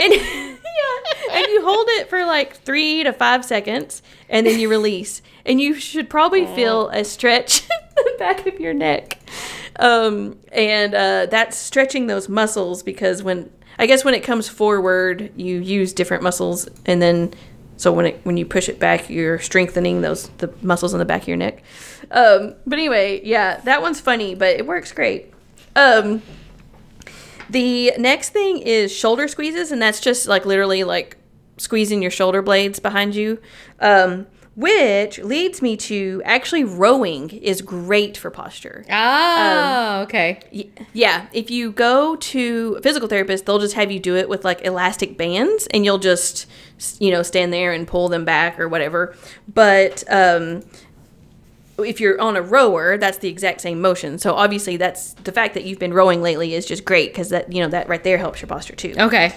and 0.00 0.12
yeah, 0.12 1.32
and 1.32 1.46
you 1.48 1.64
hold 1.64 1.86
it 1.88 2.08
for 2.08 2.24
like 2.24 2.54
3 2.54 3.02
to 3.02 3.12
5 3.12 3.44
seconds 3.44 4.00
and 4.28 4.46
then 4.46 4.60
you 4.60 4.68
release. 4.68 5.22
And 5.44 5.60
you 5.60 5.74
should 5.74 6.08
probably 6.08 6.42
mm. 6.42 6.54
feel 6.54 6.88
a 6.90 7.04
stretch 7.04 7.62
in 7.96 8.04
the 8.04 8.14
back 8.18 8.46
of 8.46 8.60
your 8.60 8.74
neck. 8.74 9.18
Um, 9.78 10.38
and 10.52 10.94
uh, 10.94 11.26
that's 11.26 11.56
stretching 11.56 12.06
those 12.06 12.28
muscles 12.28 12.82
because 12.82 13.22
when 13.22 13.50
I 13.78 13.86
guess 13.86 14.04
when 14.04 14.14
it 14.14 14.22
comes 14.22 14.48
forward, 14.48 15.32
you 15.36 15.58
use 15.58 15.92
different 15.92 16.22
muscles 16.22 16.68
and 16.86 17.02
then 17.02 17.34
so 17.76 17.92
when 17.92 18.06
it 18.06 18.20
when 18.22 18.36
you 18.36 18.46
push 18.46 18.68
it 18.68 18.78
back, 18.78 19.10
you're 19.10 19.38
strengthening 19.38 20.00
those 20.00 20.28
the 20.38 20.52
muscles 20.62 20.92
in 20.92 20.98
the 20.98 21.04
back 21.04 21.22
of 21.22 21.28
your 21.28 21.36
neck. 21.36 21.62
Um, 22.10 22.54
but 22.66 22.78
anyway, 22.78 23.20
yeah, 23.24 23.60
that 23.60 23.82
one's 23.82 24.00
funny, 24.00 24.34
but 24.34 24.56
it 24.56 24.66
works 24.66 24.92
great. 24.92 25.32
Um, 25.74 26.22
the 27.50 27.92
next 27.98 28.30
thing 28.30 28.58
is 28.58 28.92
shoulder 28.92 29.26
squeezes, 29.28 29.72
and 29.72 29.82
that's 29.82 30.00
just 30.00 30.28
like 30.28 30.46
literally 30.46 30.84
like 30.84 31.16
squeezing 31.56 32.02
your 32.02 32.10
shoulder 32.10 32.42
blades 32.42 32.78
behind 32.78 33.14
you. 33.14 33.40
Um, 33.80 34.26
which 34.56 35.18
leads 35.18 35.60
me 35.60 35.76
to 35.76 36.22
actually 36.24 36.64
rowing 36.64 37.30
is 37.30 37.60
great 37.60 38.16
for 38.16 38.30
posture. 38.30 38.84
Ah, 38.88 40.02
okay. 40.02 40.40
Yeah, 40.92 41.26
if 41.32 41.50
you 41.50 41.72
go 41.72 42.16
to 42.16 42.76
a 42.78 42.82
physical 42.82 43.08
therapist, 43.08 43.46
they'll 43.46 43.58
just 43.58 43.74
have 43.74 43.90
you 43.90 43.98
do 43.98 44.16
it 44.16 44.28
with 44.28 44.44
like 44.44 44.64
elastic 44.64 45.16
bands 45.16 45.66
and 45.68 45.84
you'll 45.84 45.98
just, 45.98 46.46
you 47.00 47.10
know, 47.10 47.22
stand 47.22 47.52
there 47.52 47.72
and 47.72 47.86
pull 47.86 48.08
them 48.08 48.24
back 48.24 48.60
or 48.60 48.68
whatever. 48.68 49.16
But 49.52 50.04
um, 50.08 50.62
if 51.78 52.00
you're 52.00 52.20
on 52.20 52.36
a 52.36 52.42
rower, 52.42 52.96
that's 52.96 53.18
the 53.18 53.28
exact 53.28 53.60
same 53.60 53.80
motion. 53.80 54.18
So 54.18 54.34
obviously, 54.34 54.76
that's 54.76 55.14
the 55.14 55.32
fact 55.32 55.54
that 55.54 55.64
you've 55.64 55.80
been 55.80 55.92
rowing 55.92 56.22
lately 56.22 56.54
is 56.54 56.64
just 56.66 56.84
great 56.84 57.12
because 57.12 57.30
that, 57.30 57.52
you 57.52 57.60
know, 57.60 57.68
that 57.68 57.88
right 57.88 58.04
there 58.04 58.18
helps 58.18 58.40
your 58.40 58.48
posture 58.48 58.76
too. 58.76 58.94
Okay. 58.98 59.34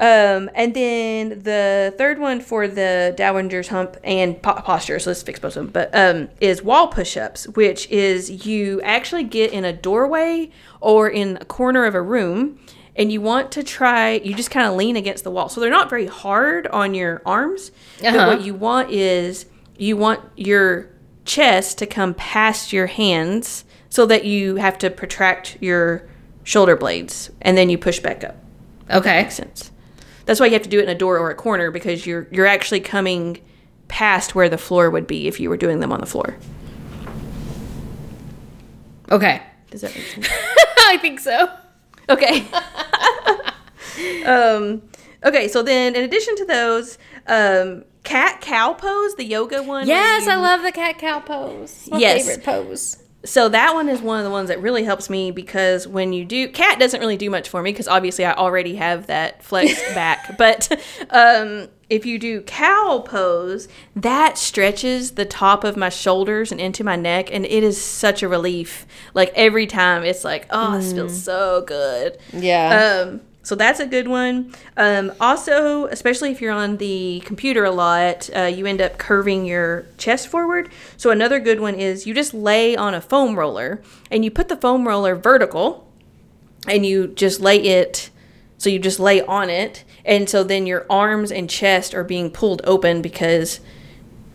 Um, 0.00 0.48
and 0.54 0.72
then 0.72 1.28
the 1.42 1.94
third 1.98 2.18
one 2.18 2.40
for 2.40 2.66
the 2.66 3.12
Dowager's 3.18 3.68
hump 3.68 3.98
and 4.02 4.40
po- 4.42 4.54
posture, 4.54 4.98
so 4.98 5.10
let's 5.10 5.22
fix 5.22 5.38
both 5.38 5.56
of 5.58 5.64
them, 5.64 5.72
but 5.72 5.90
um, 5.94 6.30
is 6.40 6.62
wall 6.62 6.88
push 6.88 7.18
ups, 7.18 7.46
which 7.48 7.86
is 7.90 8.46
you 8.46 8.80
actually 8.80 9.24
get 9.24 9.52
in 9.52 9.66
a 9.66 9.74
doorway 9.74 10.50
or 10.80 11.08
in 11.10 11.36
a 11.38 11.44
corner 11.44 11.84
of 11.84 11.94
a 11.94 12.00
room 12.00 12.58
and 12.96 13.12
you 13.12 13.20
want 13.20 13.52
to 13.52 13.62
try, 13.62 14.12
you 14.24 14.34
just 14.34 14.50
kind 14.50 14.66
of 14.66 14.74
lean 14.74 14.96
against 14.96 15.22
the 15.22 15.30
wall. 15.30 15.48
So 15.50 15.60
they're 15.60 15.70
not 15.70 15.90
very 15.90 16.06
hard 16.06 16.66
on 16.68 16.94
your 16.94 17.20
arms, 17.26 17.70
but 18.00 18.14
Uh-huh. 18.14 18.26
what 18.26 18.42
you 18.42 18.54
want 18.54 18.90
is 18.90 19.44
you 19.76 19.96
want 19.98 20.20
your 20.34 20.88
chest 21.26 21.76
to 21.78 21.86
come 21.86 22.14
past 22.14 22.72
your 22.72 22.86
hands 22.86 23.64
so 23.90 24.06
that 24.06 24.24
you 24.24 24.56
have 24.56 24.78
to 24.78 24.88
protract 24.90 25.58
your 25.60 26.08
shoulder 26.42 26.74
blades 26.74 27.30
and 27.42 27.56
then 27.58 27.68
you 27.68 27.76
push 27.76 28.00
back 28.00 28.24
up 28.24 28.36
Okay. 28.90 29.22
makes 29.22 29.34
sense. 29.34 29.70
That's 30.30 30.38
why 30.38 30.46
you 30.46 30.52
have 30.52 30.62
to 30.62 30.68
do 30.68 30.78
it 30.78 30.84
in 30.84 30.88
a 30.88 30.94
door 30.94 31.18
or 31.18 31.30
a 31.30 31.34
corner 31.34 31.72
because 31.72 32.06
you're 32.06 32.28
you're 32.30 32.46
actually 32.46 32.78
coming 32.78 33.38
past 33.88 34.36
where 34.36 34.48
the 34.48 34.56
floor 34.56 34.88
would 34.88 35.08
be 35.08 35.26
if 35.26 35.40
you 35.40 35.50
were 35.50 35.56
doing 35.56 35.80
them 35.80 35.90
on 35.90 35.98
the 35.98 36.06
floor. 36.06 36.36
Okay. 39.10 39.42
Does 39.72 39.80
that 39.80 39.92
make 39.92 40.06
sense? 40.06 40.28
I 40.86 40.98
think 40.98 41.18
so. 41.18 41.50
Okay. 42.08 42.46
um, 44.24 44.82
okay. 45.24 45.48
So 45.48 45.64
then, 45.64 45.96
in 45.96 46.04
addition 46.04 46.36
to 46.36 46.44
those, 46.44 46.96
um, 47.26 47.82
cat 48.04 48.40
cow 48.40 48.72
pose, 48.74 49.16
the 49.16 49.24
yoga 49.24 49.64
one. 49.64 49.88
Yes, 49.88 50.28
I 50.28 50.36
love 50.36 50.62
the 50.62 50.70
cat 50.70 50.96
cow 50.98 51.18
pose. 51.18 51.88
My 51.90 51.98
Yes. 51.98 52.24
favorite 52.24 52.44
pose. 52.44 53.02
So 53.24 53.50
that 53.50 53.74
one 53.74 53.88
is 53.88 54.00
one 54.00 54.18
of 54.18 54.24
the 54.24 54.30
ones 54.30 54.48
that 54.48 54.62
really 54.62 54.84
helps 54.84 55.10
me 55.10 55.30
because 55.30 55.86
when 55.86 56.12
you 56.12 56.24
do, 56.24 56.48
cat 56.48 56.78
doesn't 56.78 57.00
really 57.00 57.18
do 57.18 57.28
much 57.28 57.48
for 57.48 57.62
me 57.62 57.70
because 57.70 57.86
obviously 57.86 58.24
I 58.24 58.32
already 58.32 58.76
have 58.76 59.08
that 59.08 59.42
flexed 59.42 59.84
back. 59.94 60.38
But 60.38 60.80
um, 61.10 61.68
if 61.90 62.06
you 62.06 62.18
do 62.18 62.40
cow 62.40 63.02
pose, 63.04 63.68
that 63.94 64.38
stretches 64.38 65.12
the 65.12 65.26
top 65.26 65.64
of 65.64 65.76
my 65.76 65.90
shoulders 65.90 66.50
and 66.50 66.60
into 66.60 66.82
my 66.82 66.96
neck, 66.96 67.30
and 67.30 67.44
it 67.44 67.62
is 67.62 67.82
such 67.82 68.22
a 68.22 68.28
relief. 68.28 68.86
Like 69.12 69.32
every 69.34 69.66
time, 69.66 70.04
it's 70.04 70.24
like, 70.24 70.46
oh, 70.50 70.78
this 70.78 70.92
feels 70.92 71.22
so 71.22 71.62
good. 71.66 72.16
Yeah. 72.32 73.04
Um, 73.06 73.20
so 73.42 73.54
that's 73.54 73.80
a 73.80 73.86
good 73.86 74.06
one. 74.06 74.54
Um, 74.76 75.12
also, 75.18 75.86
especially 75.86 76.30
if 76.30 76.40
you're 76.40 76.52
on 76.52 76.76
the 76.76 77.22
computer 77.24 77.64
a 77.64 77.70
lot, 77.70 78.28
uh, 78.36 78.42
you 78.42 78.66
end 78.66 78.80
up 78.80 78.98
curving 78.98 79.46
your 79.46 79.86
chest 79.96 80.28
forward. 80.28 80.70
So 80.96 81.10
another 81.10 81.40
good 81.40 81.60
one 81.60 81.74
is 81.74 82.06
you 82.06 82.12
just 82.14 82.34
lay 82.34 82.76
on 82.76 82.94
a 82.94 83.00
foam 83.00 83.38
roller 83.38 83.82
and 84.10 84.24
you 84.24 84.30
put 84.30 84.48
the 84.48 84.56
foam 84.56 84.86
roller 84.86 85.14
vertical 85.16 85.90
and 86.68 86.84
you 86.84 87.08
just 87.08 87.40
lay 87.40 87.56
it 87.56 88.10
so 88.58 88.68
you 88.68 88.78
just 88.78 89.00
lay 89.00 89.22
on 89.22 89.48
it 89.48 89.84
and 90.04 90.28
so 90.28 90.44
then 90.44 90.66
your 90.66 90.86
arms 90.90 91.32
and 91.32 91.48
chest 91.48 91.94
are 91.94 92.04
being 92.04 92.30
pulled 92.30 92.60
open 92.64 93.00
because 93.00 93.60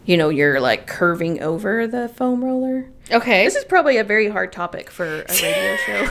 you 0.06 0.18
know 0.18 0.30
you're 0.30 0.60
like 0.60 0.88
curving 0.88 1.41
over 1.41 1.86
the 1.86 2.10
foam 2.10 2.43
roller 2.43 2.89
okay. 3.12 3.45
this 3.45 3.56
is 3.56 3.64
probably 3.66 3.97
a 3.97 4.03
very 4.03 4.30
hard 4.30 4.51
topic 4.51 4.89
for 4.89 5.06
a 5.22 5.34
radio 5.43 5.76
show 5.86 6.08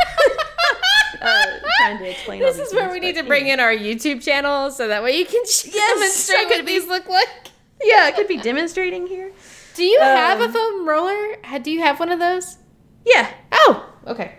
uh, 1.23 1.45
trying 1.89 1.99
to 1.99 2.11
explain 2.11 2.43
all 2.43 2.53
This 2.53 2.59
is 2.69 2.73
where 2.75 2.85
things, 2.91 2.95
we 2.95 3.01
need 3.01 3.17
to 3.17 3.23
bring 3.25 3.47
in 3.47 3.61
our 3.61 3.73
YouTube 3.73 4.23
channel 4.23 4.71
so 4.71 4.89
that 4.89 5.03
way 5.03 5.19
you 5.19 5.25
can 5.27 5.43
Yes, 5.45 5.73
demonstrate 5.73 6.49
what 6.49 6.67
these 6.67 6.87
look 6.87 7.09
like. 7.09 7.29
yeah 7.83 8.09
it 8.09 8.15
could 8.15 8.29
be 8.29 8.37
demonstrating 8.39 9.07
here 9.07 9.33
Do 9.75 9.85
you 9.85 10.01
have 10.01 10.41
a 10.41 10.45
Um, 10.45 10.53
foam 10.53 10.89
roller? 10.89 11.37
Do 11.63 11.71
you 11.71 11.81
have 11.81 11.99
one 12.01 12.11
of 12.11 12.19
those? 12.19 12.57
yeah 13.05 13.31
Oh, 13.53 13.89
okay. 14.07 14.33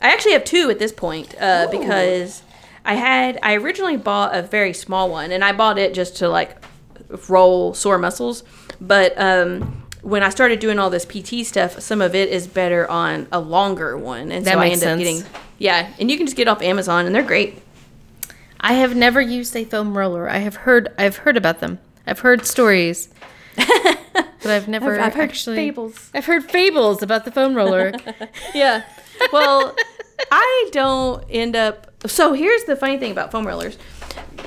I 0.00 0.12
actually 0.12 0.32
have 0.32 0.44
two 0.44 0.68
at 0.70 0.78
this 0.78 0.92
point 0.92 1.34
uh, 1.40 1.68
because 1.70 2.42
I 2.84 2.94
had 2.94 3.38
I 3.42 3.54
originally 3.54 3.96
bought 3.96 4.34
a 4.34 4.42
very 4.42 4.72
small 4.72 5.08
one 5.10 5.30
and 5.30 5.44
I 5.44 5.52
bought 5.52 5.78
it 5.78 5.94
just 5.94 6.16
to 6.16 6.28
like 6.28 6.56
roll 7.28 7.74
sore 7.74 7.98
muscles, 7.98 8.42
but 8.80 9.12
um, 9.20 9.82
when 10.02 10.22
I 10.24 10.30
started 10.30 10.58
doing 10.58 10.78
all 10.80 10.90
this 10.90 11.04
PT 11.04 11.46
stuff, 11.46 11.78
some 11.80 12.00
of 12.00 12.14
it 12.16 12.28
is 12.30 12.46
better 12.48 12.90
on 12.90 13.28
a 13.30 13.38
longer 13.38 13.96
one, 13.96 14.32
and 14.32 14.44
That 14.44 14.54
so 14.54 14.58
I 14.58 14.68
makes 14.70 14.82
end 14.82 14.92
up 14.92 14.98
getting 14.98 15.22
yeah. 15.62 15.92
And 16.00 16.10
you 16.10 16.16
can 16.16 16.26
just 16.26 16.36
get 16.36 16.42
it 16.42 16.48
off 16.48 16.60
Amazon, 16.60 17.06
and 17.06 17.14
they're 17.14 17.22
great. 17.22 17.62
I 18.60 18.74
have 18.74 18.96
never 18.96 19.20
used 19.20 19.54
a 19.56 19.64
foam 19.64 19.96
roller. 19.96 20.28
I 20.28 20.38
have 20.38 20.56
heard 20.56 20.88
I've 20.98 21.18
heard 21.18 21.36
about 21.36 21.60
them. 21.60 21.78
I've 22.06 22.18
heard 22.18 22.44
stories. 22.44 23.08
but 23.56 24.46
I've 24.46 24.66
never 24.76 24.98
I've 24.98 25.14
heard 25.14 25.22
actually 25.22 25.56
fables. 25.56 26.10
I've 26.14 26.26
heard 26.26 26.50
fables 26.50 27.02
about 27.02 27.24
the 27.24 27.30
foam 27.30 27.54
roller. 27.54 27.92
Yeah. 28.54 28.82
Well, 29.32 29.76
I 30.32 30.68
don't 30.72 31.24
end 31.30 31.54
up. 31.54 31.92
So 32.06 32.32
here's 32.32 32.64
the 32.64 32.74
funny 32.74 32.98
thing 32.98 33.12
about 33.12 33.30
foam 33.30 33.46
rollers. 33.46 33.78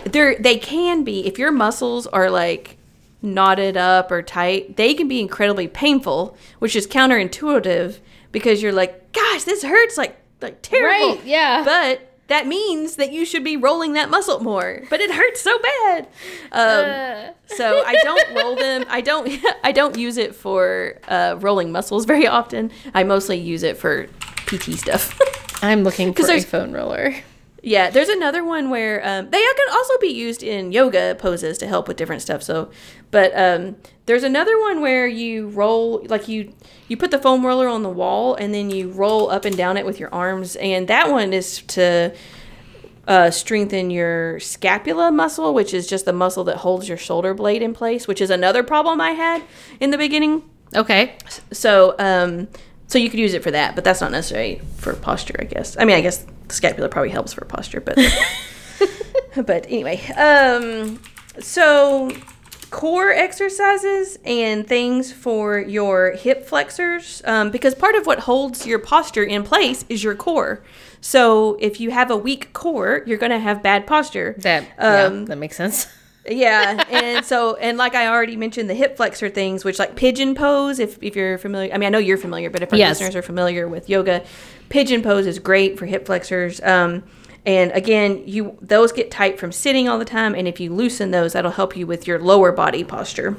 They're 0.04 0.38
they 0.38 0.58
can 0.58 1.06
be 1.06 1.26
if 1.26 1.40
your 1.40 1.52
muscles 1.52 2.08
are 2.08 2.30
like 2.30 2.78
knotted 3.22 3.78
up 3.78 4.12
or 4.12 4.22
tight, 4.22 4.76
they 4.76 4.94
can 4.94 5.08
be 5.08 5.22
incredibly 5.22 5.68
painful, 5.68 6.38
which 6.60 6.76
is 6.76 6.88
counterintuitive 6.88 8.00
because 8.32 8.62
you're 8.62 8.74
like, 8.74 9.14
gosh, 9.14 9.44
this 9.44 9.64
hurts 9.64 9.98
like 9.98 10.18
like 10.46 10.62
terrible. 10.62 11.16
Right, 11.18 11.26
yeah. 11.26 11.64
But 11.64 12.12
that 12.28 12.48
means 12.48 12.96
that 12.96 13.12
you 13.12 13.24
should 13.26 13.44
be 13.44 13.56
rolling 13.56 13.94
that 13.94 14.10
muscle 14.10 14.40
more, 14.42 14.82
but 14.90 15.00
it 15.00 15.12
hurts 15.12 15.42
so 15.42 15.60
bad. 15.60 16.08
Um, 16.52 17.32
Uh. 17.50 17.56
so 17.56 17.84
I 17.86 17.96
don't 18.02 18.36
roll 18.36 18.56
them. 18.56 18.86
I 18.90 19.02
don't. 19.02 19.30
I 19.64 19.72
don't 19.72 19.98
use 19.98 20.18
it 20.18 20.34
for 20.36 20.96
uh, 21.08 21.36
rolling 21.40 21.72
muscles 21.72 22.06
very 22.06 22.28
often. 22.28 22.72
I 22.94 23.04
mostly 23.04 23.38
use 23.38 23.62
it 23.64 23.78
for 23.78 24.08
PT 24.48 24.74
stuff. 24.80 25.20
I'm 25.62 25.84
looking 25.84 26.14
for 26.16 26.30
a 26.32 26.42
foam 26.42 26.72
roller. 26.72 27.14
Yeah, 27.66 27.90
there's 27.90 28.10
another 28.10 28.44
one 28.44 28.70
where 28.70 29.02
um, 29.04 29.32
they 29.32 29.40
can 29.40 29.70
also 29.72 29.98
be 29.98 30.10
used 30.10 30.44
in 30.44 30.72
yoga 30.72 31.16
poses 31.18 31.58
to 31.58 31.68
help 31.68 31.88
with 31.88 31.98
different 31.98 32.22
stuff. 32.22 32.44
So, 32.44 32.70
but 33.10 33.32
um, 33.36 33.78
there's 34.06 34.22
another 34.22 34.60
one 34.60 34.82
where 34.82 35.08
you 35.08 35.48
roll 35.48 36.06
like 36.08 36.28
you 36.28 36.54
you 36.88 36.96
put 36.96 37.10
the 37.10 37.18
foam 37.18 37.44
roller 37.44 37.68
on 37.68 37.82
the 37.82 37.90
wall 37.90 38.36
and 38.36 38.54
then 38.54 38.70
you 38.70 38.92
roll 38.92 39.32
up 39.32 39.46
and 39.46 39.58
down 39.58 39.78
it 39.78 39.86
with 39.86 40.00
your 40.00 40.14
arms, 40.14 40.56
and 40.58 40.88
that 40.90 41.10
one 41.10 41.34
is 41.34 41.64
to 41.64 42.16
uh, 43.08 43.32
strengthen 43.32 43.90
your 43.90 44.40
scapula 44.40 45.12
muscle, 45.12 45.52
which 45.52 45.74
is 45.74 45.88
just 45.88 46.06
the 46.06 46.14
muscle 46.14 46.44
that 46.44 46.58
holds 46.58 46.88
your 46.88 47.00
shoulder 47.00 47.34
blade 47.34 47.64
in 47.64 47.74
place, 47.74 48.08
which 48.08 48.22
is 48.22 48.30
another 48.30 48.62
problem 48.62 49.02
I 49.02 49.12
had 49.12 49.42
in 49.80 49.90
the 49.90 49.98
beginning. 49.98 50.48
Okay. 50.76 51.18
So, 51.52 51.96
um, 51.98 52.48
so 52.86 53.00
you 53.00 53.10
could 53.10 53.20
use 53.20 53.34
it 53.34 53.42
for 53.42 53.50
that, 53.50 53.74
but 53.74 53.84
that's 53.84 54.02
not 54.02 54.12
necessary 54.12 54.62
for 54.78 54.94
posture, 54.94 55.36
I 55.40 55.46
guess. 55.46 55.76
I 55.80 55.86
mean, 55.86 55.96
I 55.96 56.02
guess 56.02 56.28
the 56.48 56.54
scapula 56.54 56.90
probably 56.90 57.10
helps 57.12 57.34
for 57.34 57.46
posture, 57.46 57.82
but 57.82 57.98
but 59.46 59.66
anyway, 59.68 60.02
um, 60.18 61.00
so 61.40 62.12
core 62.72 63.12
exercises 63.12 64.18
and 64.26 64.68
things 64.68 65.12
for 65.12 65.60
your 65.60 66.12
hip 66.12 66.46
flexors, 66.46 67.22
um, 67.26 67.52
because 67.52 67.76
part 67.76 67.96
of 67.96 68.06
what 68.06 68.20
holds 68.20 68.66
your 68.66 68.80
posture 68.80 69.24
in 69.24 69.44
place 69.44 69.86
is 69.90 70.04
your 70.04 70.16
core. 70.16 70.64
So 71.02 71.58
if 71.62 71.80
you 71.80 71.92
have 71.92 72.10
a 72.12 72.18
weak 72.18 72.52
core, 72.54 73.04
you're 73.06 73.18
going 73.20 73.32
to 73.32 73.40
have 73.40 73.62
bad 73.62 73.86
posture. 73.88 74.36
That 74.40 74.64
Um, 74.78 75.20
yeah, 75.20 75.26
that 75.28 75.38
makes 75.38 75.56
sense. 75.56 75.88
yeah 76.28 76.84
and 76.90 77.24
so 77.24 77.54
and 77.58 77.78
like 77.78 77.94
i 77.94 78.08
already 78.08 78.36
mentioned 78.36 78.68
the 78.68 78.74
hip 78.74 78.98
flexor 78.98 79.30
things 79.30 79.64
which 79.64 79.78
like 79.78 79.96
pigeon 79.96 80.34
pose 80.34 80.80
if, 80.80 80.98
if 81.04 81.16
you're 81.16 81.38
familiar 81.38 81.72
i 81.72 81.78
mean 81.78 81.86
i 81.86 81.90
know 81.92 82.00
you're 82.00 82.18
familiar 82.18 82.50
but 82.50 82.64
if 82.64 82.74
our 82.74 82.80
Yes. 82.80 83.00
listeners 83.00 83.16
are 83.16 83.22
familiar 83.22 83.68
with 83.68 83.88
yoga 83.90 84.24
pigeon 84.70 85.02
pose 85.02 85.26
is 85.28 85.40
great 85.40 85.78
for 85.78 85.86
hip 85.86 86.06
flexors 86.06 86.62
um, 86.62 87.04
and 87.46 87.72
again 87.72 88.24
you 88.26 88.58
those 88.62 88.92
get 88.92 89.12
tight 89.12 89.40
from 89.40 89.52
sitting 89.52 89.88
all 89.88 90.00
the 90.00 90.06
time 90.06 90.34
and 90.36 90.48
if 90.48 90.60
you 90.60 90.74
loosen 90.74 91.12
those 91.12 91.34
that'll 91.34 91.52
help 91.52 91.76
you 91.76 91.86
with 91.86 92.08
your 92.08 92.20
lower 92.20 92.52
body 92.52 92.84
posture 92.84 93.38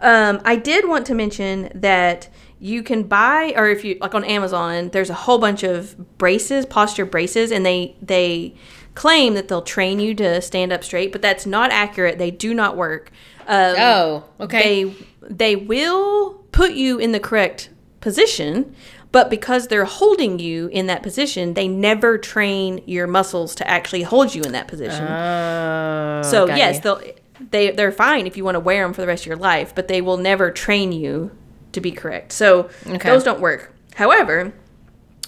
um, 0.00 0.40
I 0.44 0.56
did 0.56 0.88
want 0.88 1.06
to 1.06 1.14
mention 1.14 1.70
that 1.74 2.28
you 2.58 2.82
can 2.82 3.04
buy, 3.04 3.52
or 3.56 3.68
if 3.68 3.84
you 3.84 3.98
like 4.00 4.14
on 4.14 4.24
Amazon, 4.24 4.90
there's 4.90 5.10
a 5.10 5.14
whole 5.14 5.38
bunch 5.38 5.62
of 5.62 6.18
braces, 6.18 6.66
posture 6.66 7.04
braces, 7.04 7.50
and 7.50 7.64
they 7.64 7.96
they 8.00 8.54
claim 8.94 9.34
that 9.34 9.48
they'll 9.48 9.62
train 9.62 10.00
you 10.00 10.14
to 10.14 10.40
stand 10.40 10.72
up 10.72 10.82
straight, 10.82 11.12
but 11.12 11.22
that's 11.22 11.46
not 11.46 11.70
accurate. 11.70 12.18
They 12.18 12.30
do 12.30 12.54
not 12.54 12.76
work. 12.76 13.10
Um, 13.46 13.74
Oh, 13.78 14.24
okay. 14.40 14.84
They 14.84 15.06
they 15.28 15.56
will 15.56 16.34
put 16.52 16.72
you 16.72 16.98
in 16.98 17.12
the 17.12 17.20
correct 17.20 17.70
position, 18.00 18.74
but 19.12 19.30
because 19.30 19.68
they're 19.68 19.84
holding 19.84 20.38
you 20.38 20.68
in 20.68 20.86
that 20.88 21.02
position, 21.02 21.54
they 21.54 21.68
never 21.68 22.18
train 22.18 22.82
your 22.86 23.06
muscles 23.06 23.54
to 23.56 23.68
actually 23.68 24.02
hold 24.02 24.34
you 24.34 24.42
in 24.42 24.52
that 24.52 24.68
position. 24.68 25.06
Oh, 25.06 26.22
So 26.22 26.46
yes, 26.46 26.80
they'll 26.80 27.00
they 27.50 27.70
they're 27.70 27.92
fine 27.92 28.26
if 28.26 28.36
you 28.36 28.44
want 28.44 28.54
to 28.56 28.60
wear 28.60 28.82
them 28.82 28.92
for 28.92 29.00
the 29.00 29.06
rest 29.06 29.22
of 29.24 29.26
your 29.26 29.36
life, 29.36 29.74
but 29.74 29.88
they 29.88 30.00
will 30.00 30.16
never 30.16 30.50
train 30.50 30.92
you 30.92 31.30
to 31.72 31.80
be 31.80 31.92
correct. 31.92 32.32
So 32.32 32.70
Okay. 32.86 33.08
those 33.08 33.24
don't 33.24 33.40
work. 33.40 33.72
However, 33.94 34.52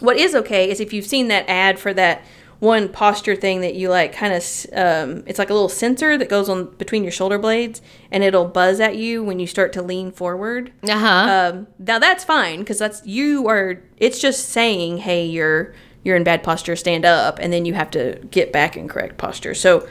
what 0.01 0.17
is 0.17 0.35
okay 0.35 0.71
is 0.71 0.81
if 0.81 0.93
you've 0.93 1.07
seen 1.07 1.29
that 1.29 1.45
ad 1.49 1.79
for 1.79 1.93
that 1.95 2.23
one 2.61 2.89
posture 2.89 3.37
thing 3.37 3.61
that 3.61 3.75
you 3.75 3.89
like 3.89 4.13
kind 4.13 4.35
of 4.35 4.43
um, 4.73 5.23
it's 5.27 5.39
like 5.39 5.51
a 5.51 5.53
little 5.53 5.69
sensor 5.69 6.19
that 6.19 6.29
goes 6.29 6.49
on 6.49 6.67
between 6.77 7.05
your 7.05 7.13
shoulder 7.13 7.39
blades 7.39 7.81
and 8.11 8.25
it'll 8.25 8.47
buzz 8.47 8.81
at 8.81 8.97
you 8.97 9.23
when 9.23 9.39
you 9.39 9.47
start 9.47 9.73
to 9.73 9.83
lean 9.83 10.11
forward 10.11 10.73
uh-huh. 10.83 11.53
um, 11.55 11.67
now 11.79 11.99
that's 11.99 12.25
fine 12.25 12.59
because 12.61 12.79
that's 12.79 13.05
you 13.07 13.47
are 13.49 13.81
it's 13.97 14.21
just 14.21 14.49
saying 14.49 14.99
hey 14.99 15.25
you're 15.25 15.73
you're 16.03 16.17
in 16.17 16.25
bad 16.25 16.43
posture 16.43 16.75
stand 16.75 17.05
up 17.05 17.39
and 17.41 17.53
then 17.53 17.65
you 17.65 17.75
have 17.75 17.91
to 17.91 18.19
get 18.31 18.53
back 18.53 18.77
in 18.77 18.89
correct 18.89 19.17
posture 19.19 19.55
so 19.55 19.89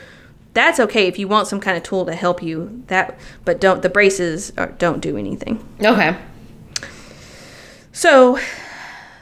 that's 0.54 0.80
okay 0.80 1.08
if 1.08 1.18
you 1.18 1.28
want 1.28 1.48
some 1.48 1.62
kind 1.62 1.78
of 1.78 1.84
tool 1.84 2.06
to 2.06 2.16
help 2.16 2.44
you 2.44 2.84
that 2.88 3.18
but 3.46 3.62
don't 3.62 3.82
the 3.82 3.90
braces 3.90 4.52
are, 4.58 4.72
don't 4.74 5.00
do 5.00 5.16
anything 5.16 5.66
okay. 5.82 6.18
so 7.94 8.38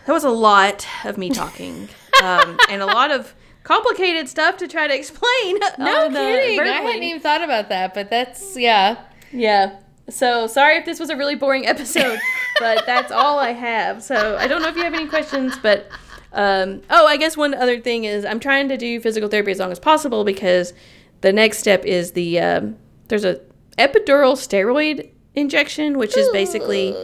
that 0.08 0.14
was 0.14 0.24
a 0.24 0.30
lot 0.32 0.88
of 1.04 1.16
me 1.18 1.30
talking 1.30 1.89
um, 2.24 2.58
and 2.70 2.82
a 2.82 2.86
lot 2.86 3.12
of 3.12 3.34
complicated 3.66 4.30
stuff 4.30 4.55
to 4.57 4.68
try 4.68 4.88
to 4.88 4.95
explain 4.95 5.57
No 5.80 6.09
kidding. 6.09 6.59
I 6.61 6.82
hadn't 6.82 7.03
even 7.03 7.20
thought 7.20 7.41
about 7.41 7.68
that, 7.70 7.93
but 7.93 8.09
that's 8.09 8.55
yeah. 8.55 9.03
Yeah. 9.34 9.80
So 10.07 10.47
sorry 10.47 10.78
if 10.78 10.86
this 10.86 10.99
was 10.99 11.09
a 11.09 11.18
really 11.18 11.36
boring 11.36 11.66
episode, 11.76 12.20
but 12.59 12.86
that's 12.86 13.11
all 13.11 13.39
I 13.39 13.51
have. 13.51 14.01
So 14.01 14.38
I 14.38 14.47
don't 14.47 14.61
know 14.61 14.70
if 14.70 14.78
you 14.78 14.84
have 14.84 14.93
any 14.93 15.07
questions, 15.07 15.57
but 15.61 15.89
um, 16.32 16.84
oh, 16.89 17.07
I 17.07 17.18
guess 17.18 17.36
one 17.36 17.53
other 17.53 17.82
thing 17.82 18.05
is 18.05 18.24
I'm 18.24 18.39
trying 18.39 18.70
to 18.70 18.78
do 18.78 19.01
physical 19.01 19.28
therapy 19.28 19.51
as 19.51 19.59
long 19.59 19.72
as 19.72 19.80
possible 19.80 20.24
because 20.24 20.74
the 21.22 21.34
next 21.34 21.57
step 21.57 21.84
is 21.86 22.11
the 22.11 22.39
um, 22.39 22.78
there's 23.07 23.26
a 23.26 23.41
epidural 23.78 24.36
steroid 24.36 25.09
injection, 25.34 25.97
which 25.97 26.16
is 26.16 26.30
basically 26.30 26.95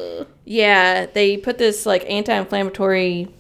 yeah 0.45 1.07
they 1.07 1.37
put 1.37 1.57
this 1.57 1.85
like 1.85 2.07
anti-inflammatory 2.07 3.33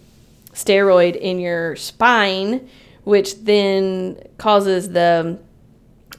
steroid 0.53 1.15
in 1.15 1.39
your 1.39 1.75
spine, 1.75 2.67
which 3.03 3.43
then 3.43 4.21
causes 4.37 4.91
the 4.91 5.39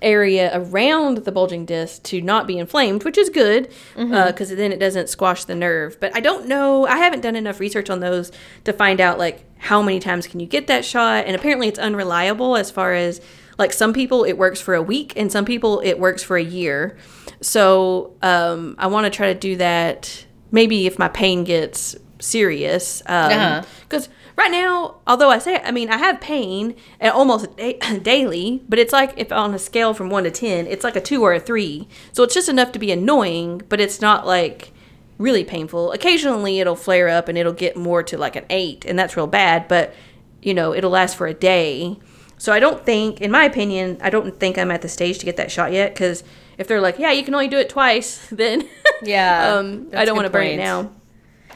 area 0.01 0.51
around 0.53 1.19
the 1.19 1.33
bulging 1.33 1.65
disc 1.65 2.03
to 2.03 2.21
not 2.21 2.47
be 2.47 2.59
inflamed, 2.59 3.05
which 3.05 3.17
is 3.17 3.29
good 3.29 3.69
because 3.95 4.51
then 4.51 4.73
it 4.73 4.79
doesn't 4.79 5.09
squash 5.09 5.45
the 5.45 5.55
nerve. 5.55 5.99
But 6.01 6.15
I 6.17 6.21
don't 6.21 6.49
know. 6.49 6.87
I 6.87 6.97
haven't 6.97 7.21
done 7.21 7.37
enough 7.37 7.61
research 7.61 7.89
on 7.89 8.01
those 8.01 8.33
to 8.65 8.73
find 8.73 9.01
out 9.01 9.19
like 9.19 9.45
how 9.59 9.81
many 9.81 10.01
times 10.01 10.27
can 10.27 10.41
you 10.41 10.47
get 10.47 10.67
that 10.67 10.85
shot. 10.85 11.27
And 11.27 11.37
apparently, 11.37 11.69
it's 11.69 11.79
unreliable 11.79 12.57
as 12.57 12.71
far 12.71 12.95
as 12.95 13.21
like 13.59 13.73
some 13.73 13.93
people 13.93 14.25
it 14.25 14.33
works 14.37 14.61
for 14.61 14.75
a 14.75 14.83
week 14.83 15.13
and 15.15 15.31
some 15.31 15.45
people 15.45 15.81
it 15.85 15.99
works 15.99 16.23
for 16.23 16.37
a 16.37 16.43
year. 16.43 16.97
So 17.41 18.17
um, 18.23 18.75
I 18.79 18.89
want 18.89 19.05
to 19.05 19.11
try 19.11 19.33
to 19.33 19.39
do 19.39 19.57
that. 19.57 20.27
Maybe 20.51 20.87
if 20.87 20.99
my 20.99 21.09
pain 21.09 21.45
gets 21.45 21.97
serious, 22.23 23.01
because 23.03 23.65
Uh-huh. 23.91 24.07
right 24.37 24.51
now, 24.51 24.97
although 25.07 25.31
I 25.31 25.39
say, 25.39 25.61
I 25.63 25.71
mean, 25.71 25.91
I 25.91 25.99
have 25.99 26.21
pain 26.21 26.75
uh, 27.01 27.11
almost 27.11 27.55
da- 27.57 27.79
daily, 28.03 28.63
but 28.69 28.79
it's 28.79 28.93
like 28.93 29.13
if 29.17 29.31
on 29.33 29.53
a 29.55 29.59
scale 29.59 29.93
from 29.95 30.09
one 30.11 30.25
to 30.25 30.31
10, 30.31 30.67
it's 30.67 30.85
like 30.85 30.97
a 30.97 31.01
two 31.01 31.23
or 31.23 31.35
a 31.35 31.41
three. 31.41 31.89
So 32.13 32.23
it's 32.23 32.35
just 32.35 32.49
enough 32.49 32.73
to 32.73 32.79
be 32.79 32.91
annoying, 32.93 33.63
but 33.69 33.81
it's 33.81 34.01
not 34.01 34.27
like 34.27 34.73
really 35.19 35.45
painful. 35.45 35.93
Occasionally 35.93 36.61
it'll 36.61 36.77
flare 36.77 37.09
up 37.09 37.29
and 37.29 37.37
it'll 37.37 37.53
get 37.53 37.77
more 37.77 38.03
to 38.05 38.17
like 38.17 38.37
an 38.37 38.45
eight, 38.51 38.85
and 38.87 38.99
that's 38.99 39.17
real 39.17 39.27
bad, 39.27 39.69
but 39.69 39.95
you 40.41 40.55
know, 40.55 40.75
it'll 40.75 40.91
last 40.91 41.17
for 41.17 41.27
a 41.27 41.35
day. 41.35 41.97
So 42.39 42.53
I 42.53 42.59
don't 42.59 42.85
think, 42.85 43.21
in 43.21 43.31
my 43.31 43.45
opinion, 43.45 43.99
I 44.03 44.11
don't 44.11 44.41
think 44.41 44.59
I'm 44.59 44.73
at 44.73 44.83
the 44.83 44.89
stage 44.89 45.19
to 45.21 45.25
get 45.25 45.37
that 45.37 45.53
shot 45.53 45.71
yet 45.71 45.95
because 45.95 46.25
if 46.59 46.67
they're 46.67 46.81
like, 46.81 46.99
yeah, 46.99 47.13
you 47.13 47.23
can 47.23 47.35
only 47.35 47.47
do 47.47 47.59
it 47.59 47.69
twice, 47.69 48.27
then 48.33 48.69
Yeah, 49.03 49.55
um, 49.59 49.91
I 49.95 50.05
don't 50.05 50.17
want 50.17 50.27
to 50.27 50.31
burn 50.33 50.47
it 50.49 50.57
now. 50.57 50.91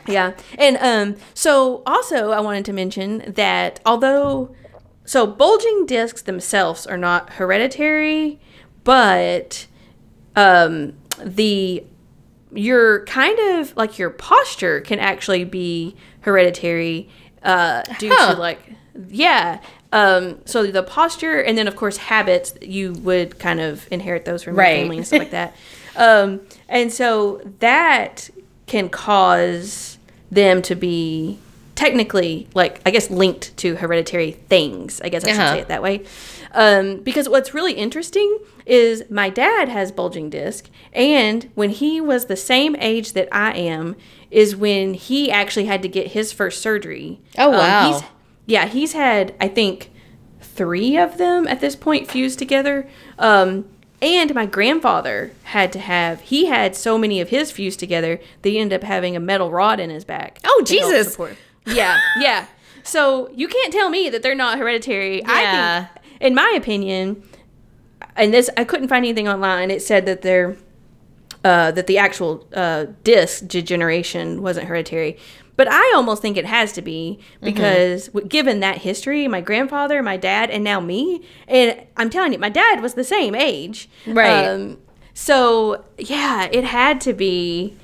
Yeah. 0.09 0.33
And 0.59 0.77
um, 0.81 1.17
so 1.35 1.83
also 1.87 2.31
I 2.31 2.41
wanted 2.41 2.65
to 2.67 2.73
mention 2.73 3.33
that 3.35 3.81
although 3.87 4.55
so 5.05 5.27
bulging 5.27 5.87
discs 5.87 6.23
themselves 6.23 6.87
are 6.87 6.97
not 6.99 7.31
hereditary, 7.35 8.41
but 8.85 9.67
um, 10.35 10.95
the 11.25 11.85
your 12.53 13.05
kind 13.07 13.39
of 13.59 13.77
like 13.77 13.99
your 13.99 14.11
posture 14.11 14.81
can 14.81 14.99
actually 14.99 15.45
be 15.45 15.95
hereditary 16.21 17.09
uh, 17.43 17.83
due 17.99 18.11
Huh. 18.13 18.35
to 18.35 18.41
like 18.41 18.61
yeah. 19.09 19.61
Um, 19.93 20.41
so 20.47 20.67
the 20.67 20.83
posture 20.83 21.41
and 21.41 21.57
then 21.57 21.69
of 21.69 21.77
course 21.77 21.97
habits 21.97 22.55
you 22.61 22.93
would 22.95 23.39
kind 23.39 23.61
of 23.61 23.87
inherit 23.93 24.25
those 24.25 24.43
from 24.43 24.57
Right. 24.57 24.71
your 24.75 24.83
family 24.83 24.97
and 24.99 25.07
stuff 25.07 25.19
like 25.21 25.31
that. 25.31 25.55
Um, 25.97 26.41
and 26.69 26.93
so 26.93 27.41
that 27.61 28.29
can 28.67 28.89
cause 28.89 29.96
them 30.31 30.63
to 30.63 30.75
be 30.75 31.39
technically, 31.75 32.49
like, 32.55 32.81
I 32.87 32.91
guess, 32.91 33.11
linked 33.11 33.57
to 33.59 33.77
hereditary 33.77 34.33
things. 34.33 35.01
I 35.03 35.09
guess 35.11 35.25
I 35.25 35.29
should 35.33 35.41
Uh-huh. 35.41 35.53
say 35.55 35.61
it 35.61 35.69
that 35.69 35.83
way. 35.83 36.03
Um, 36.55 36.97
because 36.99 37.29
what's 37.29 37.53
really 37.53 37.75
interesting 37.75 38.39
is 38.65 39.05
my 39.11 39.29
dad 39.29 39.69
has 39.69 39.93
bulging 39.93 40.31
disc, 40.31 40.71
and 40.95 41.51
when 41.55 41.69
he 41.71 42.01
was 42.01 42.25
the 42.27 42.37
same 42.37 42.75
age 42.77 43.13
that 43.13 43.29
I 43.31 43.53
am, 43.53 43.95
is 44.31 44.57
when 44.57 44.95
he 44.95 45.31
actually 45.31 45.67
had 45.67 45.83
to 45.83 45.89
get 45.89 46.09
his 46.09 46.33
first 46.33 46.63
surgery. 46.63 47.21
Oh, 47.37 47.51
wow. 47.51 47.93
he's, 47.93 48.03
yeah, 48.47 48.67
he's 48.67 48.95
had 48.95 49.35
I 49.41 49.49
think 49.49 49.91
three 50.41 50.97
of 50.97 51.19
them 51.19 51.47
at 51.47 51.61
this 51.61 51.77
point 51.77 52.11
fused 52.11 52.39
together. 52.39 52.89
Um, 53.19 53.67
and 54.03 54.35
my 54.35 54.47
grandfather 54.47 55.33
had 55.45 55.73
to 55.73 55.79
have 55.79 56.21
he 56.21 56.47
had 56.47 56.77
so 56.77 56.99
many 56.99 57.21
of 57.21 57.31
his 57.31 57.51
fused 57.51 57.79
together 57.81 58.21
that 58.43 58.49
he 58.49 58.59
ended 58.59 58.83
up 58.83 58.87
having 58.87 59.17
a 59.17 59.21
metal 59.21 59.51
rod 59.51 59.81
in 59.81 59.91
his 59.91 60.05
back. 60.05 60.39
Oh, 60.45 60.63
Jesus. 60.67 61.17
Yeah, 61.67 61.99
yeah. 62.21 62.47
So 62.83 63.29
you 63.35 63.49
can't 63.49 63.73
tell 63.73 63.89
me 63.91 64.09
that 64.11 64.23
they're 64.23 64.35
not 64.35 64.59
hereditary. 64.59 65.25
I 65.25 65.43
Yeah. 65.43 65.85
think, 65.87 66.05
in 66.21 66.35
my 66.35 66.53
opinion, 66.57 67.23
and 68.15 68.33
this 68.33 68.49
I 68.57 68.65
couldn't 68.65 68.89
find 68.89 69.05
anything 69.05 69.29
online. 69.29 69.71
It 69.71 69.83
said 69.83 70.07
that 70.07 70.23
they're 70.23 70.57
uh, 71.45 71.71
that 71.73 71.87
the 71.87 71.99
actual 71.99 72.47
uh, 72.55 72.87
disc 73.05 73.47
degeneration 73.47 74.43
wasn't 74.43 74.67
hereditary. 74.69 75.17
But 75.57 75.69
I 75.69 75.93
almost 75.97 76.21
think 76.21 76.37
it 76.37 76.45
has 76.45 76.73
to 76.75 76.83
be 76.83 77.19
because 77.41 78.09
w 78.09 78.27
given 78.29 78.61
that 78.61 78.79
history, 78.79 79.27
my 79.27 79.41
grandfather, 79.41 80.03
my 80.03 80.17
dad, 80.19 80.51
and 80.51 80.63
now 80.63 80.81
me, 80.81 81.23
and 81.49 81.81
I'm 81.97 82.11
telling 82.11 82.33
you, 82.35 82.39
my 82.39 82.51
dad 82.51 82.83
was 82.83 82.93
the 82.95 83.05
same 83.05 83.35
age. 83.35 83.89
Right. 84.07 84.45
Um, 84.47 84.77
so 85.15 85.83
yeah, 85.99 86.49
it 86.53 86.65
had 86.65 87.01
to 87.03 87.13
be. 87.15 87.75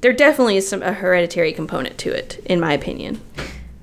There 0.00 0.12
definitely 0.12 0.58
is 0.58 0.68
some 0.68 0.82
a 0.82 0.92
hereditary 0.92 1.54
component 1.54 1.96
to 1.98 2.10
it, 2.12 2.38
in 2.44 2.60
my 2.60 2.74
opinion. 2.74 3.20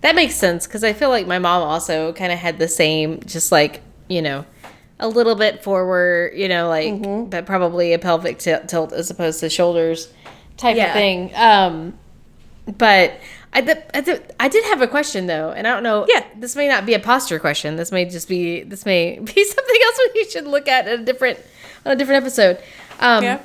That 0.02 0.14
makes 0.16 0.36
sense 0.36 0.68
because 0.68 0.84
I 0.84 0.93
feel 0.93 1.10
like 1.10 1.26
my 1.26 1.39
mom 1.39 1.64
also 1.64 2.14
kind 2.14 2.32
of 2.32 2.38
had 2.38 2.60
the 2.60 2.68
same, 2.68 3.20
just 3.22 3.52
like, 3.52 3.82
you 4.08 4.22
know, 4.22 4.45
a 4.99 5.08
little 5.08 5.34
bit 5.36 5.64
forward, 5.64 6.34
you 6.36 6.47
know, 6.47 6.68
like, 6.70 6.93
Mm-hmm. 6.93 7.30
but 7.32 7.47
probably 7.47 7.93
a 7.93 7.99
pelvic 7.99 8.38
ti- 8.38 8.56
tilt 8.68 8.93
as 8.93 9.10
opposed 9.10 9.39
to 9.39 9.49
shoulders 9.49 10.12
type 10.58 10.76
Yeah. 10.78 10.88
of 10.89 10.93
thing. 10.93 11.32
Um, 11.36 11.93
but 12.66 13.20
I, 13.53 13.62
th- 13.62 13.78
I, 13.93 14.01
th- 14.01 14.22
I 14.39 14.47
did 14.47 14.64
have 14.66 14.82
a 14.82 14.88
question 14.88 15.28
though, 15.28 15.51
and 15.51 15.68
I 15.68 15.74
don't 15.74 15.84
know. 15.84 16.05
Yeah. 16.07 16.24
This 16.38 16.55
may 16.55 16.68
not 16.68 16.86
be 16.86 16.93
a 16.93 16.99
posture 16.99 17.39
question. 17.39 17.76
This 17.76 17.91
may 17.91 18.05
just 18.05 18.28
be, 18.30 18.64
this 18.64 18.86
may 18.86 19.20
be 19.20 19.43
something 19.43 19.80
else 19.86 19.99
we 20.14 20.26
should 20.30 20.45
look 20.45 20.68
at 20.68 20.88
in 20.88 21.01
a 21.01 21.03
different, 21.03 21.39
on 21.86 21.91
a 21.93 21.95
different 21.95 22.24
episode. 22.24 22.59
Um, 22.99 23.24
Yeah. 23.24 23.41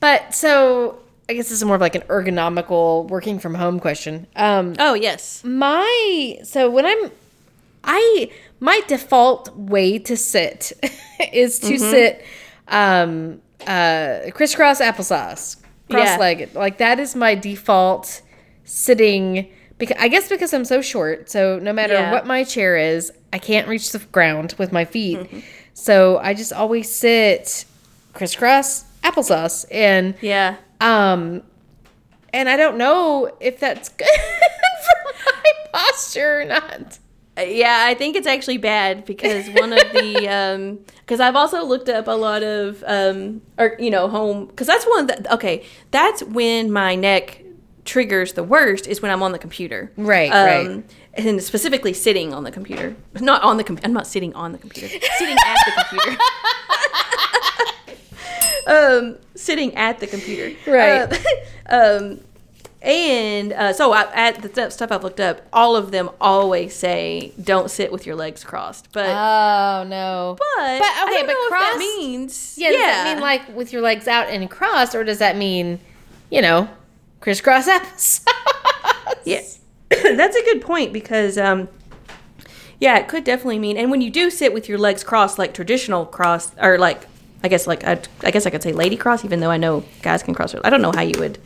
But 0.00 0.34
so 0.34 0.98
I 1.28 1.32
guess 1.34 1.48
this 1.48 1.58
is 1.58 1.64
more 1.64 1.74
of 1.74 1.80
like 1.80 1.94
an 1.94 2.02
ergonomical 2.02 3.08
working 3.08 3.38
from 3.38 3.54
home 3.54 3.80
question. 3.80 4.26
Um, 4.36 4.74
Oh 4.78 4.94
yes, 4.94 5.42
my 5.44 6.38
so 6.44 6.70
when 6.70 6.84
i'm 6.86 7.10
i 7.88 8.30
my 8.60 8.80
default 8.88 9.54
way 9.56 9.96
to 10.00 10.16
sit 10.16 10.72
is 11.32 11.58
to 11.60 11.78
sit 11.78 12.24
um 12.68 13.40
uh 13.66 14.18
crisscross 14.32 14.80
applesauce 14.80 15.56
cross-legged 15.88 16.52
like 16.54 16.78
that 16.78 16.98
is 16.98 17.14
my 17.14 17.34
default 17.36 18.22
sitting 18.66 19.50
because 19.78 19.96
i 19.98 20.08
guess 20.08 20.28
because 20.28 20.52
i'm 20.52 20.64
so 20.64 20.82
short 20.82 21.30
so 21.30 21.58
no 21.58 21.72
matter 21.72 21.94
Yeah. 21.94 22.12
what 22.12 22.26
my 22.26 22.44
chair 22.44 22.76
is 22.76 23.10
i 23.32 23.38
can't 23.38 23.66
reach 23.68 23.92
the 23.92 23.98
ground 23.98 24.54
with 24.58 24.72
my 24.72 24.84
feet 24.84 25.26
so 25.72 26.18
i 26.18 26.34
just 26.34 26.52
always 26.52 26.90
sit 26.94 27.64
crisscross 28.12 28.84
applesauce 29.02 29.64
and 29.70 30.14
yeah. 30.20 30.56
um, 30.80 31.42
and 32.32 32.48
I 32.50 32.56
don't 32.58 32.76
know 32.76 33.30
if 33.40 33.60
that's 33.60 33.88
good 34.02 34.06
for 34.08 35.14
my 35.26 35.52
posture 35.72 36.40
or 36.40 36.44
not. 36.44 36.98
Uh, 37.38 37.42
Yeah, 37.42 37.84
I 37.86 37.94
think 37.94 38.14
it's 38.16 38.26
actually 38.26 38.58
bad 38.58 39.04
because 39.06 39.48
one 39.50 39.72
of 39.72 39.78
the 39.92 40.28
um 40.40 40.80
because 41.00 41.20
I've 41.20 41.36
also 41.36 41.64
looked 41.64 41.88
up 41.88 42.08
a 42.08 42.12
lot 42.12 42.42
of 42.42 42.82
um 42.86 43.40
or 43.58 43.76
you 43.78 43.90
know 43.90 44.08
home 44.08 44.46
because 44.46 44.66
that's 44.66 44.84
one 44.86 45.06
that 45.06 45.30
okay 45.32 45.64
that's 45.92 46.22
when 46.24 46.70
my 46.72 46.94
neck 46.94 47.42
triggers 47.86 48.32
the 48.34 48.42
worst 48.44 48.86
is 48.86 49.00
when 49.00 49.10
I'm 49.10 49.22
on 49.22 49.32
the 49.32 49.38
computer 49.38 49.90
Right, 49.96 50.30
um, 50.30 50.46
right. 50.76 50.84
and 51.14 51.42
specifically 51.42 51.92
sitting 51.92 52.32
on 52.34 52.44
the 52.44 52.50
computer 52.50 52.94
not 53.20 53.42
on 53.42 53.56
the 53.56 53.64
com- 53.64 53.78
I'm 53.84 53.92
not 53.92 54.06
sitting 54.06 54.34
on 54.34 54.52
the 54.52 54.58
computer 54.58 54.88
sitting 55.18 55.36
at 55.46 55.56
the 55.66 55.84
computer 55.88 56.18
um 58.66 59.16
sitting 59.34 59.74
at 59.76 60.00
the 60.00 60.06
computer 60.06 60.54
Right. 60.70 61.12
Uh, 61.12 61.16
um 62.00 62.20
and 62.82 63.52
uh, 63.52 63.72
so 63.72 63.90
I, 63.92 64.02
at 64.14 64.42
the 64.42 64.48
th- 64.48 64.70
stuff 64.70 64.92
I've 64.92 65.02
looked 65.02 65.18
up, 65.18 65.40
all 65.52 65.74
of 65.74 65.90
them 65.90 66.08
always 66.20 66.72
say 66.72 67.32
don't 67.42 67.68
sit 67.68 67.90
with 67.90 68.06
your 68.06 68.14
legs 68.14 68.44
crossed. 68.44 68.92
But 68.92 69.06
Oh 69.08 69.84
no! 69.88 70.36
but, 70.38 70.78
but 70.78 71.08
okay, 71.08 71.22
but 71.22 71.32
know 71.32 71.42
if 71.42 71.48
cross 71.48 71.62
that 71.72 71.78
means 71.78 72.54
yeah, 72.56 72.68
does 72.70 72.78
that 72.80 73.04
mean 73.14 73.20
like 73.22 73.56
with 73.56 73.72
your 73.72 73.82
legs 73.82 74.06
out 74.06 74.28
and 74.28 74.48
crossed, 74.48 74.94
or 74.94 75.02
does 75.02 75.18
that 75.18 75.36
mean, 75.36 75.80
you 76.30 76.40
know, 76.40 76.68
crisscross 77.20 77.66
applesauce? 77.68 78.26
yeah. 79.24 79.42
That's 79.90 80.36
a 80.36 80.42
good 80.44 80.62
point 80.62 80.92
because 80.92 81.38
um, 81.38 81.68
yeah, 82.80 82.98
it 82.98 83.08
could 83.08 83.24
definitely 83.24 83.58
mean. 83.58 83.76
And 83.76 83.90
when 83.90 84.00
you 84.00 84.10
do 84.10 84.30
sit 84.30 84.52
with 84.52 84.68
your 84.68 84.78
legs 84.78 85.02
crossed, 85.04 85.38
like 85.38 85.54
traditional 85.54 86.04
cross, 86.06 86.50
or 86.60 86.78
like 86.78 87.06
I 87.44 87.48
guess 87.48 87.66
like 87.66 87.84
I, 87.84 88.00
I 88.22 88.30
guess 88.30 88.46
I 88.46 88.50
could 88.50 88.62
say 88.62 88.72
lady 88.72 88.96
cross, 88.96 89.24
even 89.24 89.40
though 89.40 89.50
I 89.50 89.56
know 89.56 89.84
guys 90.02 90.22
can 90.22 90.34
cross. 90.34 90.54
I 90.64 90.70
don't 90.70 90.82
know 90.82 90.92
how 90.92 91.02
you 91.02 91.18
would 91.20 91.38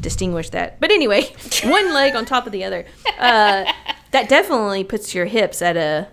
distinguish 0.00 0.50
that, 0.50 0.78
but 0.80 0.90
anyway, 0.90 1.22
one 1.64 1.92
leg 1.92 2.14
on 2.14 2.24
top 2.24 2.46
of 2.46 2.52
the 2.52 2.64
other. 2.64 2.84
Uh, 3.18 3.64
that 4.12 4.28
definitely 4.28 4.84
puts 4.84 5.14
your 5.14 5.26
hips 5.26 5.60
at 5.60 5.76
a 5.76 6.08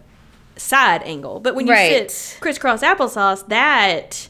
side 0.57 1.03
angle. 1.03 1.39
But 1.39 1.55
when 1.55 1.67
you 1.67 1.73
Right. 1.73 2.09
sit 2.09 2.37
crisscross 2.41 2.81
applesauce, 2.81 3.47
that 3.49 4.27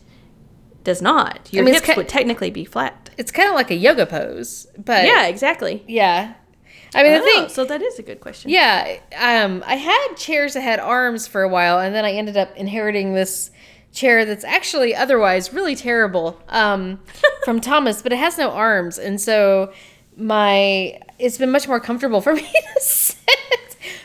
does 0.83 1.01
not. 1.01 1.47
Your 1.51 1.63
mean, 1.63 1.73
hips 1.75 1.86
ki- 1.88 1.93
would 1.95 2.09
technically 2.09 2.49
be 2.51 2.65
flat. 2.65 3.05
It's 3.18 3.32
kind 3.32 3.49
of 3.49 3.55
like 3.55 3.72
a 3.72 3.76
yoga 3.76 4.05
pose, 4.05 4.68
but 4.78 5.05
Yeah, 5.05 5.28
exactly. 5.28 5.84
yeah. 5.88 6.34
I 6.93 7.03
mean, 7.03 7.13
the 7.13 7.20
Oh, 7.20 7.24
thing, 7.26 7.49
so 7.49 7.66
that 7.66 7.82
is 7.82 7.99
a 7.99 8.03
good 8.03 8.22
question. 8.22 8.51
Yeah, 8.51 8.97
um, 9.18 9.63
I 9.68 9.76
had 9.76 10.16
chairs 10.16 10.53
that 10.53 10.61
had 10.61 10.80
arms 10.80 11.28
for 11.28 11.41
a 11.43 11.49
while, 11.49 11.80
and 11.80 11.93
then 11.93 12.05
I 12.05 12.11
ended 12.13 12.38
up 12.38 12.55
inheriting 12.55 13.13
this 13.13 13.51
chair 13.91 14.24
that's 14.26 14.43
actually 14.45 14.95
otherwise 14.95 15.51
really 15.53 15.76
terrible 15.76 16.39
um, 16.49 16.99
from 17.45 17.59
Thomas, 17.59 18.01
but 18.01 18.13
it 18.13 18.18
has 18.20 18.38
no 18.38 18.51
arms, 18.51 18.97
and 18.97 19.20
so 19.20 19.74
my 20.18 20.99
it's 21.20 21.38
been 21.38 21.51
much 21.51 21.68
more 21.68 21.80
comfortable 21.80 22.22
for 22.22 22.34
me 22.36 22.41
to 22.43 22.82
sit 22.82 23.18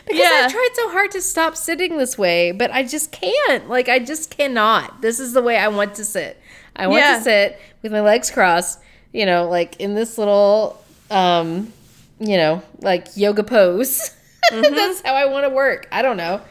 because 0.05 0.19
Yeah. 0.19 0.43
I've 0.45 0.51
tried 0.51 0.69
so 0.75 0.89
hard 0.91 1.11
to 1.11 1.21
stop 1.21 1.55
sitting 1.55 1.97
this 1.97 2.17
way, 2.17 2.51
but 2.51 2.71
I 2.71 2.83
just 2.83 3.11
can't. 3.11 3.69
Like 3.69 3.87
I 3.89 3.99
just 3.99 4.35
cannot. 4.35 5.01
This 5.01 5.19
is 5.19 5.33
the 5.33 5.41
way 5.41 5.57
I 5.57 5.67
want 5.69 5.95
to 5.95 6.05
sit. 6.05 6.39
I 6.75 6.87
want 6.87 7.01
Yeah. 7.01 7.17
to 7.17 7.23
sit 7.23 7.59
with 7.81 7.91
my 7.91 8.01
legs 8.01 8.31
crossed, 8.31 8.79
you 9.13 9.25
know, 9.25 9.47
like 9.49 9.79
in 9.79 9.95
this 9.95 10.17
little 10.17 10.81
um 11.09 11.71
you 12.19 12.37
know, 12.37 12.61
like 12.81 13.07
yoga 13.17 13.43
pose. 13.43 14.15
That's 14.51 15.01
how 15.01 15.13
I 15.15 15.25
want 15.25 15.45
to 15.45 15.49
work. 15.49 15.87
I 15.91 16.01
don't 16.01 16.17
know. 16.17 16.41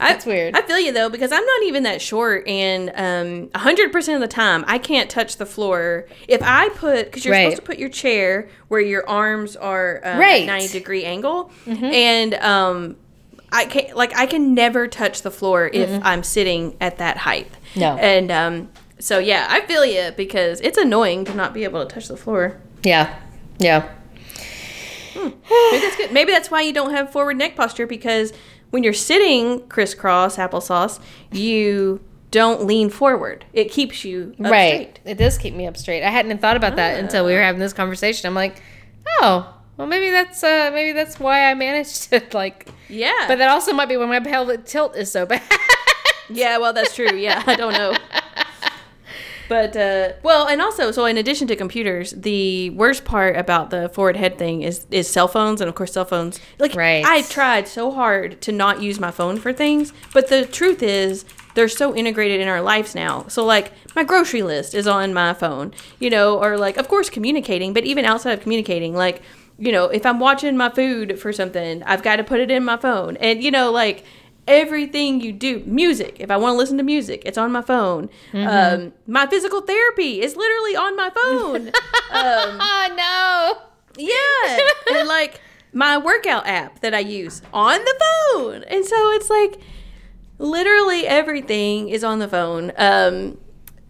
I- 0.00 0.12
That's 0.12 0.24
weird. 0.26 0.56
I 0.56 0.62
feel 0.62 0.78
you 0.78 0.92
though 0.92 1.08
because 1.08 1.30
I'm 1.32 1.44
not 1.44 1.62
even 1.64 1.82
that 1.84 2.00
short, 2.00 2.46
and 2.48 2.90
um, 2.94 3.50
hundred 3.60 3.90
percent 3.92 4.22
of 4.22 4.28
the 4.28 4.32
time 4.32 4.64
I 4.68 4.78
can't 4.78 5.10
touch 5.10 5.36
the 5.36 5.46
floor. 5.46 6.06
If 6.28 6.40
I 6.42 6.68
put 6.70 7.06
because 7.06 7.24
you're 7.24 7.34
Right. 7.34 7.44
supposed 7.50 7.62
to 7.62 7.66
put 7.66 7.78
your 7.78 7.88
chair 7.88 8.48
where 8.68 8.80
your 8.80 9.08
arms 9.08 9.56
are 9.56 10.00
um, 10.04 10.18
Right. 10.18 10.42
Mm-hmm. 10.42 10.50
at 10.50 10.52
ninety 10.52 10.68
degree 10.78 11.04
angle, 11.04 11.50
and 11.66 12.34
um, 12.34 12.96
I 13.52 13.64
can't. 13.66 13.96
like 13.96 14.16
I 14.16 14.26
can 14.26 14.54
never 14.54 14.86
touch 14.86 15.22
the 15.22 15.30
floor 15.32 15.68
if 15.72 15.90
I'm 16.04 16.22
sitting 16.22 16.76
at 16.80 16.98
that 16.98 17.16
height. 17.18 17.50
No. 17.76 17.96
and 17.96 18.30
um, 18.30 18.68
so 18.98 19.18
yeah, 19.18 19.46
I 19.48 19.60
feel 19.62 19.84
you 19.84 20.12
because 20.16 20.60
it's 20.60 20.78
annoying 20.78 21.24
to 21.26 21.34
not 21.34 21.54
be 21.54 21.64
able 21.64 21.84
to 21.84 21.92
touch 21.92 22.08
the 22.08 22.16
floor. 22.16 22.60
Yeah. 22.82 23.18
Yeah. 23.58 23.90
Maybe 25.14 25.36
that's 25.80 25.96
good. 25.96 26.12
Maybe 26.12 26.32
that's 26.32 26.50
why 26.50 26.62
you 26.62 26.72
don't 26.72 26.92
have 26.92 27.10
forward 27.10 27.36
neck 27.36 27.56
posture 27.56 27.86
because 27.86 28.32
when 28.70 28.82
you're 28.82 28.92
sitting 28.92 29.66
crisscross 29.68 30.36
applesauce, 30.36 31.00
you 31.32 32.00
don't 32.30 32.64
lean 32.64 32.90
forward. 32.90 33.44
It 33.52 33.70
keeps 33.70 34.04
you 34.04 34.34
up 34.38 34.50
right. 34.50 34.70
straight. 34.70 35.00
It 35.04 35.18
does 35.18 35.38
keep 35.38 35.54
me 35.54 35.66
up 35.66 35.76
straight. 35.76 36.02
I 36.02 36.10
hadn't 36.10 36.38
thought 36.40 36.56
about 36.56 36.76
that 36.76 37.00
until 37.00 37.24
we 37.24 37.32
were 37.32 37.40
having 37.40 37.60
this 37.60 37.72
conversation. 37.72 38.26
I'm 38.26 38.34
like, 38.34 38.62
oh, 39.20 39.54
well, 39.76 39.86
maybe 39.86 40.10
that's 40.10 40.42
uh, 40.42 40.70
maybe 40.72 40.92
that's 40.92 41.18
why 41.18 41.50
I 41.50 41.54
managed 41.54 42.10
to 42.10 42.22
like. 42.32 42.68
Yeah. 42.88 43.24
But 43.26 43.38
that 43.38 43.48
also 43.48 43.72
might 43.72 43.88
be 43.88 43.96
when 43.96 44.08
my 44.08 44.20
pelvic 44.20 44.66
tilt 44.66 44.96
is 44.96 45.10
so 45.10 45.24
bad. 45.24 45.42
yeah, 46.28 46.58
well, 46.58 46.72
that's 46.72 46.94
true. 46.94 47.14
Yeah, 47.16 47.42
I 47.46 47.54
don't 47.54 47.72
know. 47.72 47.96
But 49.48 49.76
uh, 49.76 50.12
well, 50.22 50.46
and 50.46 50.60
also, 50.60 50.90
so 50.90 51.04
in 51.06 51.16
addition 51.16 51.48
to 51.48 51.56
computers, 51.56 52.12
the 52.12 52.70
worst 52.70 53.04
part 53.04 53.36
about 53.36 53.70
the 53.70 53.88
forward 53.88 54.16
head 54.16 54.38
thing 54.38 54.62
is 54.62 54.86
is 54.90 55.08
cell 55.08 55.28
phones, 55.28 55.60
and 55.60 55.68
of 55.68 55.74
course, 55.74 55.92
cell 55.92 56.04
phones. 56.04 56.38
Like, 56.58 56.74
Right. 56.74 57.04
I 57.04 57.22
tried 57.22 57.66
so 57.66 57.90
hard 57.90 58.40
to 58.42 58.52
not 58.52 58.82
use 58.82 59.00
my 59.00 59.10
phone 59.10 59.38
for 59.38 59.52
things, 59.52 59.92
but 60.12 60.28
the 60.28 60.44
truth 60.44 60.82
is, 60.82 61.24
they're 61.54 61.68
so 61.68 61.94
integrated 61.96 62.40
in 62.40 62.46
our 62.48 62.60
lives 62.60 62.94
now. 62.94 63.26
So 63.28 63.44
like 63.44 63.72
my 63.96 64.04
grocery 64.04 64.42
list 64.42 64.74
is 64.74 64.86
on 64.86 65.12
my 65.12 65.34
phone, 65.34 65.72
you 65.98 66.08
know, 66.08 66.38
or 66.40 66.56
like 66.56 66.76
of 66.76 66.86
course 66.86 67.10
communicating, 67.10 67.72
but 67.72 67.84
even 67.84 68.04
outside 68.04 68.32
of 68.32 68.40
communicating, 68.42 68.94
like 68.94 69.22
you 69.58 69.72
know, 69.72 69.86
if 69.86 70.06
I'm 70.06 70.20
watching 70.20 70.56
my 70.56 70.70
food 70.70 71.18
for 71.18 71.32
something, 71.32 71.82
I've 71.82 72.04
got 72.04 72.16
to 72.16 72.24
put 72.24 72.38
it 72.38 72.48
in 72.48 72.64
my 72.64 72.76
phone. 72.76 73.16
And 73.16 73.42
you 73.42 73.50
know, 73.50 73.72
like 73.72 74.04
everything 74.48 75.20
you 75.20 75.32
do, 75.32 75.60
music, 75.66 76.16
if 76.18 76.30
I 76.30 76.36
want 76.36 76.54
to 76.54 76.56
listen 76.58 76.76
to 76.78 76.82
music, 76.82 77.22
it's 77.24 77.38
on 77.38 77.52
my 77.52 77.62
phone. 77.62 78.08
Um, 78.32 78.92
my 79.06 79.26
physical 79.26 79.60
therapy 79.60 80.20
is 80.20 80.34
literally 80.34 80.74
on 80.74 80.96
my 80.96 81.10
phone. 81.10 81.70
Oh 82.10 82.88
no. 83.96 84.02
Yeah. 84.02 84.96
and 84.98 85.06
like 85.06 85.40
my 85.72 85.98
workout 85.98 86.46
app 86.46 86.80
that 86.80 86.94
I 86.94 87.00
use 87.00 87.42
on 87.52 87.78
the 87.84 88.02
phone. 88.34 88.64
And 88.64 88.84
so 88.84 89.10
it's 89.12 89.30
like 89.30 89.60
literally 90.38 91.06
everything 91.06 91.88
is 91.88 92.02
on 92.02 92.18
the 92.18 92.28
phone. 92.28 92.72
Um 92.76 93.38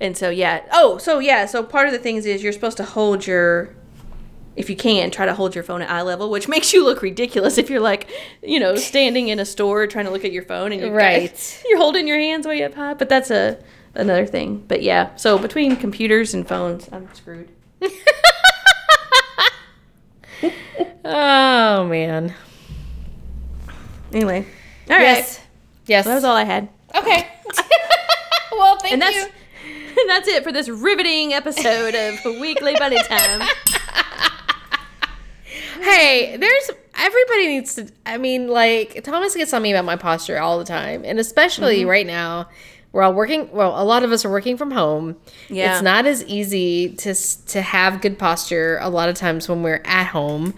and 0.01 0.17
so 0.17 0.31
yeah. 0.31 0.65
Oh, 0.73 0.99
so 0.99 1.19
yeah, 1.19 1.47
so 1.47 1.63
part 1.63 1.87
of 1.87 1.93
the 1.93 1.99
things 1.99 2.25
is 2.27 2.43
you're 2.43 2.53
supposed 2.53 2.77
to 2.79 2.85
hold 2.85 3.27
your 3.27 3.75
if 4.59 4.69
you 4.69 4.77
can, 4.77 5.11
try 5.11 5.25
to 5.27 5.35
hold 5.35 5.55
your 5.55 5.65
phone 5.65 5.81
at 5.83 5.91
eye 5.91 6.03
level, 6.03 6.29
which 6.31 6.49
makes 6.49 6.73
you 6.73 6.85
look 6.85 7.01
ridiculous 7.03 7.57
if 7.59 7.71
you're 7.71 7.81
like, 7.81 8.11
you 8.43 8.59
know, 8.61 8.75
standing 8.77 9.29
in 9.29 9.39
a 9.39 9.45
store 9.45 9.87
trying 9.87 10.05
to 10.05 10.11
look 10.11 10.25
at 10.25 10.33
your 10.33 10.43
phone 10.43 10.73
and 10.73 10.81
you're 10.81 10.93
Right. 10.93 11.63
you're 11.69 11.79
holding 11.79 12.07
your 12.09 12.19
hands 12.19 12.47
way 12.47 12.63
up 12.63 12.75
high. 12.75 12.95
But 12.95 13.09
that's 13.09 13.31
a 13.31 13.59
another 13.95 14.27
thing. 14.27 14.65
But 14.69 14.83
yeah, 14.83 15.15
so 15.17 15.39
between 15.39 15.77
computers 15.77 16.35
and 16.35 16.47
phones, 16.47 16.89
I'm 16.93 17.09
screwed. 17.15 17.49
Oh 21.05 21.87
man. 21.87 22.35
Anyway, 24.13 24.47
all 24.91 24.97
right, 24.97 25.03
Yes. 25.03 25.41
Yes. 25.87 26.05
that 26.05 26.15
was 26.15 26.25
all 26.25 26.37
I 26.37 26.45
had. 26.45 26.69
Okay. 26.95 27.27
well, 28.53 28.77
thank 28.79 28.93
and 28.93 29.01
that's 29.03 29.17
you. 29.17 29.23
and 30.01 30.09
that's 30.11 30.29
it 30.29 30.43
for 30.45 30.53
this 30.53 30.69
riveting 30.69 31.33
episode 31.33 31.95
of 31.95 32.19
Weekly 32.41 32.75
Bunny 32.79 33.03
Time. 33.05 33.49
Hey, 35.81 36.37
there's 36.37 36.71
everybody 36.99 37.47
needs 37.49 37.75
to. 37.77 37.89
I 38.07 38.19
mean, 38.19 38.49
like 38.49 39.03
Thomas 39.05 39.35
gets 39.35 39.53
on 39.53 39.63
me 39.63 39.73
about 39.73 39.85
my 39.85 39.97
posture 39.97 40.39
all 40.39 40.59
the 40.59 40.65
time, 40.65 41.03
and 41.05 41.19
especially 41.19 41.81
Mm-hmm. 41.81 41.89
right 41.89 42.07
now, 42.07 42.49
we're 42.93 43.03
all 43.03 43.13
working. 43.15 43.51
Well, 43.53 43.81
a 43.81 43.85
lot 43.85 44.03
of 44.03 44.13
us 44.13 44.25
are 44.25 44.31
working 44.31 44.57
from 44.57 44.71
home. 44.71 45.17
Yeah. 45.49 45.73
it's 45.75 45.83
not 45.83 46.07
as 46.07 46.25
easy 46.25 46.91
to 46.97 47.15
to 47.47 47.63
have 47.63 48.01
good 48.01 48.19
posture 48.19 48.79
a 48.81 48.89
lot 48.89 49.09
of 49.09 49.15
times 49.15 49.49
when 49.49 49.63
we're 49.63 49.83
at 49.85 50.07
home. 50.07 50.55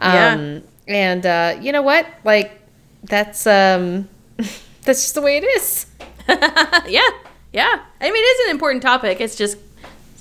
Yeah. 0.00 0.32
Um, 0.34 0.62
and 0.88 1.24
uh, 1.26 1.56
you 1.60 1.72
know 1.72 1.82
what? 1.82 2.06
Like 2.24 2.60
that's 3.02 3.46
um, 3.46 4.08
that's 4.38 5.02
just 5.02 5.14
the 5.14 5.22
way 5.22 5.36
it 5.36 5.44
is. 5.44 5.86
yeah, 6.28 7.08
yeah. 7.52 7.82
I 8.00 8.10
mean, 8.10 8.14
it 8.14 8.40
is 8.40 8.46
an 8.46 8.50
important 8.52 8.82
topic. 8.82 9.20
It's 9.20 9.36
just 9.36 9.58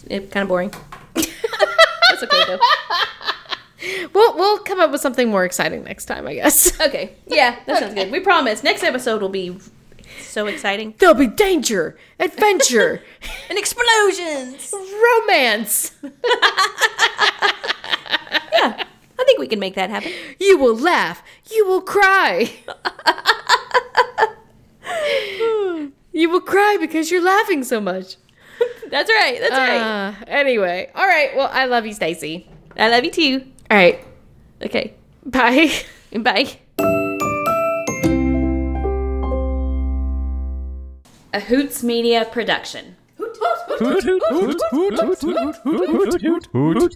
it, 0.10 0.32
kind 0.32 0.44
of 0.44 0.50
boring. 0.50 0.74
that's 1.16 2.24
okay 2.24 2.44
though. 2.48 2.60
We'll 4.14 4.36
we'll 4.38 4.60
come 4.60 4.80
up 4.80 4.92
with 4.92 5.02
something 5.02 5.30
more 5.30 5.44
exciting 5.46 5.84
next 5.84 6.06
time, 6.06 6.26
I 6.28 6.36
guess. 6.36 6.80
Okay, 6.88 7.16
yeah, 7.28 7.58
that 7.66 7.80
sounds 7.80 7.94
good. 7.94 8.12
We 8.12 8.20
promise. 8.20 8.64
Next 8.64 8.84
episode 8.84 9.22
will 9.22 9.30
be 9.30 9.58
so 10.22 10.46
exciting 10.48 10.94
There'll 11.00 11.16
be 11.16 11.28
danger, 11.28 11.98
adventure, 12.20 13.02
and 13.50 13.58
explosions. 13.58 14.74
romance. 14.74 15.92
Yeah, 18.54 18.84
I 19.20 19.24
think 19.26 19.40
we 19.40 19.48
can 19.48 19.60
make 19.60 19.76
that 19.76 19.90
happen. 19.90 20.12
You 20.40 20.58
will 20.58 20.78
laugh. 20.78 21.24
You 21.52 21.66
will 21.68 21.82
cry. 21.82 22.52
you 26.12 26.30
will 26.30 26.42
cry 26.42 26.78
because 26.80 27.12
you're 27.12 27.24
laughing 27.24 27.64
so 27.64 27.80
much. 27.82 28.16
That's 28.90 29.10
right. 29.10 29.40
That's 29.40 29.52
right. 29.56 29.78
Uh, 29.80 30.14
anyway, 30.28 30.92
all 30.96 31.06
right. 31.08 31.36
Well, 31.36 31.50
I 31.52 31.66
love 31.66 31.86
you, 31.86 31.94
Stacy. 31.94 32.48
I 32.78 32.90
love 32.90 33.04
you 33.04 33.12
too. 33.12 33.46
All 33.74 33.80
right. 33.80 34.00
Okay, 34.62 34.94
Bye. 35.26 35.72
bye. 36.16 36.48
A 41.34 41.40
Hoots 41.40 41.82
Media 41.82 42.24
production. 42.32 42.96
Hoot, 43.18 43.36
hoot, 43.36 44.04
hoot, 44.04 44.04
hoot, 44.04 44.62
hoot, 44.70 45.00
hoot, 45.00 45.22
hoot, 45.22 45.56
hoot, 45.64 45.90
hoot, 45.90 46.22
hoot, 46.22 46.48
hoot. 46.54 46.92